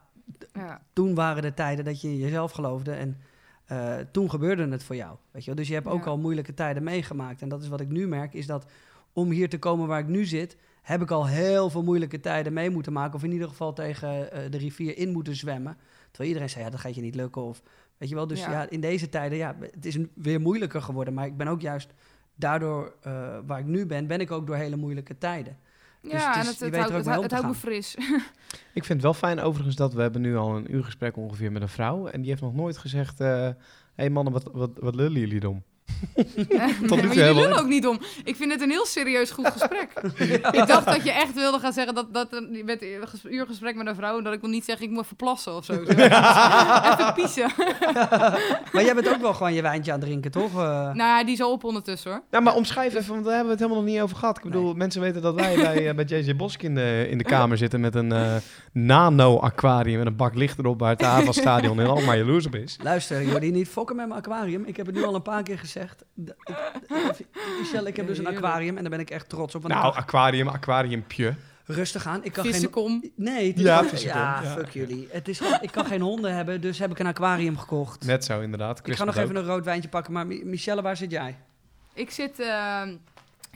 [0.53, 0.83] Ja.
[0.93, 3.19] toen waren de tijden dat je in jezelf geloofde en
[3.65, 5.17] eh, toen gebeurde het voor jou.
[5.31, 5.59] Weet je wel?
[5.59, 6.11] Dus je hebt ook Ja.
[6.11, 7.43] al moeilijke tijden meegemaakt.
[7.43, 8.67] En dat is wat ik nu merk, is dat
[9.13, 10.57] om hier te komen waar ik nu zit,
[10.89, 13.15] heb ik al heel veel moeilijke tijden mee moeten maken.
[13.15, 15.77] Of in ieder geval tegen eh, de rivier in moeten zwemmen.
[16.07, 17.43] Terwijl iedereen zei, ja, dat gaat je niet lukken.
[17.43, 17.63] Of,
[17.97, 18.51] weet je wel, dus ja.
[18.51, 18.71] Ja.
[18.71, 21.15] in deze tijden, ja, het is weer moeilijker geworden.
[21.15, 21.93] Maar ik ben ook juist
[22.35, 25.57] daardoor, eh, waar ik nu ben, ben ik ook door hele moeilijke tijden.
[26.03, 27.55] Dus Ja, het en is- het, je het, weet houdt, ook het, houdt- het me
[27.55, 27.95] fris.
[28.79, 31.53] Ik vind het wel fijn overigens dat we hebben nu al een uur gesprek ongeveer
[31.53, 32.07] met een vrouw.
[32.07, 33.53] En die heeft nog nooit gezegd, hé
[33.95, 35.63] hey mannen, wat, wat, wat lullen jullie dom?
[36.37, 37.99] Nee, maar toe jullie lullen ook niet om.
[38.25, 39.93] Ik vind het een heel serieus goed gesprek.
[40.61, 42.29] Ik dacht dat je echt wilde gaan zeggen dat, dat
[42.65, 44.19] met een ges- uur gesprek met een vrouw...
[44.19, 45.73] en dat ik wil niet zeggen, ik moet even plassen of zo.
[46.93, 47.51] even piezen.
[48.73, 50.51] Maar jij bent ook wel gewoon je wijntje aan het drinken, toch?
[50.59, 52.23] Eh, nou, die is al op ondertussen hoor.
[52.31, 54.37] Nou, maar omschrijf even, want daar hebben we het helemaal nog niet over gehad.
[54.37, 54.75] Ik bedoel, Nee.
[54.75, 57.81] mensen weten dat wij bij, eh, bij JJ Bosk in de, in de kamer zitten
[57.81, 58.35] met een eh,
[58.73, 62.77] nano-aquarium met een bak licht erop waar het Ava Stadion in Alkmaar jaloers op is.
[62.83, 64.65] Luister, jullie niet fokken met mijn aquarium.
[64.65, 65.78] Ik heb het nu al een paar keer gezegd.
[65.79, 67.27] Ik-
[67.61, 69.63] Michelle, ik heb dus een aquarium en daar ben ik echt trots op.
[69.63, 71.35] want Nou, aquarium, aquariumpje.
[71.65, 72.25] rustig aan.
[72.25, 72.53] Ik kan geen...
[72.53, 73.11] Vissenkom.
[73.15, 73.57] Nee, het
[73.93, 75.09] is Ja, fuck jullie.
[75.11, 78.05] Het is ik kan geen honden hebben, dus heb ik een aquarium gekocht.
[78.07, 78.81] Net zo, inderdaad.
[78.89, 81.37] ik ga nog even een rood wijntje pakken, maar Mi- Michelle, waar zit jij?
[81.95, 82.83] Ik zit eh,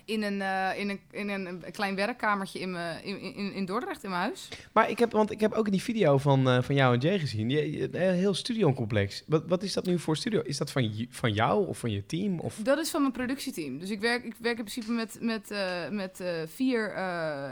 [0.05, 4.05] in, een, eh, in, een, in een klein werkkamertje in, mijn- in, in, in Dordrecht,
[4.05, 4.48] in mijn huis.
[4.72, 7.00] Maar ik heb, want ik heb ook in die video van, eh, van jou en
[7.00, 9.22] Jay gezien, je, je- een heel studiocomplex.
[9.26, 10.40] Wat, wat is dat nu voor studio?
[10.40, 12.38] Is dat van, van jou of van je team?
[12.40, 12.57] Of...
[12.62, 13.78] Dat is van mijn productieteam.
[13.78, 17.44] Dus ik werk, ik werk in principe met, met, eh, met eh, vier eh,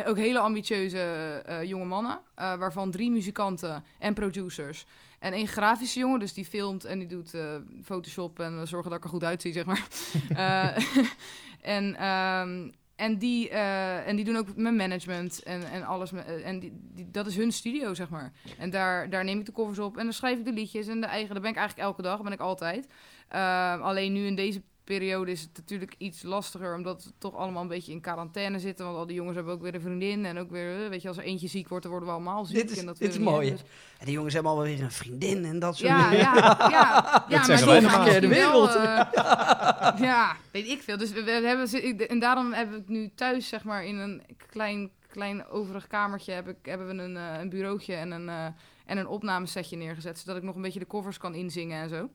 [0.00, 0.98] eh, ook hele ambitieuze
[1.46, 2.18] eh, jonge mannen.
[2.34, 4.86] eh, waarvan drie muzikanten en producers.
[5.18, 7.40] En één grafische jongen, dus die filmt en die doet eh,
[7.84, 9.86] Photoshop en eh, zorgen dat ik er goed uitzie, zeg maar.
[11.68, 16.12] En, ehm, en, die, eh, en die doen ook mijn management en, en alles.
[16.12, 16.72] eh, En die,
[17.10, 18.32] dat is hun studio, zeg maar.
[18.58, 20.86] En daar, daar neem ik de covers op en dan schrijf ik de liedjes.
[20.86, 22.86] En de eigen, daar ben ik eigenlijk elke dag, ben ik altijd.
[23.28, 27.62] Ehm, alleen nu in deze periode is het natuurlijk iets lastiger, omdat we toch allemaal
[27.62, 28.84] een beetje in quarantaine zitten.
[28.84, 30.24] Want al die jongens hebben ook weer een vriendin.
[30.24, 32.44] En ook weer, eh, weet je, als er eentje ziek wordt, dan worden we allemaal
[32.44, 32.56] ziek.
[32.56, 33.50] Dit is- en dat dit is mooi.
[33.98, 36.24] En die jongens hebben alweer een vriendin en dat soort Ja, dingen.
[36.24, 36.56] ja, ja.
[36.70, 38.72] ja, ja maar die gaan misschien wereld.
[38.72, 40.96] wel, eh, ja, weet ik veel.
[40.96, 44.22] Dus we, we hebben, ze- en daarom heb ik nu thuis, zeg maar, in een
[44.50, 48.28] klein, klein overig kamertje, heb ik, hebben we een, eh, een bureautje en een,
[48.86, 50.18] en een opnamesetje neergezet.
[50.18, 52.08] Zodat ik nog een beetje de covers kan inzingen en zo.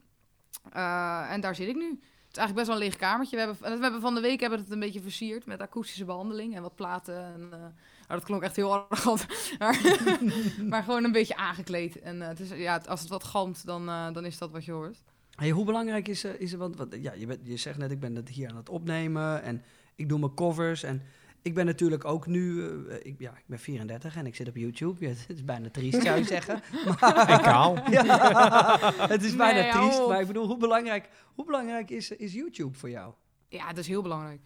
[1.30, 1.99] En daar zit ik nu.
[2.34, 3.36] Het is eigenlijk best wel een leeg kamertje.
[3.36, 6.06] We hebben, we hebben van de week hebben we het een beetje versierd met akoestische
[6.06, 7.16] behandeling en wat platen.
[7.16, 7.72] En, eh, nou,
[8.08, 9.26] dat klonk echt heel arrogant.
[9.60, 9.82] maar,
[10.70, 12.00] maar gewoon een beetje aangekleed.
[12.00, 14.66] En eh, het is, ja, als het wat galmt, dan, eh, dan is dat wat
[14.66, 14.98] je hoort.
[15.36, 16.60] Hey, hoe belangrijk is, is het?
[16.60, 19.44] Want, want, ja, je, bent, je zegt net, ik ben het hier aan het opnemen
[19.44, 19.64] en
[19.96, 20.84] ik doe mijn covers.
[20.84, 21.02] En
[21.44, 24.56] ik ben natuurlijk ook nu, eh, ik, ja, ik ben 34 en ik zit op
[24.56, 25.06] YouTube.
[25.06, 26.62] Ja, het is bijna triest, zou je zeggen.
[27.28, 27.78] En kaal.
[27.91, 32.34] Ja, het is bijna Nee, triest, maar ik bedoel, hoe belangrijk, hoe belangrijk is, is
[32.34, 33.14] YouTube voor jou?
[33.50, 34.41] Ja, dat is heel belangrijk.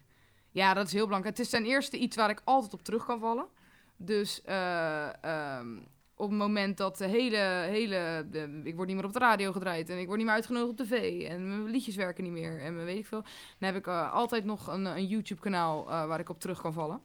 [0.52, 1.38] Ja, dat is heel belangrijk.
[1.38, 3.48] Het is ten eerste iets waar ik altijd op terug kan vallen.
[3.98, 5.78] Dus eh, ehm,
[6.18, 8.28] op het moment dat de hele, hele
[8.64, 10.86] ik word niet meer op de radio gedraaid en ik word niet meer uitgenodigd op
[10.86, 13.22] tv en mijn liedjes werken niet meer en weet ik veel,
[13.58, 16.62] dan heb ik eh, altijd nog een, een YouTube kanaal eh, waar ik op terug
[16.62, 17.02] kan vallen.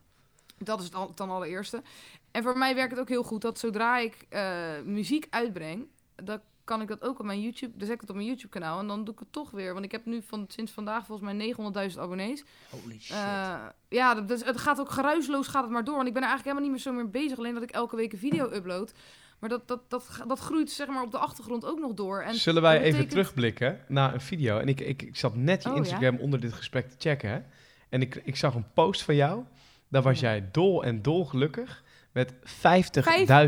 [0.59, 1.83] Dat is het ten allereerste.
[2.31, 6.41] En voor mij werkt het ook heel goed dat zodra ik eh, muziek uitbreng, dan
[6.65, 8.79] kan ik dat ook op mijn YouTube, dan zet ik het op mijn YouTube kanaal
[8.79, 11.33] en dan doe ik het toch weer, want ik heb nu van, sinds vandaag volgens
[11.33, 11.55] mij
[11.93, 12.45] 900.000 abonnees.
[12.71, 13.17] Holy shit.
[13.17, 13.55] Eh,
[13.89, 15.97] ja, dat, dus het gaat ook geruisloos gaat het maar door.
[15.97, 17.39] Want ik ben er eigenlijk helemaal niet meer zo meer bezig.
[17.39, 18.93] Alleen dat ik elke week een video upload.
[19.39, 22.21] Maar dat, dat, dat, dat groeit zeg maar op de achtergrond ook nog door.
[22.21, 24.59] En Zullen wij even terugblikken naar een video?
[24.59, 25.81] En ik, ik, ik zat net je Oh, ja?
[25.81, 27.31] Instagram onder dit gesprek te checken.
[27.31, 27.41] Hè?
[27.89, 29.45] En ik, ik zag een post van jou.
[29.89, 30.29] Daar was Ja.
[30.31, 31.83] jij dol en dol gelukkig.
[32.13, 32.33] Met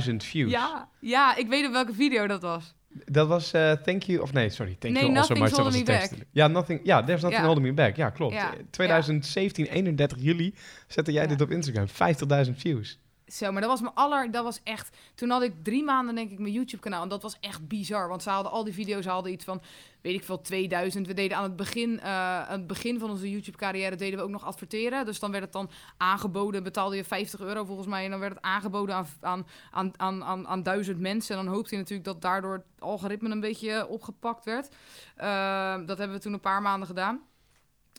[0.08, 0.50] 50.000 views.
[0.50, 2.74] Ja, ja, ik weet op welke video dat was.
[3.04, 4.76] Dat was eh, Thank You, of nee, sorry.
[4.78, 5.98] Thank Nee, You also, de Holding Me.
[5.98, 6.10] Back.
[6.30, 7.42] Ja, nothing, ja, There's Nothing.
[7.44, 7.96] Holding Me Back.
[7.96, 8.34] Ja, klopt.
[8.34, 10.54] Ja, Eh, 2017, 31 juli,
[10.86, 11.86] zette jij dit op Instagram.
[11.88, 12.98] 50.000 views.
[13.26, 14.30] Zo, maar dat was mijn aller...
[14.30, 14.96] Dat was echt...
[15.14, 17.02] Toen had ik drie maanden, denk ik, mijn YouTube-kanaal.
[17.02, 18.08] En dat was echt bizar.
[18.08, 19.62] Want ze hadden al die video's hadden iets van...
[20.00, 21.06] Weet ik veel, 2000.
[21.06, 22.08] We deden aan het begin, eh,
[22.42, 23.96] aan het begin van onze YouTube-carrière...
[23.96, 25.04] deden we ook nog adverteren.
[25.04, 26.62] Dus dan werd het dan aangeboden.
[26.62, 28.04] Betaalde je 50 euro volgens mij.
[28.04, 31.38] En dan werd het aangeboden aan, aan, aan, aan, aan, aan duizend mensen.
[31.38, 34.68] En dan hoopte je natuurlijk dat daardoor het algoritme een beetje opgepakt werd.
[35.16, 37.22] Eh, dat hebben we toen een paar maanden gedaan.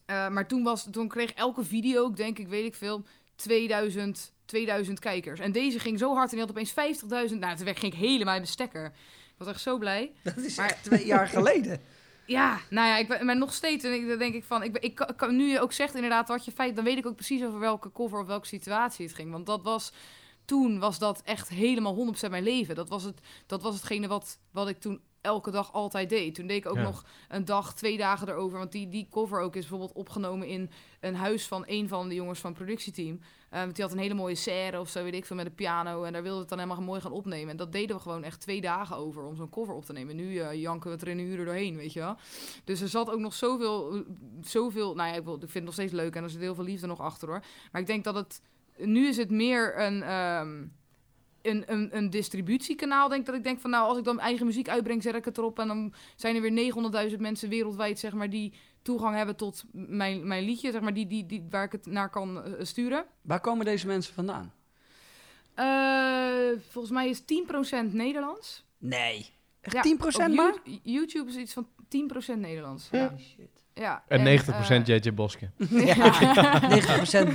[0.05, 3.05] Eh, maar toen, was, toen kreeg elke video, denk ik, weet ik veel,
[3.35, 5.39] 2000, 2000 kijkers.
[5.39, 7.39] En deze ging zo hard en die had opeens 50.000.
[7.39, 8.85] Nou, toen ging ik helemaal in de stekker.
[8.85, 10.11] Ik was echt zo blij.
[10.23, 11.81] dat is maar- echt twee jaar geleden.
[12.27, 13.83] Ja, nou ja, ik ben maar nog steeds.
[13.83, 16.45] En ik, dan denk ik van, ik, ik, kan, nu je ook zegt inderdaad wat
[16.45, 19.31] je feit, dan weet ik ook precies over welke cover of welke situatie het ging.
[19.31, 19.91] Want dat was
[20.45, 22.75] toen was dat echt helemaal 100% mijn leven.
[22.75, 26.35] Dat was, het, dat was hetgene wat, wat ik toen elke dag altijd deed.
[26.35, 26.81] Toen deed ik ook Ja.
[26.83, 28.57] nog een dag, twee dagen erover.
[28.57, 30.69] Want die, die cover ook is bijvoorbeeld opgenomen in
[30.99, 33.19] een huis van een van de jongens van het productieteam.
[33.49, 36.03] Want die had een hele mooie serre of zo, weet ik veel, met een piano.
[36.03, 37.49] En daar wilde het dan helemaal mooi gaan opnemen.
[37.49, 40.15] En dat deden we gewoon echt twee dagen over om zo'n cover op te nemen.
[40.15, 42.15] Nu eh, janken we het er in een uur doorheen, weet je wel.
[42.63, 44.03] Dus er zat ook nog zoveel,
[44.41, 46.55] zoveel nou ja, ik, wil, ik vind het nog steeds leuk en er zit heel
[46.55, 47.43] veel liefde nog achter hoor.
[47.71, 48.41] Maar ik denk dat het,
[48.77, 50.03] nu is het meer een...
[50.03, 50.63] ehm,
[51.45, 54.45] een, een, een distributiekanaal, denk dat ik denk van nou, als ik dan mijn eigen
[54.45, 58.13] muziek uitbreng, zet ik het erop en dan zijn er weer 900.000 mensen wereldwijd, zeg
[58.13, 61.71] maar, die toegang hebben tot mijn, mijn liedje, zeg maar, die, die, die, waar ik
[61.71, 63.05] het naar kan eh, sturen.
[63.21, 64.53] Waar komen deze mensen vandaan?
[65.53, 68.65] Eh, volgens mij is 10% Nederlands.
[68.77, 69.33] Nee.
[69.61, 69.97] Echt Ja, 10%
[70.29, 70.57] op maar?
[70.63, 71.67] You- YouTube is iets van
[72.35, 72.87] 10% Nederlands.
[72.91, 73.13] Ja.
[73.17, 73.54] Shit.
[73.75, 74.03] Ja.
[74.07, 75.49] En 90% eh, JJ Boske.
[75.69, 76.61] Ja,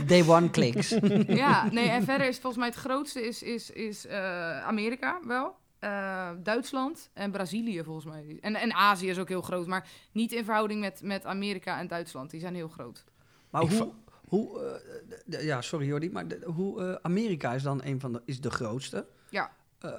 [0.01, 0.89] 90% day one clicks.
[1.43, 5.59] ja, nee, en verder is volgens mij het grootste is, is, is eh, Amerika wel.
[5.79, 8.39] Eh, Duitsland en Brazilië volgens mij.
[8.41, 11.89] En, en Azië is ook heel groot, maar niet in verhouding met, met Amerika en
[11.89, 12.31] Duitsland.
[12.31, 13.05] Die zijn heel groot.
[13.51, 13.93] Maar Ik hoe...
[14.29, 14.81] hoe
[15.29, 18.51] eh, ja, sorry Jordi, maar hoe, eh, Amerika is dan een van de, is de
[18.51, 19.07] grootste.
[19.31, 19.53] Ja.
[19.79, 19.93] Eh,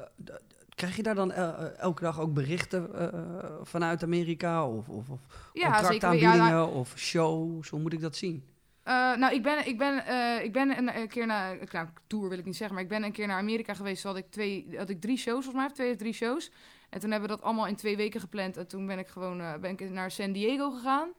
[0.81, 3.19] krijg je daar dan el- eh, elke dag ook berichten eh,
[3.63, 4.67] vanuit Amerika?
[4.67, 5.19] Of, of, of
[5.53, 7.69] Ja, contractaanbiedingen nou, of shows?
[7.69, 8.43] Hoe moet ik dat zien?
[8.83, 11.57] eh, nou, ik ben, ik ben, eh, ik ben een, een keer naar...
[11.71, 14.01] Nou, tour wil ik niet zeggen, maar ik ben een keer naar Amerika geweest.
[14.01, 15.65] Toen had ik, twee, had ik drie shows, volgens mij.
[15.65, 16.51] of Twee of drie shows.
[16.89, 18.57] En toen hebben we dat allemaal in twee weken gepland.
[18.57, 21.09] En toen ben ik gewoon eh, ben ik naar San Diego gegaan.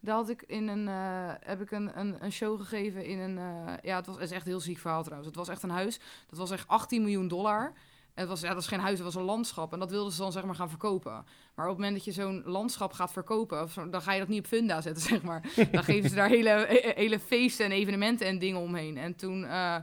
[0.00, 3.38] Daar had ik in een, eh, heb ik een, een, een show gegeven in een...
[3.38, 5.28] eh, ja, het was het is echt een heel ziek verhaal trouwens.
[5.28, 6.00] Het was echt een huis.
[6.28, 7.72] Dat was echt 18 miljoen dollar.
[8.18, 9.72] Het was, ja, dat is geen huis, het was een landschap.
[9.72, 11.12] En dat wilden ze dan zeg maar gaan verkopen.
[11.54, 13.68] Maar op het moment dat je zo'n landschap gaat verkopen...
[13.90, 15.52] dan ga je dat niet op Funda zetten, zeg maar.
[15.70, 18.96] Dan geven ze daar hele, he- hele feesten en evenementen en dingen omheen.
[18.96, 19.76] En toen eh,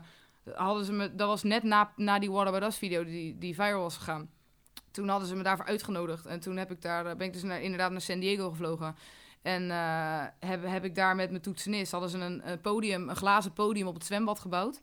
[0.54, 1.14] hadden ze me...
[1.14, 2.30] Dat was net na, na die
[2.62, 4.30] Us video die, die viral was gegaan.
[4.90, 6.26] Toen hadden ze me daarvoor uitgenodigd.
[6.26, 8.96] En toen heb ik daar, eh, ben ik dus inderdaad naar San Diego gevlogen.
[9.42, 11.92] En eh, heb, heb ik daar met mijn toetsenist...
[11.92, 14.80] hadden ze een, een podium, een glazen podium op het zwembad gebouwd.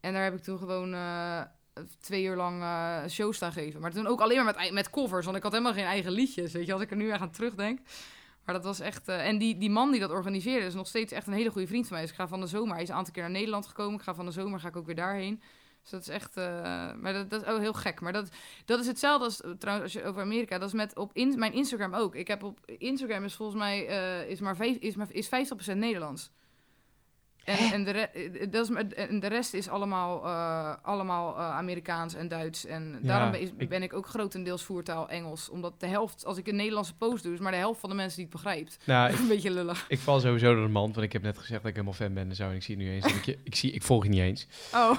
[0.00, 0.94] En daar heb ik toen gewoon...
[2.00, 3.80] twee uur lang eh show staan geven.
[3.80, 6.52] Maar toen ook alleen maar met, met covers, want ik had helemaal geen eigen liedjes.
[6.52, 7.78] Weet je, als ik er nu aan terugdenk.
[8.48, 9.08] Maar dat was echt...
[9.08, 11.66] eh, en die, die man die dat organiseerde is nog steeds echt een hele goede
[11.66, 12.02] vriend van mij.
[12.02, 12.74] Dus ik ga van de zomer...
[12.74, 13.94] Hij is een aantal keer naar Nederland gekomen.
[13.94, 15.42] Ik ga van de zomer ga ik ook weer daarheen.
[15.82, 16.36] Dus dat is echt...
[16.36, 16.44] eh,
[16.94, 18.00] maar dat, is ook heel gek.
[18.00, 18.28] Maar dat,
[18.64, 19.40] dat is hetzelfde als...
[19.58, 20.58] Trouwens, als je over Amerika...
[20.58, 22.14] Dat is met op in, mijn Instagram ook.
[22.14, 22.58] Ik heb op...
[22.66, 23.84] Instagram is volgens mij...
[24.28, 25.28] is maar, vijf, is maar is
[25.72, 26.30] 50% Nederlands.
[27.48, 31.36] En, en, de re- eh, dat is, maar- en de rest is allemaal, eh, allemaal
[31.36, 32.66] eh, Amerikaans en Duits.
[32.66, 35.48] En Ja, daarom ben, is- ik- ben ik ook grotendeels voertaal Engels.
[35.48, 37.96] Omdat de helft, als ik een Nederlandse post doe, is maar de helft van de
[37.96, 38.78] mensen die het begrijpt.
[38.84, 39.84] Nou, ik, een beetje lullig.
[39.88, 42.14] ik val sowieso door de mand, want ik heb net gezegd dat ik helemaal fan
[42.14, 42.48] ben en zo.
[42.48, 43.04] En ik zie het nu eens.
[43.04, 44.46] en ik, je- ik, zie, ik volg je niet eens.
[44.74, 44.98] Oh,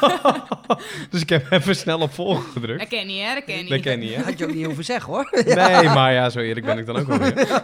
[1.10, 2.78] dus ik heb even snel op volgen gedrukt.
[2.78, 3.34] dat ken je, hè?
[3.34, 3.68] Dat ken je.
[3.68, 4.22] Dat ken je, hè?
[4.22, 5.30] Had je ook niet hoeven zeggen hoor.
[5.58, 7.62] Nee, maar ja, zo eerlijk ben ik dan ook wel weer.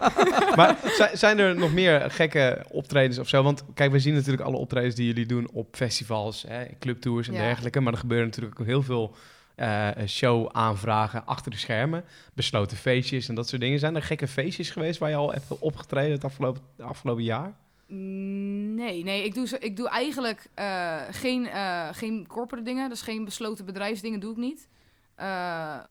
[0.57, 3.43] Maar zi- zijn er nog meer gekke optredens of zo?
[3.43, 7.35] Want kijk, we zien natuurlijk alle optredens die jullie doen op festivals, hè, clubtours en
[7.35, 7.41] Ja.
[7.41, 7.81] dergelijke.
[7.81, 9.15] Maar er gebeuren natuurlijk ook heel veel
[9.55, 12.05] eh, show-aanvragen achter de schermen.
[12.33, 13.79] Besloten feestjes en dat soort dingen.
[13.79, 17.55] Zijn er gekke feestjes geweest waar je al hebt opgetreden het afgelopen, afgelopen jaar?
[17.87, 22.89] Nee, nee, ik doe, zo, ik doe eigenlijk eh, geen, eh, geen corporate dingen.
[22.89, 24.69] Dus geen besloten bedrijfsdingen doe ik niet.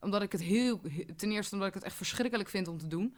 [0.01, 0.81] Omdat ik het heel...
[1.15, 3.15] Ten eerste omdat ik het echt verschrikkelijk vind om te doen.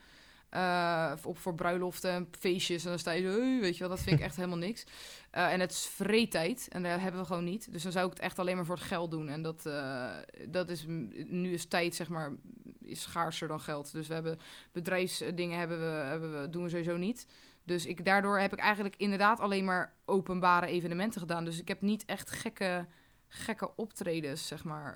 [0.55, 2.83] Eh, op, voor bruiloften en feestjes.
[2.83, 4.83] En dan sta je zo, weet je wel, dat vind ik echt helemaal niks.
[5.35, 6.67] Eh, en het is vreedtijd.
[6.71, 7.71] En dat hebben we gewoon niet.
[7.71, 9.29] Dus dan zou ik het echt alleen maar voor het geld doen.
[9.29, 10.11] En dat, eh,
[10.49, 10.85] dat is...
[11.27, 12.31] Nu is tijd, zeg maar,
[12.81, 13.91] is schaarser dan geld.
[13.91, 14.39] Dus we hebben
[14.71, 17.27] bedrijfsdingen hebben we, hebben we, doen we sowieso niet.
[17.63, 21.45] Dus ik, daardoor heb ik eigenlijk inderdaad alleen maar openbare evenementen gedaan.
[21.45, 22.85] Dus ik heb niet echt gekke,
[23.27, 24.95] gekke optredens, zeg maar,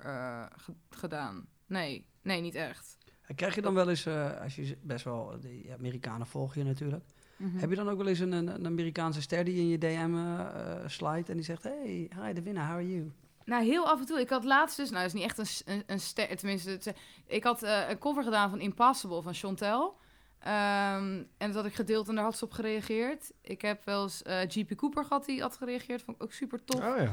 [0.56, 1.46] ge- gedaan.
[1.66, 2.96] Nee, nee, niet echt.
[3.30, 6.64] En Krijg je dan wel eens, eh, als je best wel, de Amerikanen volg je
[6.64, 7.04] natuurlijk.
[7.36, 7.58] Mhm.
[7.58, 10.88] Heb je dan ook wel eens een, een, Amerikaanse ster die in je DM eh
[10.88, 13.12] slide en die zegt, hey, hi de winnaar, how are you?
[13.44, 14.20] Nou, heel af en toe.
[14.20, 16.94] Ik had laatst dus, nou, dat is niet echt een, een, een ster, tenminste, het,
[17.26, 19.96] ik had eh, een cover gedaan van Impossible van Chantel.
[20.38, 23.32] Ehm, en dat had ik gedeeld en daar had ze op gereageerd.
[23.40, 26.02] Ik heb wel eens eh, GP Cooper gehad, die had gereageerd.
[26.02, 26.80] Vond ik ook super tof.
[26.80, 27.12] Oh ja.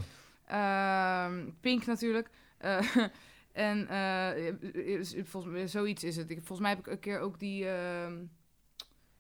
[1.26, 2.30] Ehm, Pink natuurlijk.
[2.58, 2.80] Eh,
[3.58, 3.90] en
[4.74, 6.30] is- volgens mij, zoiets is het.
[6.30, 7.68] Ik, volgens mij heb ik een keer ook die...
[7.70, 8.24] ehm,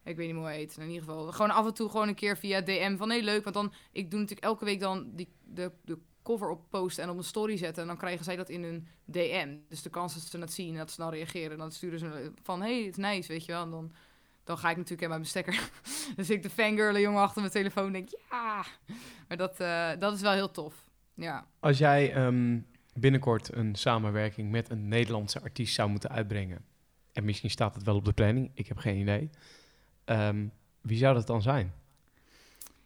[0.04, 0.78] ik weet niet hoe hij heet.
[0.78, 3.08] In ieder geval, gewoon af en toe gewoon een keer via DM van...
[3.08, 3.74] Nee, leuk, want dan...
[3.92, 7.24] Ik doe natuurlijk elke week dan die, de, de cover op posten en op een
[7.24, 7.82] story zetten.
[7.82, 9.56] En dan krijgen zij dat in een DM.
[9.70, 11.58] Dus de kans dat ze het zien en dat ze dan reageren.
[11.58, 13.64] Dan sturen ze van, hey, het is nice, weet je wel.
[13.64, 13.92] En dan,
[14.44, 15.70] dan ga ik natuurlijk helemaal mijn stekker.
[16.16, 18.66] dus ik de fangirlen jongen achter mijn telefoon denk, ja.
[19.28, 20.84] Maar dat, eh, dat is wel heel tof.
[21.14, 21.48] Ja.
[21.60, 22.60] Als jij ehm,
[23.00, 26.66] binnenkort een samenwerking met een Nederlandse artiest zou moeten uitbrengen,
[27.14, 29.30] en misschien staat het wel op de planning, ik heb geen idee.
[30.06, 30.48] Ehm,
[30.82, 31.74] wie zou dat dan zijn?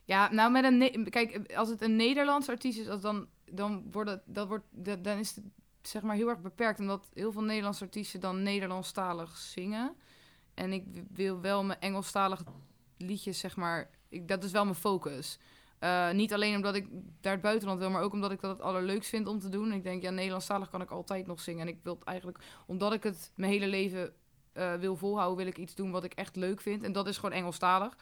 [0.04, 4.48] Ja, nou met een kijk, als het een Nederlands artiest is, dan dan wordt dat
[4.48, 4.66] wordt
[5.04, 5.46] dan is het
[5.82, 9.96] zeg maar heel erg beperkt omdat heel veel Nederlandse artiesten dan Nederlandstalig zingen.
[10.54, 12.44] En ik wil wel mijn Engelstalige
[12.98, 15.40] liedjes zeg maar, ik, dat is wel mijn focus.
[15.82, 16.88] Eh, niet alleen omdat ik
[17.22, 19.72] daar het buitenland wil, maar ook omdat ik dat het allerleukst vind om te doen.
[19.72, 21.62] Ik denk, ja, Nederlandstalig kan ik altijd nog zingen.
[21.62, 24.14] En ik wil eigenlijk, omdat ik het mijn hele leven
[24.54, 26.84] eh, wil volhouden, wil ik iets doen wat ik echt leuk vind.
[26.84, 27.98] En dat is gewoon Engelstalig.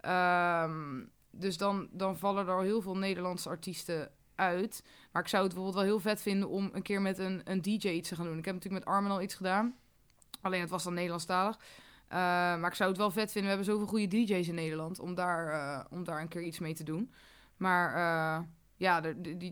[0.00, 4.84] Ehm, dus dan, dan vallen er al heel veel Nederlandse artiesten uit.
[5.12, 7.62] Maar ik zou het bijvoorbeeld wel heel vet vinden om een keer met een, een
[7.62, 8.38] DJ iets te gaan doen.
[8.38, 9.74] Ik heb natuurlijk met Armin al iets gedaan.
[10.40, 11.58] Alleen het was dan Nederlandstalig.
[12.08, 13.50] Eh, maar ik zou het wel vet vinden.
[13.50, 16.58] We hebben zoveel goede DJ's in Nederland om daar, eh, om daar een keer iets
[16.58, 17.12] mee te doen.
[17.56, 19.02] Maar eh, ja,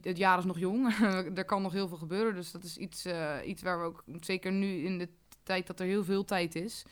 [0.00, 0.94] het jaar is nog jong.
[1.38, 2.34] er kan nog heel veel gebeuren.
[2.34, 3.06] Dus dat is iets,
[3.44, 5.08] iets waar we ook, zeker nu in de
[5.42, 6.84] tijd dat er heel veel tijd is,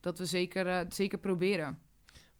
[0.00, 1.78] dat we zeker, zeker proberen.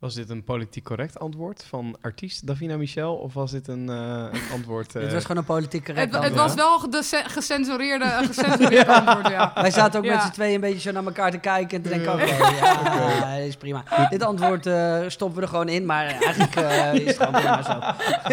[0.05, 3.15] Was dit een politiek correct antwoord van artiest Davina Michel?
[3.15, 4.95] Of was dit een, eh, een antwoord...
[4.95, 6.55] eh, Dit was gewoon een politiek correct Het, het antwoord.
[6.57, 9.53] was wel de ce- gecensureerde, gecensureerde antwoord, ja.
[9.55, 10.13] Wij zaten ook Ja.
[10.15, 12.25] met z'n tweeën een beetje zo naar elkaar te kijken en te denken, oké,
[12.61, 13.85] ja, dat is prima.
[14.11, 17.63] Dit antwoord eh, stoppen we er gewoon in, maar eigenlijk eh, is het gewoon prima
[17.63, 17.73] zo.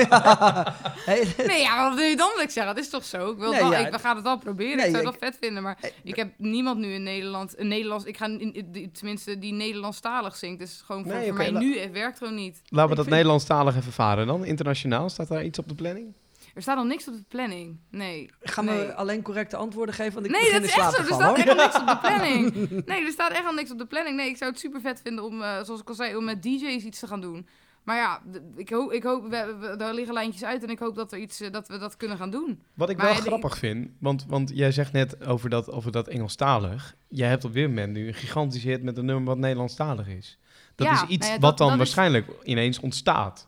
[0.01, 0.75] Ja.
[1.05, 2.75] Hey, Nee, ja, wat wil je dan wil ik zeggen?
[2.75, 3.31] Dat is toch zo?
[3.31, 3.85] Ik wil het Nee, wel, ja.
[3.87, 4.77] ik, we gaan het wel proberen.
[4.77, 7.59] Nee, ik zou ja, het wel vet vinden, maar ik heb niemand nu in Nederland...
[7.59, 10.59] Een Nederlands, ik ga in, tenminste die Nederlandstalig zingt.
[10.59, 12.61] Dus gewoon voor, Nee, voor oké, mij nu, het werkt gewoon niet.
[12.69, 14.45] Laten we dat vind- Nederlandstalig even varen dan.
[14.45, 16.13] Internationaal, staat daar iets op de planning?
[16.55, 17.77] Er staat nog niks op de planning.
[17.89, 18.29] Nee.
[18.41, 18.77] Gaan nee.
[18.85, 20.13] we alleen correcte antwoorden geven?
[20.13, 20.99] Want ik Nee, dat is echt zo.
[21.01, 22.69] Er staat echt al niks op de planning.
[22.85, 24.15] Nee, er staat echt al niks op de planning.
[24.15, 26.43] Nee, ik zou het super vet vinden om, eh, zoals ik al zei, om met
[26.43, 27.47] DJ's iets te gaan doen.
[27.83, 28.21] Maar ja,
[28.55, 31.19] ik hoop, ik hoop we, we- daar liggen lijntjes uit en ik hoop dat, er
[31.19, 32.61] iets, eh, dat we dat kunnen gaan doen.
[32.73, 35.91] Wat ik Maar wel ik- grappig vind, want, want jij zegt net over dat, over
[35.91, 36.95] dat Engelstalig.
[37.07, 40.37] Jij hebt op dit moment nu een gigantische hit met een nummer wat Nederlandstalig is.
[40.83, 43.47] Dat Ja, is iets nou ja, dat- wat dan dat is- waarschijnlijk ineens ontstaat.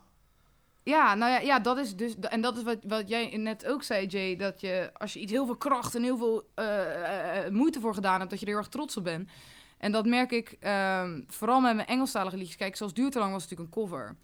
[0.84, 2.16] Ja, nou ja, ja dat is dus.
[2.20, 4.36] En dat is wat, wat jij net ook zei, Jay.
[4.36, 7.80] Dat je als je iets heel veel kracht en heel veel eh, eh, eh, moeite
[7.80, 9.30] voor gedaan hebt, dat je er heel erg trots op bent.
[9.78, 12.56] En dat merk ik ehm, vooral met mijn Engelstalige liedjes.
[12.58, 14.16] Kijk, zoals Duurt te lang was natuurlijk een cover.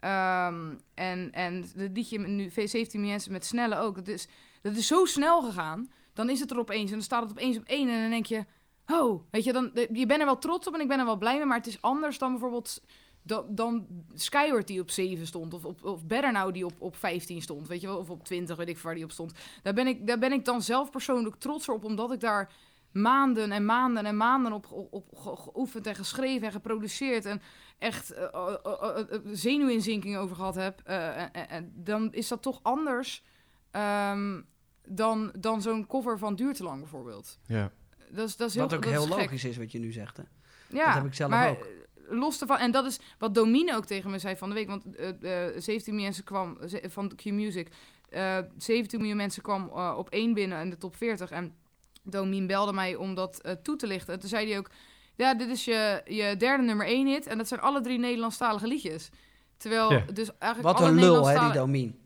[0.00, 3.94] Ehm, en, en het liedje nu V17 mensen met snelle ook.
[3.94, 4.28] Dat is,
[4.62, 5.90] dat is zo snel gegaan.
[6.12, 7.88] Dan is het er opeens en dan staat het opeens op één.
[7.88, 8.44] En dan denk je,
[8.88, 11.16] oh, weet je, dan, je bent er wel trots op en ik ben er wel
[11.18, 11.46] blij mee.
[11.46, 12.82] Maar het is anders dan bijvoorbeeld
[13.22, 15.54] dan, dan Skyward die op 7 stond.
[15.54, 17.68] Of, op, of Better Now die op, op 15 stond.
[17.68, 19.32] Weet je wel, of op 20, weet ik waar die op stond.
[19.62, 22.52] Daar ben ik, daar ben ik dan zelf persoonlijk trotser op, omdat ik daar
[22.92, 27.24] maanden en maanden en maanden op, op, op ge- geoefend en geschreven en geproduceerd.
[27.24, 27.42] En
[27.78, 30.80] echt eh, eh, eh, eh, zenuwinzinking over gehad heb.
[30.80, 33.22] en- dan is dat toch anders
[33.70, 34.40] ehm,
[34.86, 37.38] dan, dan zo'n cover van Duurt lang bijvoorbeeld.
[37.46, 37.70] Ja.
[38.10, 39.16] Dat is, dat is heel, Wat ook dat is heel gek.
[39.24, 40.16] logisch is wat je nu zegt.
[40.16, 40.22] Hè?
[40.68, 41.60] Ja, Dat heb ik zelf maar ook.
[41.64, 41.66] eh,
[42.18, 44.84] los ervan, en dat is wat Domine ook tegen me zei van de week, want
[44.96, 46.58] eh eh 17 miljoen mensen kwam
[46.88, 47.68] van Q-Music,
[48.08, 51.54] eh 17 miljoen mensen kwam eh, op één binnen in de top 40 en
[52.02, 54.14] Domine belde mij om dat eh, toe te lichten.
[54.14, 54.70] En toen zei hij ook,
[55.14, 58.66] ja, dit is je, je derde nummer één hit en dat zijn alle drie Nederlandstalige
[58.66, 59.10] liedjes.
[59.56, 60.04] Terwijl Ja.
[60.12, 61.98] dus eigenlijk Wat alle een lul, hè, die Domien.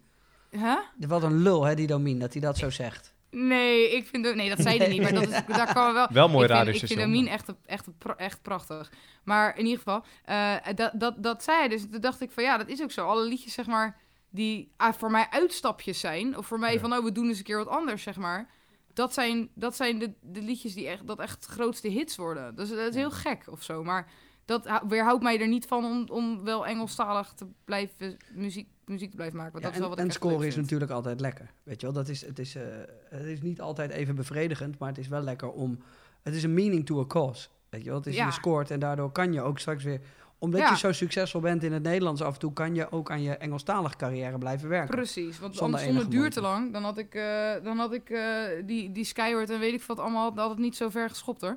[0.50, 0.76] Huh?
[1.08, 3.11] Wat een lul, hè, die Domien, dat hij dat zo zegt.
[3.34, 6.06] Nee, ik vind nee, dat zei hij niet, maar dat is, daar kan wel.
[6.10, 7.12] Wel mooi ik vind, ik radiostation.
[7.12, 7.86] vind echt, echt,
[8.16, 8.92] echt prachtig.
[9.24, 11.82] Maar in ieder geval, eh, dat, dat, dat zei hij dus.
[11.90, 13.06] Toen dacht ik van ja, dat is ook zo.
[13.06, 14.00] Alle liedjes, zeg maar,
[14.30, 16.38] die ah, voor mij uitstapjes zijn.
[16.38, 16.80] Of voor mij Ja.
[16.80, 18.50] van, oh, we doen eens een keer wat anders, zeg maar.
[18.94, 22.54] Dat zijn, dat zijn de, de liedjes die echt, dat echt grootste hits worden.
[22.54, 23.84] Dus dat is heel gek of zo.
[23.84, 24.10] Maar
[24.44, 29.10] dat hou- weerhoudt mij er niet van om, om wel Engelstalig te blijven muziek, muziek
[29.10, 29.52] te blijven maken.
[29.52, 31.52] Want Ja, dat is wel en wat ik en scoren is natuurlijk altijd lekker.
[31.62, 32.62] Weet je wel, dat is, het, is, eh,
[33.08, 35.78] het is niet altijd even bevredigend, maar het is wel lekker om...
[36.22, 37.48] Het is een meaning to a cause.
[37.68, 38.26] Weet je wel, het is, Ja.
[38.26, 40.00] je scoort en daardoor kan je ook straks weer...
[40.38, 40.70] Omdat Ja.
[40.70, 43.36] je zo succesvol bent in het Nederlands af en toe, kan je ook aan je
[43.36, 44.94] Engelstalige carrière blijven werken.
[44.94, 47.92] Precies, want Zonder anders zonder enige duur te lang, dan had ik, eh, dan had
[47.92, 48.22] ik eh,
[48.64, 51.40] die, die Skyward en weet ik wat allemaal, dat had het niet zo ver geschopt
[51.40, 51.56] hoor.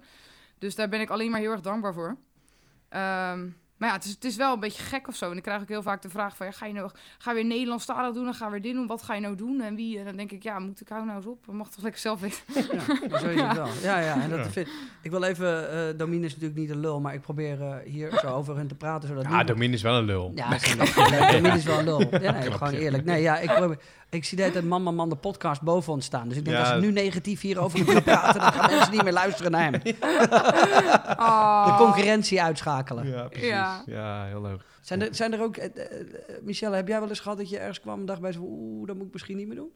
[0.57, 2.17] Dus daar ben ik alleen maar heel erg dankbaar voor.
[2.89, 3.47] Ehm,
[3.77, 5.31] maar ja, het is, het is wel een beetje gek of zo.
[5.31, 7.35] En ik krijg ook heel vaak de vraag van, ja, ga je nou, ga je
[7.35, 8.23] weer Nederlandstalig doen?
[8.23, 8.87] Dan ga je weer dit doen.
[8.87, 9.61] Wat ga je nou doen?
[9.61, 9.99] En wie?
[9.99, 11.45] En dan denk ik, ja, moet ik hou nou eens op?
[11.51, 12.37] Mag toch lekker zelf weten.
[12.53, 13.67] Ja, zo is het wel.
[13.81, 14.21] Ja, ja.
[14.21, 14.49] En dat Ja.
[14.51, 14.67] Vind,
[15.01, 18.11] ik wil even, eh Domine is natuurlijk niet een lul, maar ik probeer eh, hier
[18.21, 19.07] zo over hun te praten.
[19.09, 20.31] Zodat Ja, Domien is wel een lul.
[20.35, 20.49] Ja.
[20.49, 22.19] Nee, Domine is wel een lul.
[22.21, 23.05] Ja, nee, gewoon eerlijk.
[23.05, 23.79] Nee, ja, ik, probeer-
[24.15, 26.27] ik zie de hele tijd Man Man Man de podcast boven ons staan.
[26.27, 26.63] Dus ik denk, Ja.
[26.63, 29.81] als ik nu negatief hierover ga praten, dan gaan mensen niet meer luisteren naar hem.
[31.19, 31.65] Oh.
[31.77, 33.07] De concurrentie uitschakelen.
[33.07, 33.47] Ja, precies.
[33.47, 33.83] Ja.
[33.85, 34.61] Ja, heel leuk.
[34.81, 35.57] Zijn er, zijn er ook...
[35.57, 36.05] eh, eh,
[36.41, 38.39] Michelle, heb jij wel eens gehad dat je ergens kwam en dacht bij zo...
[38.41, 39.75] Oeh, dat moet ik misschien niet meer doen?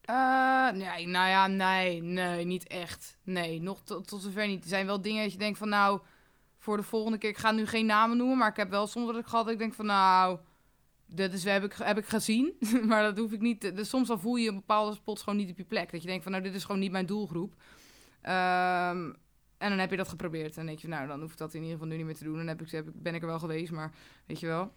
[0.00, 3.16] Eh, nee, nou ja, nee, nee, niet echt.
[3.22, 4.62] Nee, nog tot, tot zover niet.
[4.62, 6.00] Er zijn wel dingen dat je denkt van, nou,
[6.58, 9.06] voor de volgende keer, ik ga nu geen namen noemen, maar ik heb wel soms
[9.06, 10.38] dat ik gehad dat ik denk van, nou,
[11.06, 12.52] dit is, heb, ik, heb ik gezien,
[12.88, 13.60] maar dat hoef ik niet.
[13.60, 15.90] te- Dus soms dan voel je een bepaalde spots gewoon niet op je plek.
[15.92, 17.54] Dat je denkt van, nou, dit is gewoon niet mijn doelgroep.
[18.22, 19.12] Ehm,
[19.58, 20.56] en dan heb je dat geprobeerd.
[20.56, 22.24] En denk je, nou, dan hoef ik dat in ieder geval nu niet meer te
[22.24, 22.36] doen.
[22.36, 23.92] Dan heb ik, heb, ik- ben ik er wel geweest, maar
[24.26, 24.72] weet je wel.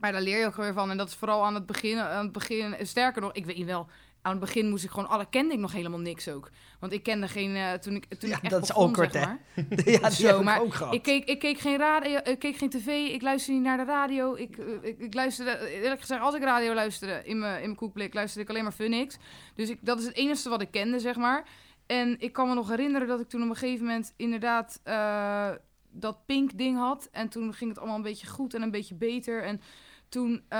[0.00, 0.90] Maar daar leer je ook weer van.
[0.90, 1.98] En dat is vooral aan het begin.
[1.98, 3.86] Aan het begin sterker nog, ik weet wel.
[4.26, 6.50] Aan het begin moest ik gewoon alle kende ik nog helemaal niks ook.
[6.80, 9.24] Want ik kende geen eh, toen ik toen Ja, ik echt dat is awkward, zeg
[9.24, 9.62] hè?
[9.92, 10.94] ja, die Zo, ik maar ook gehad.
[10.94, 13.84] Ik keek, ik keek geen radio, ik keek geen tv, ik luisterde niet naar de
[13.84, 14.34] radio.
[14.34, 17.76] Ik, eh, ik, ik luisterde, eerlijk gezegd, als ik radio luisterde in mijn, in mijn
[17.76, 19.16] koekblik, luisterde ik alleen maar Funix.
[19.54, 21.44] Dus ik, dat is het enige wat ik kende, zeg maar.
[21.86, 25.50] En ik kan me nog herinneren dat ik toen op een gegeven moment inderdaad eh,
[25.90, 27.08] dat pink ding had.
[27.12, 29.42] En toen ging het allemaal een beetje goed en een beetje beter.
[29.42, 29.60] En
[30.08, 30.58] toen eh,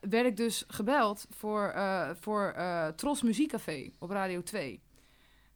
[0.00, 4.82] werd ik dus gebeld voor, eh, voor eh, Tros Muziekcafé op Radio 2.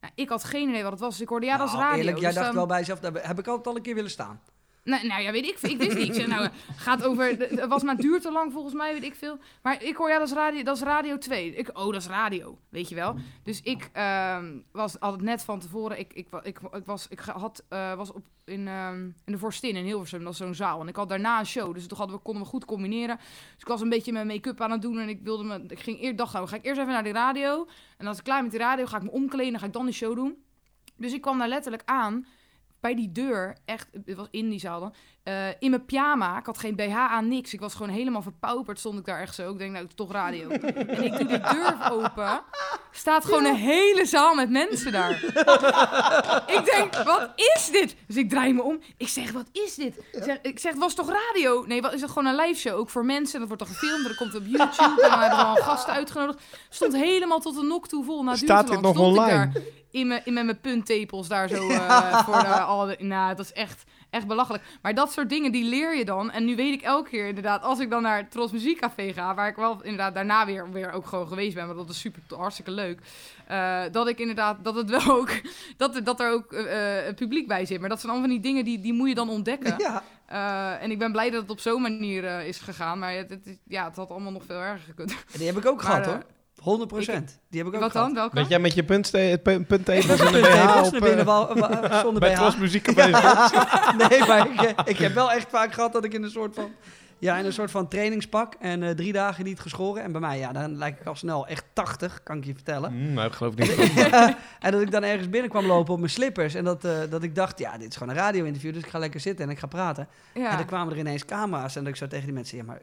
[0.01, 1.09] Nou, ik had geen idee wat het was.
[1.11, 1.99] Dus ik hoorde, ja, dat is Nou, radio.
[1.99, 3.95] Eerlijk, jij Dus dacht dan- wel bij jezelf, daar heb ik altijd al een keer
[3.95, 4.41] willen staan.
[4.87, 8.21] Nee, nou ja, weet ik, ik wist zei, nou, gaat over, het was maar duurt
[8.21, 9.37] te lang volgens mij, weet ik veel.
[9.61, 11.55] Maar ik hoor, ja, dat is radio, dat is radio 2.
[11.55, 13.15] Ik, oh, dat is radio, weet je wel.
[13.43, 17.93] Dus ik ehm, was altijd net van tevoren, ik, ik, ik, was, ik had, eh,
[17.93, 20.81] was op, in, ehm, in de Vorstin in Hilversum, dat is zo'n zaal.
[20.81, 23.17] En ik had daarna een show, dus toen hadden we, konden we goed combineren.
[23.17, 25.79] Dus ik was een beetje mijn make-up aan het doen en ik wilde me, ik
[25.79, 27.67] ging eerst dag gaan, ga ik eerst even naar die radio.
[27.97, 29.85] En als ik klaar met die radio, ga ik me omkleden en ga ik dan
[29.85, 30.43] de show doen.
[30.95, 32.25] Dus ik kwam daar letterlijk aan
[32.87, 34.93] bij die deur, echt, het was in die zaal dan,
[35.23, 36.37] eh, in mijn pyjama.
[36.37, 37.53] Ik had geen BH aan, niks.
[37.53, 39.51] Ik was gewoon helemaal verpauperd, stond ik daar echt zo.
[39.51, 40.49] Ik denk, nou, het is toch radio.
[40.49, 42.41] en ik doe de deur open.
[42.91, 45.11] Staat gewoon een hele zaal met mensen daar.
[46.57, 47.95] ik denk, wat is dit?
[48.07, 48.79] Dus ik draai me om.
[48.97, 49.97] Ik zeg, wat is dit?
[50.11, 51.65] Ik zeg, ik zeg was toch radio?
[51.65, 52.79] Nee, wat is het gewoon een live show?
[52.79, 53.39] Ook voor mensen.
[53.39, 54.01] Dat wordt dan gefilmd.
[54.01, 55.01] en Dat komt op YouTube.
[55.03, 56.43] En dan hebben we al gasten uitgenodigd.
[56.69, 58.23] Stond helemaal tot de nok toe vol.
[58.23, 59.51] Duurde Staat dit nog Stond ik online?
[59.99, 63.45] In mijn, in met mijn punttepels daar zo eh, voor de, al de- Nou, dat
[63.45, 64.63] is echt, echt belachelijk.
[64.81, 66.31] Maar dat soort dingen, die leer je dan.
[66.31, 69.35] En nu weet ik elke keer inderdaad, als ik dan naar Tros Muziekcafé ga...
[69.35, 71.65] waar ik wel inderdaad daarna weer, weer ook gewoon geweest ben...
[71.67, 72.99] maar dat is super, hartstikke leuk...
[73.47, 75.29] eh, dat ik inderdaad, dat het wel ook...
[75.77, 76.51] dat, er- dat er ook
[77.07, 77.79] een publiek bij zit.
[77.79, 79.75] Maar dat zijn allemaal van die dingen, die, die moet je dan ontdekken.
[79.77, 80.03] Ja.
[80.79, 82.99] En ik ben blij dat het op zo'n manier is gegaan.
[82.99, 85.15] Maar het, ja, het had allemaal nog veel erger gekund.
[85.37, 86.23] Die heb ik ook Maar, gehad, eh, hoor.
[86.61, 87.39] 100 procent.
[87.49, 88.05] Die heb ik ook Wat gehad.
[88.05, 88.15] dan?
[88.15, 88.35] Welke?
[88.35, 90.99] Weet jij met je puntste- pu- punttepels en een Punttekens BH op...
[90.99, 92.37] binnen eh, zonder bij BH.
[92.37, 93.09] Tros Muziekcafé.
[94.09, 96.55] nee, maar ik, eh, ik heb wel echt vaak gehad dat ik in een soort
[96.55, 96.71] van...
[97.19, 100.03] Ja, in een soort van trainingspak en eh, drie dagen niet geschoren.
[100.03, 102.89] En bij mij, ja, dan lijk ik al snel echt 80, kan ik je vertellen.
[102.91, 103.71] Hmm, nou, ik geloof niet.
[104.59, 106.53] en dat ik dan ergens binnen kwam lopen op mijn slippers.
[106.53, 108.99] En dat, eh, dat ik dacht, ja, dit is gewoon een radio-interview, dus ik ga
[108.99, 110.07] lekker zitten en ik ga praten.
[110.33, 110.49] Ja.
[110.51, 112.79] En dan kwamen er ineens camera's en dat ik zo tegen die mensen, ja, maar...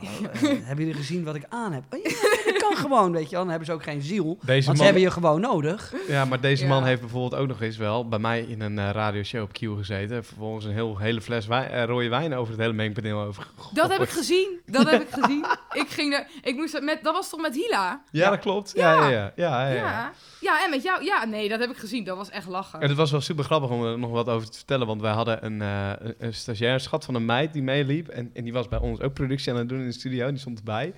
[0.00, 1.82] eh, hebben jullie gezien wat ik aan heb?
[1.90, 2.10] Oh, ja,
[2.52, 3.38] dat kan gewoon, weet je wel.
[3.40, 4.38] Dan hebben ze ook geen ziel.
[4.42, 5.92] Deze Want ze hebben je gewoon nodig.
[6.08, 6.68] ja, maar deze Ja.
[6.68, 9.58] man heeft bijvoorbeeld ook nog eens wel bij mij in een eh, radioshow op Q
[9.58, 10.24] gezeten.
[10.24, 13.90] Vervolgens een heel, hele fles wijn, eh, rode wijn over het hele mengpaneel over Dat
[13.92, 14.60] heb ik gezien.
[14.66, 15.44] Dat heb ik gezien.
[15.72, 16.26] Ik ging er.
[16.42, 16.98] Ik moest met.
[17.02, 18.02] Dat was toch met Hila?
[18.10, 18.72] Ja, dat klopt.
[18.76, 19.10] Ja, ja, Ja.
[19.10, 19.32] ja.
[19.36, 19.82] ja, ja, Ja.
[19.82, 20.12] ja.
[20.40, 20.64] ja.
[20.64, 21.04] en met jou.
[21.04, 22.04] Ja, nee, dat heb ik gezien.
[22.04, 22.80] Dat was echt lachen.
[22.80, 25.12] En het was wel super grappig om er nog wat over te vertellen, want wij
[25.12, 28.08] hadden een, eh een, een stagiair, een schat van een meid die meeliep.
[28.08, 30.58] En, en die was bij ons ook productie aan het doen de studio, die stond
[30.58, 30.92] erbij.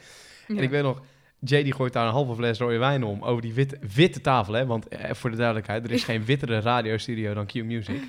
[0.49, 0.57] Ja.
[0.57, 1.03] En ik weet nog,
[1.39, 4.55] Jay die gooit daar een halve fles rode wijn om over die witte, witte tafel,
[4.55, 4.67] hè.
[4.67, 8.03] Want eh, voor de duidelijkheid, er is geen wittere radiostudio dan Q Music.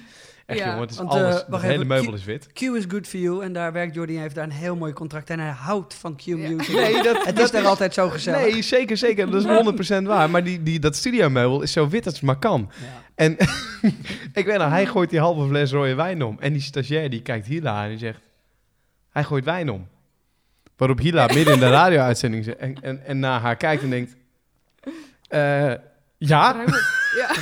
[0.45, 0.65] Echt Ja.
[0.65, 2.47] jongen, het is Want, alles, eh, het hele meubel is wit.
[2.53, 3.43] Q is good for you.
[3.43, 5.29] En daar werkt Jordi, hij heeft daar een heel mooi contract.
[5.29, 6.35] En hij houdt van Q Ja.
[6.35, 6.75] Music.
[6.81, 8.51] Nee, dat, Het is daar altijd zo gezellig.
[8.51, 9.31] Nee, zeker, zeker.
[9.31, 10.29] Dat is 100% waar.
[10.29, 12.71] Maar die, die, dat studiomeubel is zo wit als het maar kan.
[12.81, 13.03] Ja.
[13.15, 13.31] En
[14.41, 16.37] ik weet nog, hij gooit die halve fles rode wijn om.
[16.39, 18.19] En die stagiair die kijkt Hila aan en die zegt...
[19.09, 19.87] Hij gooit wijn om.
[20.81, 24.15] Waarop Hila midden in de radio-uitzending zegt- en, en, en naar haar kijkt en denkt...
[25.27, 25.73] eh,
[26.17, 26.55] ja,
[27.15, 27.33] Ja.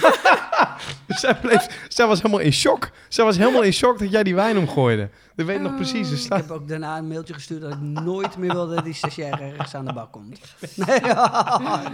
[1.07, 2.89] zij, bleef, zij was helemaal in shock.
[3.07, 5.09] Zij was helemaal in shock dat jij die wijn omgooide.
[5.35, 6.09] Dat weet ik nog precies.
[6.09, 8.93] Dus Ik heb ook daarna een mailtje gestuurd dat ik nooit meer wilde dat die
[8.93, 10.39] stagiair ergens aan de bak komt.
[10.75, 10.99] Nee,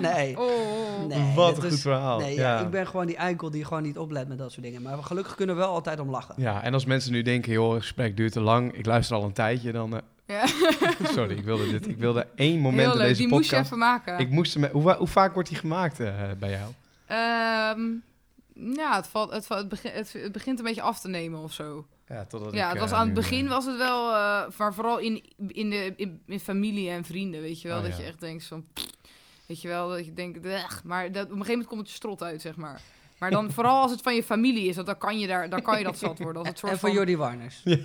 [0.13, 0.39] nee.
[0.39, 1.07] Oh.
[1.07, 2.19] nee Wat dat een is- goed verhaal.
[2.19, 2.57] Nee, ja.
[2.57, 2.63] ja.
[2.63, 4.81] ik ben gewoon die eikel die gewoon niet oplet met dat soort dingen.
[4.81, 6.35] Maar gelukkig kunnen we wel altijd om lachen.
[6.37, 8.73] Ja, en als mensen nu denken, joh, het gesprek duurt te lang.
[8.73, 9.93] Ik luister al een tijdje, dan...
[9.95, 10.47] eh, Ja.
[11.15, 13.51] sorry, ik wilde, dit, ik wilde één moment Heel in deze Die podcast...
[13.51, 14.19] moest je even maken.
[14.19, 16.71] Ik moest hem, hoe, hoe vaak wordt die gemaakt eh, bij jou?
[17.05, 17.81] Ehm,
[18.75, 21.39] ja, het, valt, het, valt- het, begint, het, het begint een beetje af te nemen
[21.39, 21.87] of zo.
[22.07, 24.43] Ja, totdat ja, ik, het was eh, aan het begin eh, was het wel, eh,
[24.57, 27.77] maar vooral in, in, de, in, in familie en vrienden, weet je wel.
[27.77, 28.01] Oh, dat ja.
[28.01, 28.85] je echt denkt van, pff,
[29.45, 30.39] weet je wel, dat je denkt,
[30.83, 32.81] maar dat, op een gegeven moment komt het je strot uit, zeg maar.
[33.17, 35.61] Maar dan vooral als het van je familie is, want dan kan je, daar, dan
[35.61, 36.37] kan je dat zat worden.
[36.37, 37.61] Als het soort En voor van, Jordi Warners.
[37.63, 37.83] Het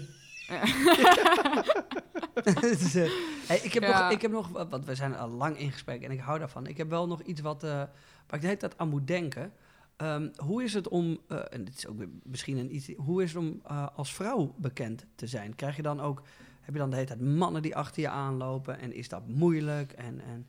[2.45, 3.11] eh,
[3.47, 4.01] hey, ik, heb Ja.
[4.03, 6.67] nog, ik heb nog, want we zijn al lang in gesprek en ik hou daarvan.
[6.67, 7.91] Ik heb wel nog iets wat, eh, waar
[8.31, 9.53] ik de hele tijd aan moet denken.
[9.97, 13.33] Ehm, hoe is het om, eh, en dit is ook misschien een iets, hoe is
[13.33, 13.61] het om
[13.95, 15.55] als vrouw bekend te zijn?
[15.55, 16.23] Krijg je dan ook,
[16.61, 19.93] heb je dan de hele tijd mannen die achter je aanlopen en is dat moeilijk?
[19.93, 20.47] En, en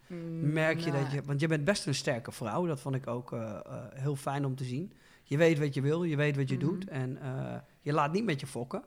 [0.54, 3.36] merk je dat je, want je bent best een sterke vrouw, dat vond ik ook
[3.94, 4.92] heel fijn om te zien.
[5.24, 6.66] Je weet wat je wil, je weet wat je Mhm.
[6.66, 7.18] doet en
[7.82, 8.84] je laat niet met je fokken.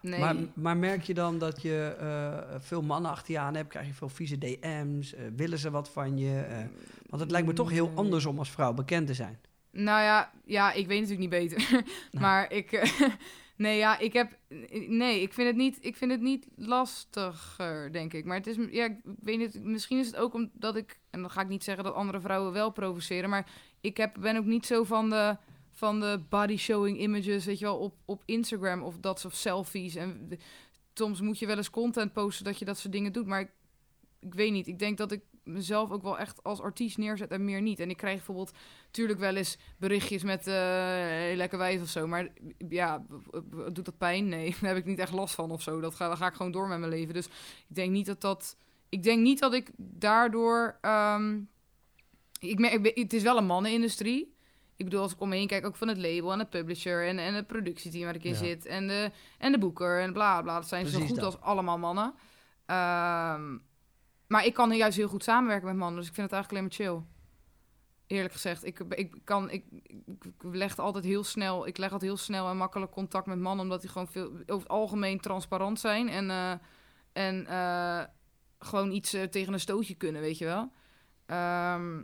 [0.00, 0.20] Nee.
[0.20, 3.68] Maar, maar merk je dan dat je eh, veel mannen achter je aan hebt?
[3.68, 5.14] Krijg je veel vieze DM's?
[5.14, 6.40] Eh, willen ze wat van je?
[6.40, 6.56] Eh,
[7.08, 7.96] want het lijkt me toch heel Nee.
[7.96, 9.38] anders om als vrouw bekend te zijn.
[9.72, 11.82] Nou ja, ja, ik weet natuurlijk niet beter.
[12.20, 12.72] maar ik.
[12.72, 13.00] eh,
[13.56, 14.38] nee, ja, ik heb.
[14.88, 18.24] Nee, ik vind het niet, ik vind het niet lastiger, denk ik.
[18.24, 18.56] Maar het is.
[18.70, 19.64] Ja, ik weet niet.
[19.64, 20.98] Misschien is het ook omdat ik.
[21.10, 23.30] En dan ga ik niet zeggen dat andere vrouwen wel provoceren.
[23.30, 23.50] Maar
[23.80, 25.36] ik heb, ben ook niet zo van de.
[25.78, 29.94] Van de body showing images, weet je wel, op, op Instagram of dat soort selfies.
[29.94, 30.38] En
[30.94, 33.26] soms moet je wel eens content posten dat je dat soort dingen doet.
[33.26, 33.50] Maar ik,
[34.20, 34.66] ik weet niet.
[34.66, 37.80] Ik denk dat ik mezelf ook wel echt als artiest neerzet en meer niet.
[37.80, 38.52] En ik krijg bijvoorbeeld
[38.84, 42.06] natuurlijk wel eens berichtjes met hey, lekker wijf of zo.
[42.06, 42.28] Maar
[42.68, 43.04] ja,
[43.72, 44.28] doet dat pijn?
[44.28, 45.80] Nee, daar heb ik niet echt last van of zo.
[45.80, 47.14] Dat ga, ga ik gewoon door met mijn leven.
[47.14, 47.26] Dus
[47.68, 48.56] ik denk niet dat dat...
[48.88, 50.78] Ik denk niet dat ik daardoor...
[50.80, 51.40] ehm,
[52.40, 54.36] ik merk, het is wel een mannenindustrie.
[54.78, 57.06] Ik bedoel, als ik om me heen kijk, ook van het label en het publisher
[57.06, 58.36] en, en het productieteam waar ik in Ja.
[58.36, 58.66] zit.
[58.66, 60.54] En de, en de boeker en bla bla.
[60.54, 61.24] Dat zijn zo Precies goed dat.
[61.34, 62.14] als allemaal mannen.
[62.66, 63.58] Ehm,
[64.26, 65.98] maar ik kan juist heel goed samenwerken met mannen.
[65.98, 67.16] Dus ik vind het eigenlijk alleen maar chill.
[68.06, 69.64] Eerlijk gezegd, ik, ik kan, ik,
[70.06, 73.64] ik, leg altijd heel snel, ik leg altijd heel snel en makkelijk contact met mannen,
[73.64, 76.52] omdat die gewoon veel, over het algemeen transparant zijn en, eh,
[77.12, 78.04] en eh,
[78.58, 80.72] gewoon iets eh, tegen een stootje kunnen, weet je wel.
[81.26, 82.02] Ehm,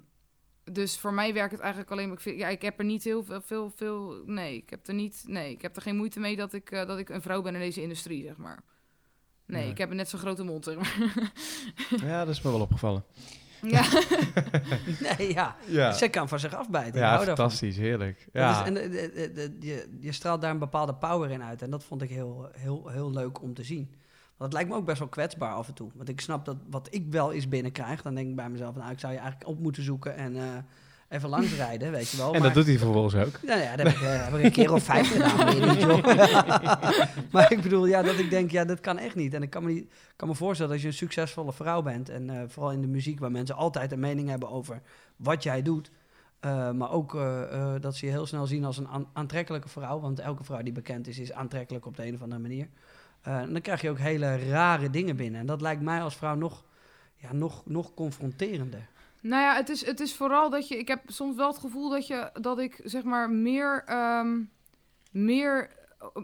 [0.72, 3.04] dus voor mij werkt het eigenlijk alleen maar, ik, vind, ja, ik heb er niet
[3.04, 6.20] heel veel, veel, veel, nee, ik heb er niet, nee, ik heb er geen moeite
[6.20, 8.62] mee dat ik, eh, dat ik een vrouw ben in deze industrie, zeg maar.
[9.46, 9.70] Nee, Nee.
[9.70, 11.22] ik heb een net zo'n grote mond, zeg maar.
[12.10, 13.04] Ja, dat is me wel opgevallen.
[13.62, 13.84] ja.
[15.18, 15.56] Nee, ja.
[15.66, 17.00] Ja, Zij kan van zich afbijten.
[17.00, 17.26] Ja daarvan.
[17.36, 18.18] fantastisch, heerlijk.
[18.32, 18.60] Dat Ja.
[18.60, 21.62] is- en de- de- de- de- je, je straalt daar een bepaalde power in uit.
[21.62, 23.94] En dat vond ik heel, heel, heel leuk om te zien.
[24.44, 25.90] Het lijkt me ook best wel kwetsbaar af en toe.
[25.94, 28.90] Want ik snap dat wat ik wel eens binnenkrijg, dan denk ik bij mezelf, nou,
[28.90, 30.42] ik zou je eigenlijk op moeten zoeken en eh,
[31.08, 32.26] even langsrijden, weet je wel.
[32.26, 33.42] en Maar- dat doet hij vervolgens ook.
[33.42, 35.46] Nou ja, dat heb ik, eh, heb ik een keer of vijf gedaan.
[35.76, 35.86] niet,
[37.32, 39.34] maar ik bedoel, ja, dat ik denk, ja, dat kan echt niet.
[39.34, 42.08] En ik kan me, niet, kan me voorstellen dat als je een succesvolle vrouw bent...
[42.08, 44.80] en eh, vooral in de muziek, waar mensen altijd een mening hebben over
[45.16, 45.90] wat jij doet...
[46.74, 47.12] maar ook
[47.80, 50.00] dat ze je heel snel zien als een aan- aantrekkelijke vrouw.
[50.00, 52.68] Want elke vrouw die bekend is, is aantrekkelijk op de een of andere manier.
[53.24, 55.40] Eh, dan krijg je ook hele rare dingen binnen.
[55.40, 56.64] En dat lijkt mij als vrouw nog,
[57.16, 58.88] ja, nog, nog confronterender.
[59.20, 60.78] Nou ja, het is, het is vooral dat je.
[60.78, 64.42] Ik heb soms wel het gevoel dat je dat ik zeg maar meer, ehm,
[65.10, 65.70] meer,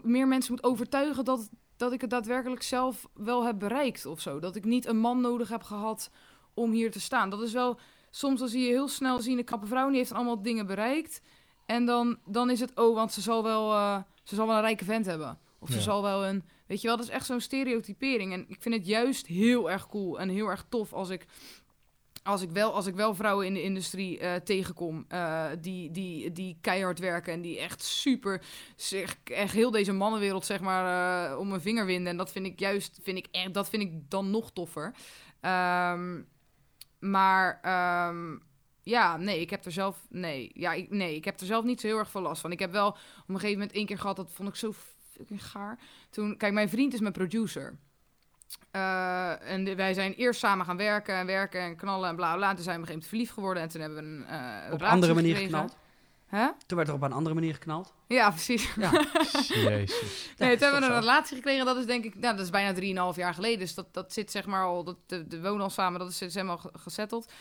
[0.01, 4.39] meer mensen moet overtuigen dat, dat ik het daadwerkelijk zelf wel heb bereikt of zo.
[4.39, 6.09] Dat ik niet een man nodig heb gehad
[6.53, 7.29] om hier te staan.
[7.29, 7.79] Dat is wel.
[8.09, 11.21] Soms dan zie je heel snel zien een knappe vrouw die heeft allemaal dingen bereikt.
[11.65, 14.61] En dan, dan is het, oh, want ze zal wel, eh, ze zal wel een
[14.61, 15.39] rijke vent hebben.
[15.61, 15.81] Of ze Ja.
[15.81, 16.43] zal wel een.
[16.67, 18.33] Weet je wel, dat is echt zo'n stereotypering.
[18.33, 21.25] En ik vind het juist heel erg cool en heel erg tof als ik
[22.23, 26.31] als ik wel, als ik wel vrouwen in de industrie eh, tegenkom eh, die, die,
[26.31, 28.41] die keihard werken en die echt super,
[28.75, 32.11] zich, echt heel deze mannenwereld zeg maar eh, om mijn vinger winden.
[32.11, 34.93] En dat vind ik juist, vind ik echt, dat vind ik dan nog toffer.
[35.39, 36.21] Ehm,
[36.99, 38.37] maar ehm,
[38.81, 41.81] ja, nee, ik heb er zelf, nee, ja, ik, nee, ik heb er zelf niet
[41.81, 42.51] zo heel erg veel last van.
[42.51, 42.97] Ik heb wel op
[43.27, 44.71] een gegeven moment één keer gehad, dat vond ik zo
[45.21, 45.79] fucking gaar.
[46.09, 47.77] Toen, kijk, mijn vriend is mijn producer.
[48.71, 52.49] Eh, en wij zijn eerst samen gaan werken en werken en knallen en bla bla.
[52.49, 53.63] En toen zijn we op een gegeven moment verliefd geworden.
[53.63, 55.59] En toen hebben we een eh Op een andere manier gekregen.
[55.59, 55.77] geknald.
[56.27, 56.47] Hè?
[56.65, 57.93] Toen werd er op een andere manier geknald.
[58.07, 58.73] Ja, precies.
[58.75, 58.91] Ja,
[59.69, 60.33] Jezus.
[60.37, 61.65] Nee, toen hebben we een relatie gekregen.
[61.65, 63.59] Dat is denk ik, nou, dat is bijna 3,5 jaar geleden.
[63.59, 66.19] Dus dat, dat zit zeg maar al, dat, de, de wonen al samen, dat is,
[66.19, 67.31] helemaal ge- gesetteld.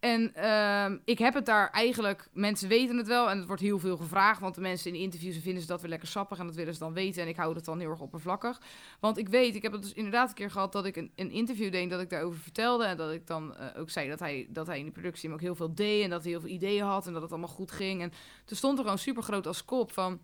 [0.00, 3.78] En ehm, ik heb het daar eigenlijk, mensen weten het wel en het wordt heel
[3.78, 4.40] veel gevraagd.
[4.40, 6.78] Want de mensen in interviews vinden ze dat weer lekker sappig en dat willen ze
[6.78, 7.22] dan weten.
[7.22, 8.60] En ik hou het dan heel erg oppervlakkig.
[9.00, 11.30] Want ik weet, ik heb het dus inderdaad een keer gehad dat ik een, een
[11.30, 12.84] interview deed dat ik daarover vertelde.
[12.84, 15.40] En dat ik dan eh, ook zei dat hij, dat hij in de productie ook
[15.40, 17.70] heel veel deed en dat hij heel veel ideeën had en dat het allemaal goed
[17.70, 18.02] ging.
[18.02, 18.12] En
[18.44, 20.20] toen stond er gewoon super groot als kop van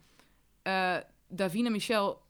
[0.63, 0.97] eh
[1.29, 2.23] Davina Michel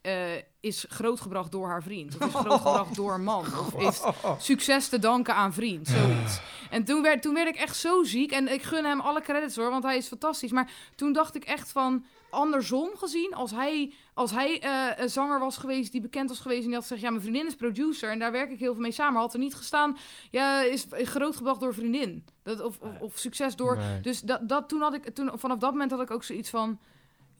[0.00, 2.16] eh, is grootgebracht door haar vriend.
[2.16, 3.44] Of is grootgebracht door een man.
[3.58, 4.04] Of heeft
[4.38, 5.88] succes te danken aan vriend.
[5.88, 6.40] Zoiets.
[6.70, 8.32] En toen werd, toen werd ik echt zo ziek.
[8.32, 10.50] En ik gun hem alle credits hoor, want hij is fantastisch.
[10.50, 15.38] Maar toen dacht ik echt van, andersom gezien, als hij, als hij eh, een zanger
[15.38, 18.10] was geweest die bekend was geweest en die had gezegd, ja, mijn vriendin is producer
[18.10, 19.96] en daar werk ik heel veel mee samen, had er niet gestaan,
[20.30, 22.24] ja, is grootgebracht door vriendin.
[22.42, 23.76] Dat, of, of, of succes door.
[23.76, 24.00] Nee.
[24.00, 26.78] Dus dat, dat, toen had ik, toen, vanaf dat moment had ik ook zoiets van,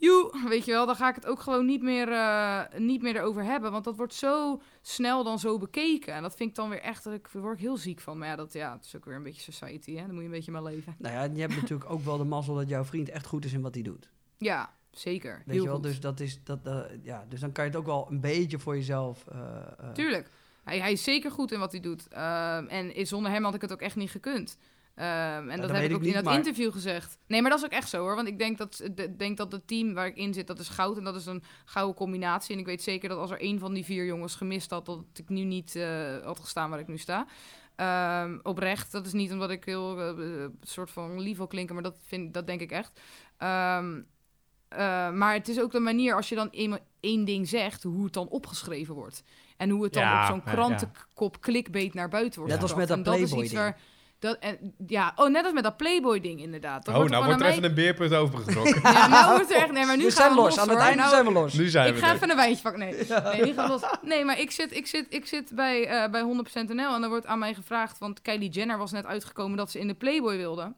[0.01, 3.17] joe, weet je wel, dan ga ik het ook gewoon niet meer, eh, niet meer
[3.17, 3.73] erover hebben.
[3.73, 6.15] Want dat wordt zo snel dan zo bekeken.
[6.15, 8.19] En dat vind ik dan weer echt, ik word ik heel ziek van.
[8.19, 10.01] Maar ja, dat ja, het is ook weer een beetje society, hè.
[10.01, 10.95] Dan moet je een beetje maar leven.
[10.99, 13.45] Nou ja, en je hebt natuurlijk ook wel de mazzel dat jouw vriend echt goed
[13.45, 14.11] is in wat hij doet.
[14.39, 15.33] Ja, zeker.
[15.37, 15.75] Weet heel je wel?
[15.75, 15.83] goed.
[15.85, 18.59] Dus, dat is, dat, eh, ja, dus dan kan je het ook wel een beetje
[18.59, 19.27] voor jezelf...
[19.27, 19.39] eh,
[19.93, 20.31] Tuurlijk.
[20.65, 22.09] Hij, hij is zeker goed in wat hij doet.
[22.09, 24.59] Ehm, en is- zonder hem had ik het ook echt niet gekund.
[25.01, 27.19] Ehm, en dat, dat heb ik ook niet, in dat maar- interview gezegd.
[27.27, 28.15] Nee, maar dat is ook echt zo hoor.
[28.15, 30.69] Want ik denk dat, de, denk dat het team waar ik in zit, dat is
[30.69, 30.97] goud.
[30.99, 32.55] En dat is een gouden combinatie.
[32.55, 35.05] En ik weet zeker dat als er één van die vier jongens gemist had, dat
[35.15, 37.27] ik nu niet eh, had gestaan waar ik nu sta.
[37.77, 41.75] Ehm, oprecht, dat is niet omdat ik heel eh, een soort van lief wil klinken,
[41.75, 43.01] maar dat, vind, dat denk ik echt.
[43.37, 44.01] Ehm,
[44.69, 48.05] eh, maar het is ook de manier als je dan eenmaal één ding zegt, hoe
[48.05, 49.23] het dan opgeschreven wordt.
[49.57, 52.75] En hoe het dan Ja, op zo'n ja, krantenkop clickbait naar buiten wordt Net als
[52.75, 53.63] met dat is Playboy iets ding.
[53.63, 53.79] waar-
[54.21, 56.89] Dat, en, ja, oh, net als met dat Playboy-ding inderdaad.
[56.89, 58.81] Oh, wordt er nou wordt er even een beerpunt overgetrokken.
[58.93, 59.73] Ja, nou wordt er echt...
[59.73, 61.53] Nee, maar nu we gaan zijn we los, aan het einde Nou, zijn we los.
[61.53, 62.15] nu zijn ik we ga er.
[62.15, 62.81] even een wijntje pakken.
[62.81, 62.93] Nee,
[63.43, 63.83] nee, los.
[64.03, 67.09] Nee, maar ik zit, ik zit, ik zit bij, eh bij 100% NL en dan
[67.09, 67.99] wordt aan mij gevraagd...
[67.99, 70.73] want Kylie Jenner was net uitgekomen dat ze in de Playboy wilde.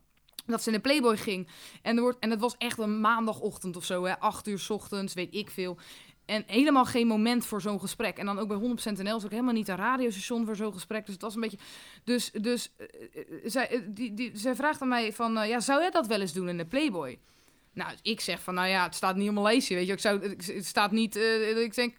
[0.47, 1.48] Dat ze in de Playboy ging.
[1.82, 4.70] En, er wordt, en het was echt een maandagochtend of zo, hè, acht uur 's
[4.70, 5.78] ochtends, weet ik veel.
[6.24, 8.19] En helemaal geen moment voor zo'n gesprek.
[8.19, 8.57] En dan ook bij
[8.97, 11.05] 100% NL is ook helemaal niet een radiostation voor zo'n gesprek.
[11.05, 11.59] Dus het was een beetje...
[12.05, 15.32] Dus, dus eh, eh, zij, eh, die, die, zij vraagt aan mij van...
[15.49, 17.19] ja, zou jij dat wel eens doen in de Playboy?
[17.73, 19.93] Nou, ik zeg van, nou ja, het staat niet mijn lijstje, weet je.
[19.93, 21.16] Ik zou, het staat niet...
[21.16, 21.97] ik denk,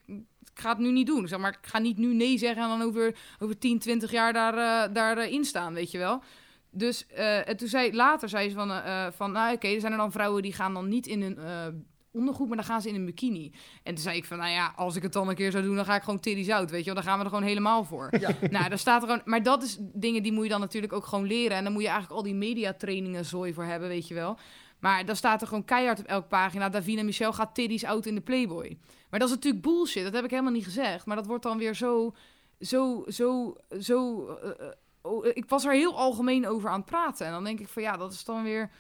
[0.53, 1.27] ik ga het nu niet doen.
[1.27, 4.33] Zeg maar, ik ga niet nu nee zeggen en dan over, over 10, 20 jaar
[4.33, 6.23] daar, eh daarin staan, weet je wel.
[6.69, 7.05] Dus
[7.45, 8.81] en toen zei, later zei ze van,
[9.13, 11.67] van nou oké, er zijn er dan vrouwen die gaan dan niet in eh
[12.13, 13.53] ondergoed, maar dan gaan ze in een bikini.
[13.83, 15.75] En toen zei ik van, nou ja, als ik het dan een keer zou doen,
[15.75, 16.95] dan ga ik gewoon titties out, weet je wel.
[16.95, 18.09] Dan gaan we er gewoon helemaal voor.
[18.49, 19.21] Nou, daar staat er gewoon...
[19.25, 21.57] Maar dat is dingen die moet je dan natuurlijk ook gewoon leren.
[21.57, 24.37] En dan moet je eigenlijk al die mediatrainingen zooi voor hebben, weet je wel.
[24.79, 26.69] Maar dan staat er gewoon keihard op elke pagina...
[26.69, 28.77] Davina Michel gaat titties out in de Playboy.
[29.09, 30.03] Maar dat is natuurlijk bullshit.
[30.03, 31.05] Dat heb ik helemaal niet gezegd.
[31.05, 32.13] Maar dat wordt dan weer zo...
[32.59, 34.27] Zo, zo, zo...
[34.27, 34.55] eh, eh,
[35.01, 37.25] oh, ik was er heel algemeen over aan het praten.
[37.25, 38.71] En dan denk ik van ja, dat is dan weer...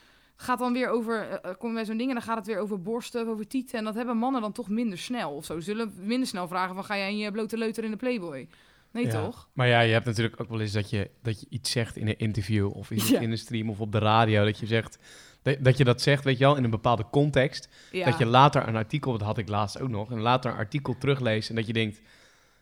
[0.43, 2.45] Gaat dan weer over, eh, eh, kom je bij zo'n ding en dan gaat het
[2.45, 3.77] weer over borsten, over tieten.
[3.77, 5.59] En dat hebben mannen dan toch minder snel of zo.
[5.59, 8.47] Zullen minder snel vragen van ga jij in je blote leuter in de Playboy?
[8.91, 9.23] Nee Ja.
[9.23, 9.47] toch?
[9.53, 12.07] Maar ja, je hebt natuurlijk ook wel eens dat je, dat je iets zegt in
[12.07, 13.19] een interview of in, Ja.
[13.19, 14.45] in een stream of op de radio.
[14.45, 14.97] Dat je zegt,
[15.41, 17.69] dat, dat je dat zegt, weet je wel, in een bepaalde context.
[17.91, 18.05] Ja.
[18.05, 20.97] Dat je later een artikel, dat had ik laatst ook nog, en later een artikel
[20.97, 22.01] terugleest en dat je denkt,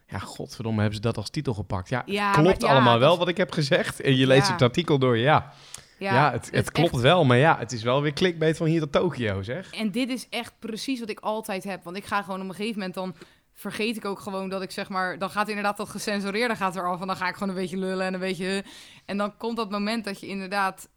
[0.07, 1.89] ja, godverdomme, hebben ze dat als titel gepakt?
[1.89, 4.01] Ja, Ja, klopt allemaal wel wat ik heb gezegd.
[4.01, 5.53] En je leest het artikel door, ja.
[6.09, 8.79] Ja, het, het, klopt echt- wel, maar ja, het is wel weer clickbait van hier
[8.79, 9.73] tot Tokio, zeg.
[9.73, 11.83] En dit is echt precies wat ik altijd heb.
[11.83, 13.15] Want ik ga gewoon op een gegeven moment dan
[13.53, 15.17] vergeet ik ook gewoon dat ik zeg maar...
[15.17, 17.01] Dan gaat inderdaad dat gecensureerde gaat er af.
[17.01, 18.63] En dan ga ik gewoon een beetje lullen en een beetje...
[19.05, 20.89] En dan komt dat moment dat je inderdaad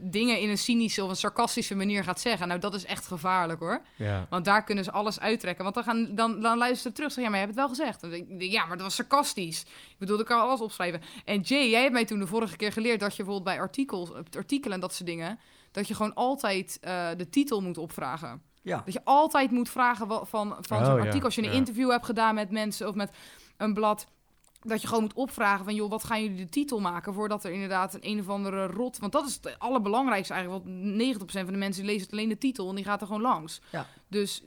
[0.00, 2.48] dingen in een cynische of een sarcastische manier gaat zeggen.
[2.48, 3.80] Nou, dat is echt gevaarlijk hoor.
[3.96, 4.26] Ja.
[4.30, 5.64] Want daar kunnen ze alles uittrekken.
[5.64, 7.12] Want dan, gaan, dan, dan luisteren ze terug.
[7.12, 8.02] Zeg, ja, maar je hebt het wel gezegd.
[8.02, 9.60] Ik, ja, maar dat was sarcastisch.
[9.62, 11.02] Ik bedoel, ik kan alles opschrijven.
[11.24, 14.12] En Jay, jij hebt mij toen de vorige keer geleerd dat je bijvoorbeeld bij artikels,
[14.36, 15.38] artikelen en dat soort dingen,
[15.70, 18.42] dat je gewoon altijd eh, de titel moet opvragen.
[18.62, 18.82] Ja.
[18.84, 20.26] Dat je altijd moet vragen van,
[20.60, 21.24] van Oh, zo'n ja, artikel.
[21.24, 23.10] Als je een interview hebt gedaan met mensen of met
[23.56, 24.06] een blad.
[24.68, 27.50] Dat je gewoon moet opvragen van, joh, wat gaan jullie de titel maken voordat er
[27.52, 28.98] inderdaad een een of andere rot...
[28.98, 32.68] Want dat is het allerbelangrijkste eigenlijk, want 90% van de mensen lezen alleen de titel
[32.68, 33.60] en die gaat er gewoon langs.
[33.70, 33.86] Ja.
[34.08, 34.42] Dus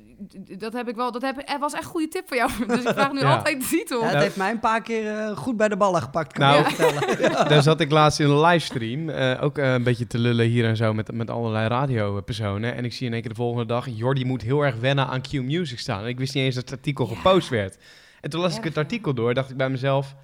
[0.57, 2.49] dat heb ik wel, dat heb, was echt een goede tip voor jou.
[2.67, 3.35] Dus ik vraag nu Ja.
[3.35, 3.97] altijd de titel.
[3.97, 6.47] Ja, het Nou- heeft mij een paar keer eh, goed bij de ballen gepakt, kan
[6.47, 6.65] Nou.
[7.49, 10.65] Daar zat ik laatst in een livestream, eh, ook eh, een beetje te lullen hier
[10.65, 12.75] en zo met, met allerlei radiopersonen.
[12.75, 15.21] En ik zie in één keer de volgende dag, Jordi moet heel erg wennen aan
[15.21, 16.01] Q Music staan.
[16.01, 17.15] En ik wist niet eens dat het artikel Ja.
[17.15, 17.77] gepost werd.
[18.21, 20.15] En toen las ik het artikel door, dacht ik bij mezelf,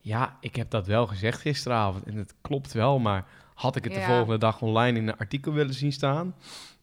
[0.00, 2.04] ja, ik heb dat wel gezegd gisteravond.
[2.04, 5.52] En het klopt wel, maar had ik het de volgende dag online in een artikel
[5.52, 6.34] willen zien staan?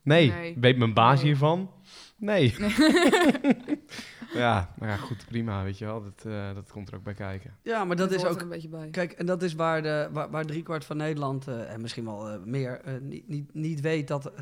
[0.02, 0.32] Nee.
[0.32, 0.56] Nee.
[0.60, 1.24] Weet mijn baas Nee.
[1.26, 1.70] hiervan?
[2.16, 2.54] Nee.
[4.34, 6.02] ja, maar ja, goed, prima, weet je wel.
[6.02, 7.56] Dat, eh, dat komt er ook bij kijken.
[7.62, 8.40] Ja, maar dat is ook...
[8.40, 8.88] een beetje bij.
[8.90, 12.28] Kijk, en dat is waar, de, waar, waar driekwart van Nederland, eh, en misschien wel
[12.28, 14.32] eh, meer, niet, niet, niet weet dat...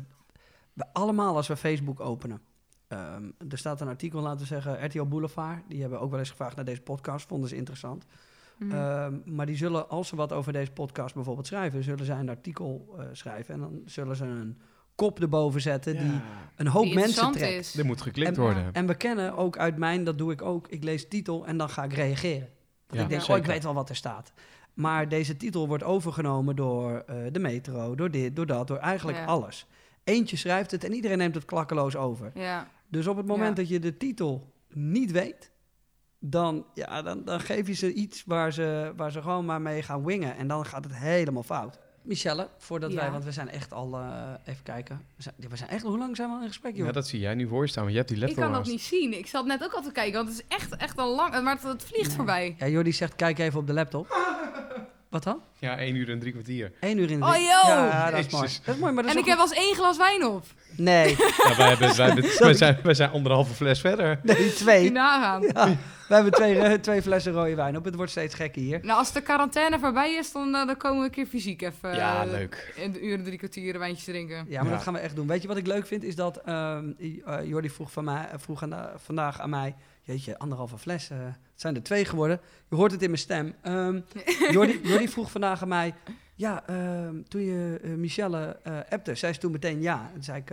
[0.73, 2.41] we allemaal als we Facebook openen...
[2.87, 5.61] ehm, er staat een artikel, laten we zeggen, RTL Boulevard.
[5.67, 8.05] Die hebben ook wel eens gevraagd naar deze podcast, vonden ze interessant.
[8.57, 8.71] Mhm.
[8.71, 11.83] Ehm, maar die zullen, als ze wat over deze podcast bijvoorbeeld schrijven...
[11.83, 14.57] zullen zij een artikel eh, schrijven en dan zullen ze een
[14.95, 15.97] kop erboven zetten...
[15.97, 16.21] die
[16.55, 17.53] een hoop Die mensen trekt.
[17.59, 17.77] is.
[17.77, 18.73] Er moet geklikt En, worden.
[18.73, 21.69] en we kennen ook uit mijn, dat doe ik ook, ik lees titel en dan
[21.69, 22.49] ga ik reageren.
[22.87, 24.31] Want Ja, ik denk, oh, ik weet wel wat er staat.
[24.73, 29.17] Maar deze titel wordt overgenomen door eh, de metro, door dit, door dat, door eigenlijk
[29.17, 29.25] Ja.
[29.25, 29.67] alles.
[30.03, 32.31] Eentje schrijft het en iedereen neemt het klakkeloos over.
[32.33, 32.67] Ja.
[32.89, 33.55] Dus op het moment Ja.
[33.63, 35.51] dat je de titel niet weet,
[36.19, 39.81] dan, ja, dan, dan geef je ze iets waar ze, waar ze gewoon maar mee
[39.81, 40.35] gaan wingen.
[40.37, 41.79] En dan gaat het helemaal fout.
[42.03, 42.97] Michelle, voordat Ja.
[42.97, 45.01] wij, want we zijn echt al, eh, even kijken.
[45.15, 46.85] We zijn, we zijn echt, hoe lang zijn we al in gesprek, joh?
[46.85, 48.53] Ja, dat zie jij nu voor je staan, want je hebt die Ik laptop kan
[48.53, 49.17] dat niet zien.
[49.17, 51.43] Ik zat net ook al te kijken, want het is echt, echt een lang...
[51.43, 52.15] Maar het, het vliegt Nee.
[52.15, 52.55] voorbij.
[52.59, 54.07] Ja, Jordi zegt, kijk even op de laptop.
[55.15, 55.41] Wat dan?
[55.59, 56.71] Ja, 1 uur en drie kwartier.
[56.79, 57.35] Eén uur in de Oh!
[57.41, 58.43] Ja, dat is mooi.
[58.43, 58.61] Jezus.
[58.65, 60.43] Dat is mooi, maar dat is En ik heb als één glas wijn op.
[60.77, 64.19] Nee, Ja, wij, hebben, wij, hebben- wij, zijn, wij zijn anderhalve fles verder.
[64.23, 64.91] nee, Die twee.
[64.91, 65.41] nagaan.
[65.41, 65.67] Ja,
[66.07, 67.85] we hebben twee, eh, twee flessen rode wijn op.
[67.85, 68.79] Het wordt steeds gekker hier.
[68.83, 71.95] Nou, als de quarantaine voorbij is, dan, eh, dan komen we een keer fysiek even...
[71.95, 72.73] Ja, eh, leuk.
[72.75, 74.45] In de uren, drie kwartier een wijntje drinken.
[74.47, 74.75] Ja, maar Ja.
[74.75, 75.27] dat gaan we echt doen.
[75.27, 76.03] Weet je wat ik leuk vind?
[76.03, 76.85] Is dat ehm
[77.25, 79.75] eh, Jordi vroeg, van mij, vroeg aan vandaag aan mij...
[80.05, 81.09] Jeetje, anderhalve fles.
[81.09, 82.39] eh, het zijn er twee geworden.
[82.69, 83.55] Je hoort het in mijn stem.
[83.61, 83.99] Ehm
[84.51, 85.93] Jordi, Jordi vroeg vandaag aan mij...
[86.35, 90.11] Ja, ehm, toen je eh, Michelle eh appte, zei ze toen meteen ja.
[90.13, 90.49] En zei ik...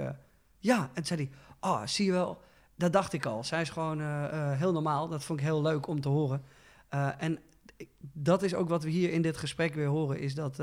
[0.59, 0.79] ja.
[0.81, 1.39] En toen zei hij...
[1.71, 2.41] Oh, zie je wel...
[2.77, 3.45] Dat dacht ik al.
[3.45, 4.01] Zij is gewoon
[4.57, 5.09] heel normaal.
[5.09, 6.43] Dat vond ik heel leuk om te horen.
[7.19, 7.39] En
[8.01, 10.19] dat is ook wat we hier in dit gesprek weer horen.
[10.19, 10.63] Is dat...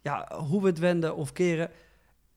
[0.00, 1.70] ja, hoe we het wenden of keren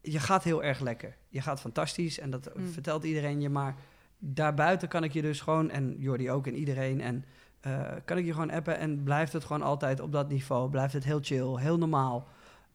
[0.02, 1.16] je gaat heel erg lekker.
[1.30, 2.68] Je gaat fantastisch en dat Mm.
[2.72, 3.50] vertelt iedereen je.
[3.50, 3.76] Maar
[4.18, 7.26] daarbuiten kan ik je dus gewoon, en Jordi ook en iedereen, en
[7.60, 10.70] eh, kan ik je gewoon appen en blijft het gewoon altijd op dat niveau.
[10.70, 12.28] Blijft het heel chill, heel normaal.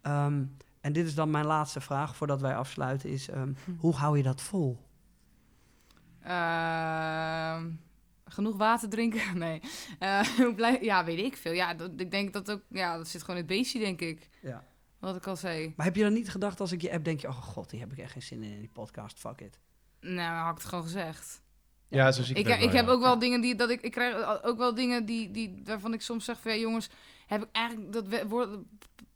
[0.03, 0.45] Ehm,
[0.81, 4.23] en dit is dan mijn laatste vraag voordat wij afsluiten, is ehm, hoe hou je
[4.23, 4.79] dat vol?
[6.21, 7.71] Ehm,
[8.25, 9.39] genoeg water drinken?
[9.39, 9.61] Nee.
[9.99, 11.53] Eh, hoe blij- ja, weet ik veel.
[11.53, 12.63] Ja, dat, ik denk dat ook...
[12.69, 14.29] Ja, dat zit gewoon in het beestje, denk ik.
[14.43, 14.65] Ja.
[14.99, 15.73] Wat ik al zei.
[15.77, 17.81] Maar heb je dan niet gedacht als ik je app, denk je, oh god, die
[17.81, 19.59] heb ik echt geen zin in in die podcast, fuck it.
[20.03, 21.41] Nou, had ik het gewoon gezegd.
[21.89, 22.93] Ja, zo zie ik, Ik, ik wel, heb ja.
[22.93, 26.03] ook wel dingen die dat ik ik krijg ook wel dingen die, die waarvan ik
[26.03, 26.89] soms zeg van ja, jongens
[27.27, 28.49] heb ik eigenlijk dat woord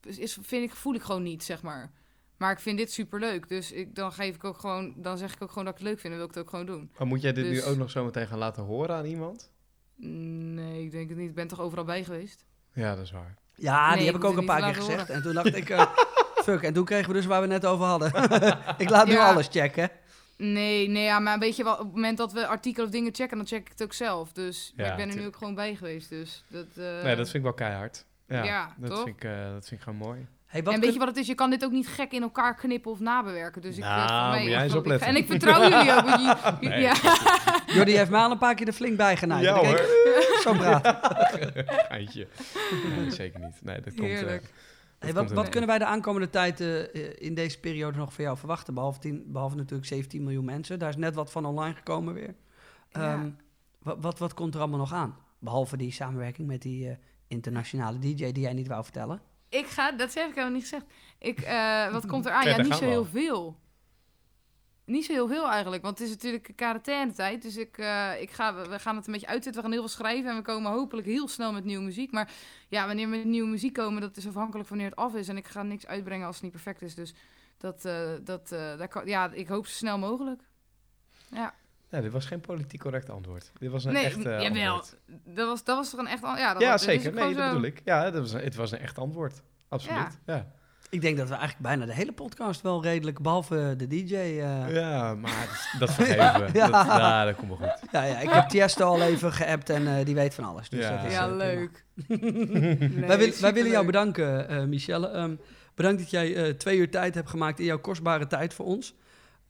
[0.06, 1.92] is vind ik voel ik gewoon niet zeg maar.
[2.36, 5.34] Maar ik vind dit super leuk, dus ik, dan geef ik ook gewoon dan zeg
[5.34, 6.90] ik ook gewoon dat ik het leuk vind en wil ik het ook gewoon doen.
[6.98, 9.50] Maar moet jij dit Dus- nu ook nog zo meteen gaan laten horen aan iemand?
[9.96, 11.28] Nee, ik denk het niet.
[11.28, 12.44] Ik ben toch overal bij geweest.
[12.72, 13.34] Ja, dat is waar.
[13.54, 15.10] Ja, Nee, die heb ik ook een paar keer gezegd.
[15.10, 15.86] En toen dacht ik, eh,
[16.44, 16.62] fuck.
[16.62, 18.08] En toen kregen we dus waar we net over hadden.
[18.84, 19.30] ik laat nu Ja.
[19.30, 19.90] alles checken.
[20.36, 23.14] Nee, nee, ja, maar weet je wel, op het moment dat we artikelen of dingen
[23.14, 24.32] checken, dan check ik het ook zelf.
[24.32, 26.08] Dus Ja, ik ben er nu ook gewoon bij geweest.
[26.08, 28.04] Dus dat, eh, nee, dat vind ik wel keihard.
[28.28, 29.02] Ja, Ja, dat, toch?
[29.02, 30.26] vind ik, eh, dat vind ik gewoon mooi.
[30.46, 31.26] Hey, wat en kun- weet je wat het is?
[31.26, 33.62] Je kan dit ook niet gek in elkaar knippen of nabewerken.
[33.62, 35.08] Dus ik Nou, van, nee, jij eens ik- opletten.
[35.08, 36.06] En ik vertrouw jullie ook.
[36.08, 36.80] je- Nee.
[36.80, 36.94] ja.
[37.74, 39.44] Jordi heeft mij al een paar keer er flink bij genaaid.
[39.44, 39.66] Ja hoor.
[39.78, 40.80] ik, Zo braaf.
[41.88, 42.26] Geintje.
[42.96, 43.54] Nee, zeker niet.
[43.62, 43.98] Nee, dat komt...
[44.08, 44.42] eh, Heerlijk.
[44.42, 44.50] dat
[45.06, 48.24] Hey, wat wat kunnen wij de aankomende tijd eh, eh, in deze periode nog van
[48.24, 48.74] jou verwachten?
[48.74, 50.78] Behalve, 10, behalve natuurlijk 17 miljoen mensen.
[50.78, 52.34] Daar is net wat van online gekomen weer.
[52.92, 53.12] Ja.
[53.12, 53.30] Ehm,
[53.78, 55.16] wat, wat, wat komt er allemaal nog aan?
[55.38, 56.96] Behalve die samenwerking met die eh,
[57.28, 59.20] internationale DJ die jij niet wou vertellen.
[59.48, 60.84] Ik ga, dat heb ik helemaal niet gezegd.
[61.18, 62.48] Ik, eh, wat komt er aan?
[62.48, 63.56] Ja, niet zo heel veel.
[64.86, 67.42] Niet zo heel veel eigenlijk, want het is natuurlijk quarantaine-tijd.
[67.42, 69.54] Dus ik, eh, ik ga, we gaan het een beetje uitzetten.
[69.54, 72.12] We gaan heel veel schrijven en we komen hopelijk heel snel met nieuwe muziek.
[72.12, 72.30] Maar
[72.68, 75.28] ja, wanneer we met nieuwe muziek komen, dat is afhankelijk van wanneer het af is.
[75.28, 76.94] En ik ga niks uitbrengen als het niet perfect is.
[76.94, 77.14] Dus
[77.58, 80.42] dat, eh, dat, eh, daar kan, ja, ik hoop zo snel mogelijk.
[81.30, 81.54] Ja.
[81.90, 83.52] Nee, dit was geen politiek correct antwoord.
[83.58, 84.74] Dit was een Nee, echt eh, jawel.
[84.74, 84.96] antwoord.
[85.24, 86.22] Dat was, dat was toch een echt...
[86.22, 87.12] an- Ja, dat Ja, was, zeker.
[87.14, 87.48] Nee, dat zo.
[87.48, 87.80] bedoel ik.
[87.84, 89.42] Ja, dat was een, het was een echt antwoord.
[89.68, 90.18] Absoluut.
[90.26, 90.46] Ja.
[90.90, 94.14] Ik denk dat we eigenlijk bijna de hele podcast wel redelijk, behalve de DJ...
[94.14, 96.58] eh, Ja, maar dat vergeven we.
[96.58, 96.66] Ja.
[96.66, 97.90] Dat, ja, dat komt wel goed.
[97.92, 100.68] ja, ja, ik heb Tiesto al even geappt en eh, die weet van alles.
[100.68, 100.96] Dus Ja.
[100.96, 101.84] dat is, Ja, eh, leuk.
[103.06, 105.08] wij, wil- wij willen jou bedanken, eh, Michelle.
[105.08, 105.34] Ehm,
[105.74, 108.94] bedankt dat jij eh, twee uur tijd hebt gemaakt in jouw kostbare tijd voor ons.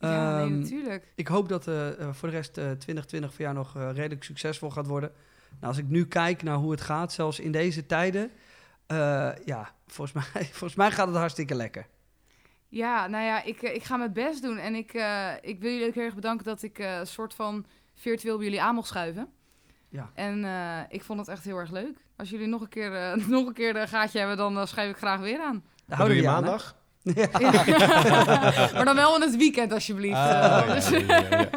[0.00, 1.12] Ja, nee, Ehm, natuurlijk.
[1.14, 1.64] ik hoop dat
[2.10, 5.10] voor de rest eh 2020 voor jou nog eh, redelijk succesvol gaat worden.
[5.50, 8.30] Nou, als ik nu kijk naar hoe het gaat, zelfs in deze tijden,
[8.86, 11.86] eh, ja, volgens mij, volgens mij gaat het hartstikke lekker.
[12.68, 14.58] Ja, nou ja, ik, eh, ik ga mijn best doen.
[14.58, 17.34] En ik, eh, ik wil jullie ook heel erg bedanken dat ik eh, een soort
[17.34, 19.28] van virtueel bij jullie aan mocht schuiven.
[19.88, 20.10] Ja.
[20.14, 21.96] En eh, ik vond het echt heel erg leuk.
[22.16, 24.96] Als jullie nog een keer, eh, nog een, keer een gaatje hebben, dan schuif ik
[24.96, 25.64] graag weer aan.
[25.86, 26.22] Doe houden hè?
[26.24, 26.74] maandag?
[27.14, 27.28] Ja.
[28.72, 30.14] maar dan wel in het weekend, alsjeblieft.
[30.16, 31.48] Ah, ja, dus- ja, ja, ja.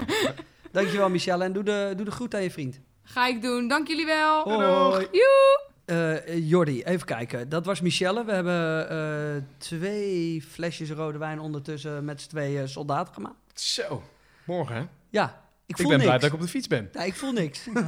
[0.71, 1.43] Dankjewel, Michelle.
[1.43, 2.79] En doe de, doe de groet aan je vriend.
[3.03, 3.67] Ga ik doen.
[3.67, 4.43] Dank jullie wel.
[4.43, 5.07] Hoi.
[5.11, 5.68] Joe!
[5.89, 7.49] Eh, Jordi, even kijken.
[7.49, 8.25] Dat was Michelle.
[8.25, 13.35] We hebben eh, twee flesjes rode wijn ondertussen met z'n tweeën soldaten gemaakt.
[13.53, 14.03] Zo,
[14.43, 14.83] morgen hè?
[15.09, 15.25] Ja,
[15.65, 16.03] ik Ik, voel ben niks.
[16.09, 16.89] blij dat ik op de fiets ben.
[16.93, 17.67] Nee, ik voel niks.
[17.67, 17.85] ik Nou,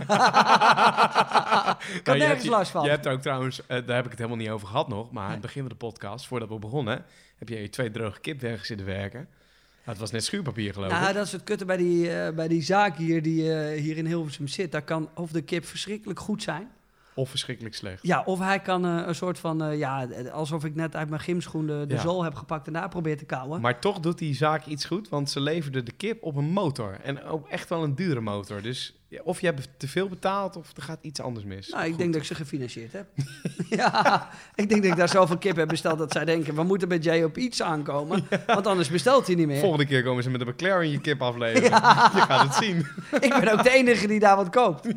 [2.04, 2.84] had je nergens last van.
[2.84, 5.32] Je hebt ook trouwens, daar heb ik het helemaal niet over gehad nog, maar aan
[5.32, 7.06] het begin van de podcast, voordat we begonnen,
[7.38, 9.20] heb je je twee droge kip weg zitten werken.
[9.20, 11.14] Nou, het was net schuurpapier geloof Nou, ik.
[11.14, 14.72] dat is het kutte bij die, bij die zaak hier die hier in Hilversum zit.
[14.72, 16.70] Daar kan of de kip verschrikkelijk goed zijn.
[17.16, 18.04] Of verschrikkelijk slecht.
[18.04, 21.22] Ja, of hij kan eh, een soort van, eh, ja, alsof ik net uit mijn
[21.22, 22.02] gymschoen de, de Ja.
[22.02, 23.62] zool heb gepakt en daar probeer te kauwen.
[23.62, 26.98] Maar toch doet die zaak iets goed, want ze leverden de kip op een motor.
[27.04, 28.62] En ook echt wel een dure motor.
[28.62, 31.70] Dus of je hebt te veel betaald of er gaat iets anders mis.
[31.70, 31.98] Nou, ik Goed.
[31.98, 33.08] denk dat ik ze gefinancierd heb.
[33.80, 36.56] ja, ik denk dat ik daar zoveel kip heb besteld dat zij denken...
[36.56, 39.60] we moeten bij Jay op iets aankomen, want anders bestelt hij niet meer.
[39.60, 41.70] Volgende keer komen ze met een McLaren je kip afleveren.
[42.16, 42.78] Je gaat het zien.
[43.28, 44.88] ik ben ook de enige die daar wat koopt.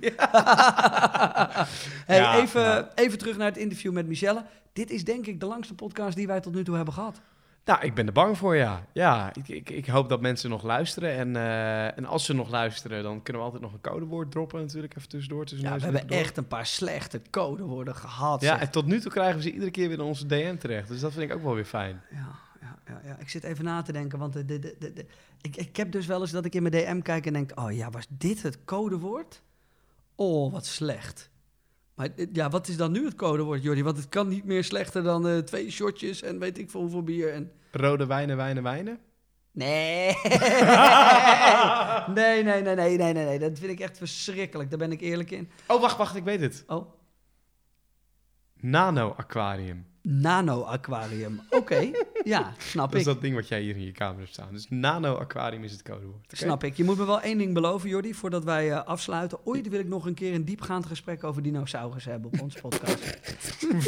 [2.07, 2.91] hey, even, ja.
[2.95, 4.45] even terug naar het interview met Michelle.
[4.73, 7.21] Dit is denk ik de langste podcast die wij tot nu toe hebben gehad.
[7.65, 8.87] Nou, ik ben er bang voor, ja.
[8.93, 11.13] Ja, ik, ik, ik hoop dat mensen nog luisteren.
[11.17, 14.61] En, eh, en als ze nog luisteren, dan kunnen we altijd nog een codewoord droppen
[14.61, 14.97] natuurlijk.
[14.97, 15.45] Even tussendoor.
[15.45, 16.19] Tussen Ja, we en hebben door.
[16.19, 18.41] echt een paar slechte codewoorden gehad.
[18.41, 18.61] Ja, zeg.
[18.61, 20.89] en tot nu toe krijgen we ze iedere keer weer in onze DM terecht.
[20.89, 22.03] Dus dat vind ik ook wel weer fijn.
[22.11, 22.29] Ja,
[22.61, 23.17] ja, ja, ja.
[23.19, 25.07] Ik zit even na te denken, want de, de, de, de, de-
[25.41, 27.51] ik, ik heb dus wel eens dat ik in mijn DM kijk en denk...
[27.55, 29.43] oh ja, was dit het codewoord?
[30.15, 31.31] Oh, wat slecht.
[31.95, 33.83] Maar eh, ja, wat is dan nu het codewoord, Jordi?
[33.83, 37.03] Want het kan niet meer slechter dan eh, twee shotjes en weet ik veel hoeveel
[37.03, 37.33] bier.
[37.33, 37.53] En...
[37.71, 38.99] Rode wijnen, wijnen, wijnen.
[39.53, 40.17] Nee.
[42.15, 43.39] nee, nee, nee, nee, nee, nee, nee.
[43.39, 44.71] Dat vind ik echt verschrikkelijk.
[44.71, 45.49] Daar ben ik eerlijk in.
[45.67, 46.65] Oh, wacht, wacht, ik weet het.
[46.67, 46.93] Oh,
[48.55, 49.87] Nano-aquarium.
[50.07, 51.41] Nano-aquarium.
[51.51, 51.91] Oké,
[52.25, 53.13] ja, snap Dat is ik.
[53.13, 54.49] dat ding wat jij hier in je kamer hebt staan.
[54.53, 56.25] Dus nano-aquarium is het codewoord.
[56.25, 56.37] Oké?
[56.37, 56.77] Snap ik.
[56.77, 59.39] Je moet me wel één ding beloven, Jordi, voordat wij eh, afsluiten.
[59.45, 63.19] Ooit wil ik nog een keer een diepgaand gesprek over dinosaurus hebben op onze podcast.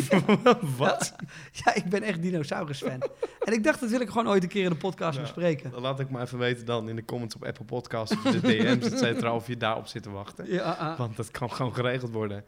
[0.78, 1.14] Wat?
[1.64, 3.02] ja, ik ben echt dinosaurus-fan.
[3.44, 5.70] en ik dacht, dat wil ik gewoon ooit een keer in de podcast bespreken.
[5.70, 8.40] Dan laat ik maar even weten dan in de comments op Apple Podcasts of de
[8.40, 10.50] DM's, et cetera, of je daarop zit te wachten.
[10.50, 10.98] Ja, ah.
[10.98, 12.44] Want dat kan gewoon geregeld worden.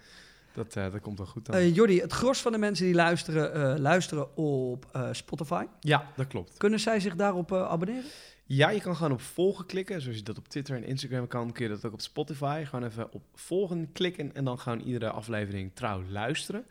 [0.59, 1.55] Dat, eh, dat komt wel goed dan.
[1.55, 5.65] Eh, Jordi, het gros van de mensen die luisteren, eh, luisteren op Spotify.
[5.81, 6.57] ja, dat klopt.
[6.57, 8.05] Kunnen zij zich daarop abonneren?
[8.45, 10.01] Ja, je kan gewoon op volgen klikken.
[10.01, 12.65] Zoals je dat op Twitter en Instagram kan, kun je dat ook op Spotify.
[12.65, 16.67] Gewoon even op volgen klikken en dan gewoon iedere aflevering trouw luisteren.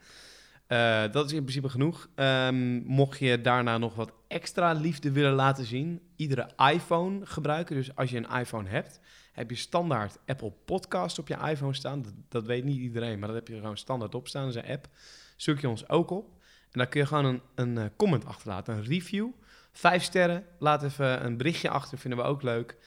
[1.11, 2.09] Dat is in principe genoeg.
[2.15, 7.76] Ehm, mocht je daarna nog wat extra liefde willen laten zien, iedere iPhone gebruiken.
[7.76, 8.99] Dus als je een iPhone hebt,
[9.38, 12.03] heb je standaard Apple Podcast op je iPhone staan.
[12.30, 14.45] Dat, weet niet iedereen, maar dat heb je gewoon standaard op staan.
[14.45, 14.88] Dat is een app.
[15.35, 16.30] Zoek je ons ook op.
[16.72, 19.30] En dan kun je gewoon een, een eh, comment achterlaten, een review.
[19.72, 22.77] Vijf sterren, laat even een berichtje achter, vinden we ook leuk.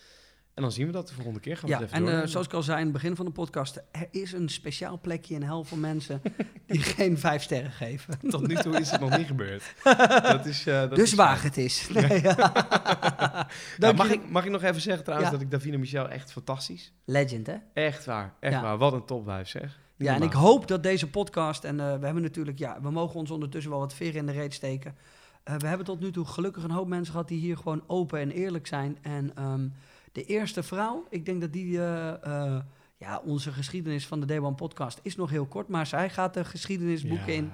[0.54, 1.56] En dan zien we dat de volgende keer.
[1.56, 3.30] Gaan we Ja, even en eh, zoals ik al zei in het begin van de
[3.32, 6.20] podcast, er is een speciaal plekje in hel voor mensen
[6.66, 8.18] die geen vijf sterren geven.
[8.28, 9.74] Tot nu toe is het nog niet gebeurd.
[10.22, 11.46] Dat is, eh, dat dus is waag fijn.
[11.48, 11.88] het is.
[11.92, 13.48] Nee, ja.
[13.78, 15.36] Nou, mag, ik, mag ik nog even zeggen trouwens Ja.
[15.36, 16.92] dat ik Davina Michel echt fantastisch.
[17.04, 17.56] Legend, hè?
[17.72, 18.62] Echt waar, echt Ja.
[18.62, 18.78] waar.
[18.78, 19.78] Wat een topwijf zeg.
[19.96, 23.16] Ja, en ik hoop dat deze podcast, en eh, we hebben natuurlijk, ja, we mogen
[23.20, 24.96] ons ondertussen wel wat veren in de reet steken.
[25.44, 28.30] We hebben tot nu toe gelukkig een hoop mensen gehad die hier gewoon open en
[28.30, 28.98] eerlijk zijn.
[29.02, 29.66] En ehm,
[30.12, 32.60] de eerste vrouw, ik denk dat die, eh, eh,
[32.96, 36.34] ja, onze geschiedenis van de Day One podcast is nog heel kort, maar zij gaat
[36.34, 37.38] de geschiedenisboeken Ja.
[37.38, 37.50] in.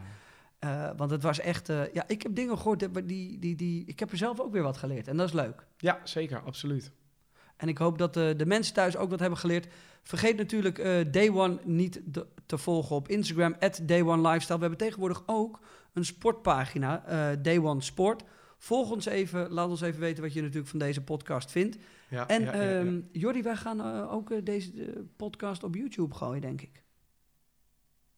[0.59, 3.99] Eh, want het was echt, ja, ik heb dingen gehoord, die, die, die, die, ik
[3.99, 5.09] heb er zelf ook weer wat geleerd.
[5.09, 5.67] En dat is leuk.
[5.79, 6.93] Ja, zeker, absoluut.
[7.57, 9.67] En ik hoop dat de mensen thuis ook wat hebben geleerd.
[10.03, 10.77] Vergeet natuurlijk
[11.13, 14.55] Day One niet de- te volgen op Instagram, Day One Lifestyle.
[14.57, 15.61] We hebben tegenwoordig ook
[15.93, 17.03] een sportpagina,
[17.37, 18.23] Day One Sport.
[18.59, 21.77] Volg ons even, laat ons even weten wat je natuurlijk van deze podcast vindt.
[22.09, 26.15] Ja, En ja, ehm, Jordi, wij gaan eh, ook eh, deze eh, podcast op YouTube
[26.15, 26.85] gooien, denk ik.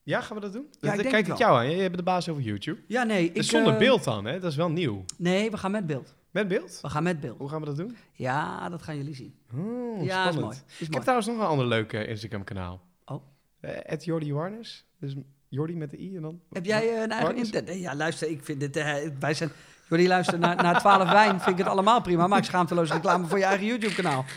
[0.02, 0.66] Ja, gaan we dat doen?
[0.70, 1.70] Ja, Dat- ik denk kijk het ik jou aan.
[1.70, 2.80] Je bent de baas over YouTube.
[2.86, 3.32] Ja, nee.
[3.32, 4.40] Dus ik, zonder beeld dan, hè?
[4.40, 5.04] Dat is wel nieuw.
[5.16, 6.14] Nee, we gaan met beeld.
[6.30, 6.78] Met beeld?
[6.82, 7.38] We gaan met beeld.
[7.38, 7.96] Hoe gaan we dat doen?
[8.12, 9.34] Ja, dat gaan jullie zien.
[9.54, 10.36] Oh, ja, spannend.
[10.36, 10.56] is mooi.
[10.56, 10.90] Is Ik mooi.
[10.90, 12.80] heb trouwens nog een ander leuk eh, Instagram kanaal.
[13.04, 13.22] Oh.
[13.60, 14.86] Het Jordi Warnes.
[15.00, 15.14] Dus
[15.48, 16.40] Jordi met de i en dan...
[16.50, 17.80] Heb jij een eigen Warnes?
[17.80, 18.74] Ja, luister, ik vind dit...
[19.18, 19.50] wij zijn...
[19.88, 22.26] Jullie luisteren naar, naar 12 wijn, vind ik het allemaal prima.
[22.26, 24.24] Maak schaamteloos reclame voor je eigen YouTube-kanaal.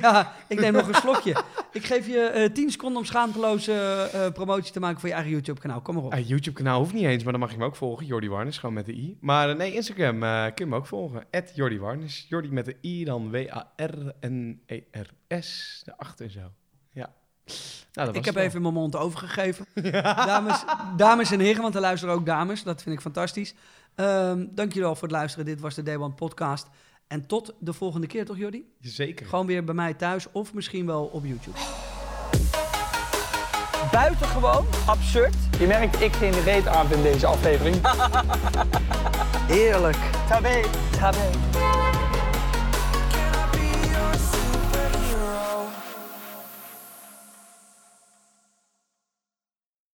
[0.00, 1.42] Ja, ik neem nog een slokje.
[1.72, 3.72] Ik geef je eh 10 seconden om schaamteloze
[4.12, 5.80] eh, promotie te maken voor je eigen YouTube-kanaal.
[5.80, 6.12] Kom maar op.
[6.12, 8.06] Ah, YouTube-kanaal hoeft niet eens, maar dan mag je me ook volgen.
[8.06, 9.16] Jordi Warnes, gewoon met de i.
[9.20, 11.24] Maar eh, nee, Instagram eh, kun je me ook volgen.
[11.30, 12.26] At Jordi Warnes.
[12.28, 15.82] Jordi met de i, dan W-A-R-N-E-R-S.
[15.84, 16.40] Daarachter zo.
[16.92, 17.12] Ja.
[17.46, 17.56] Nou,
[17.92, 19.66] dat was Ik heb even mijn mond overgegeven.
[20.26, 20.64] Dames,
[20.96, 22.62] dames en heren, want er luisteren ook dames.
[22.62, 23.54] Dat vind ik fantastisch.
[23.94, 25.46] Ehm dank jullie wel voor het luisteren.
[25.46, 26.66] Dit was de Day One podcast.
[27.06, 28.72] En tot de volgende keer, toch Jordi?
[28.80, 29.26] Zeker.
[29.26, 31.56] Gewoon weer bij mij thuis of misschien wel op YouTube.
[33.90, 35.34] Buitengewoon absurd.
[35.58, 37.76] Je merkt, ik geen reet aan in deze aflevering.
[39.54, 39.98] Heerlijk.
[40.28, 40.60] Tabé.
[40.98, 41.30] Tabé.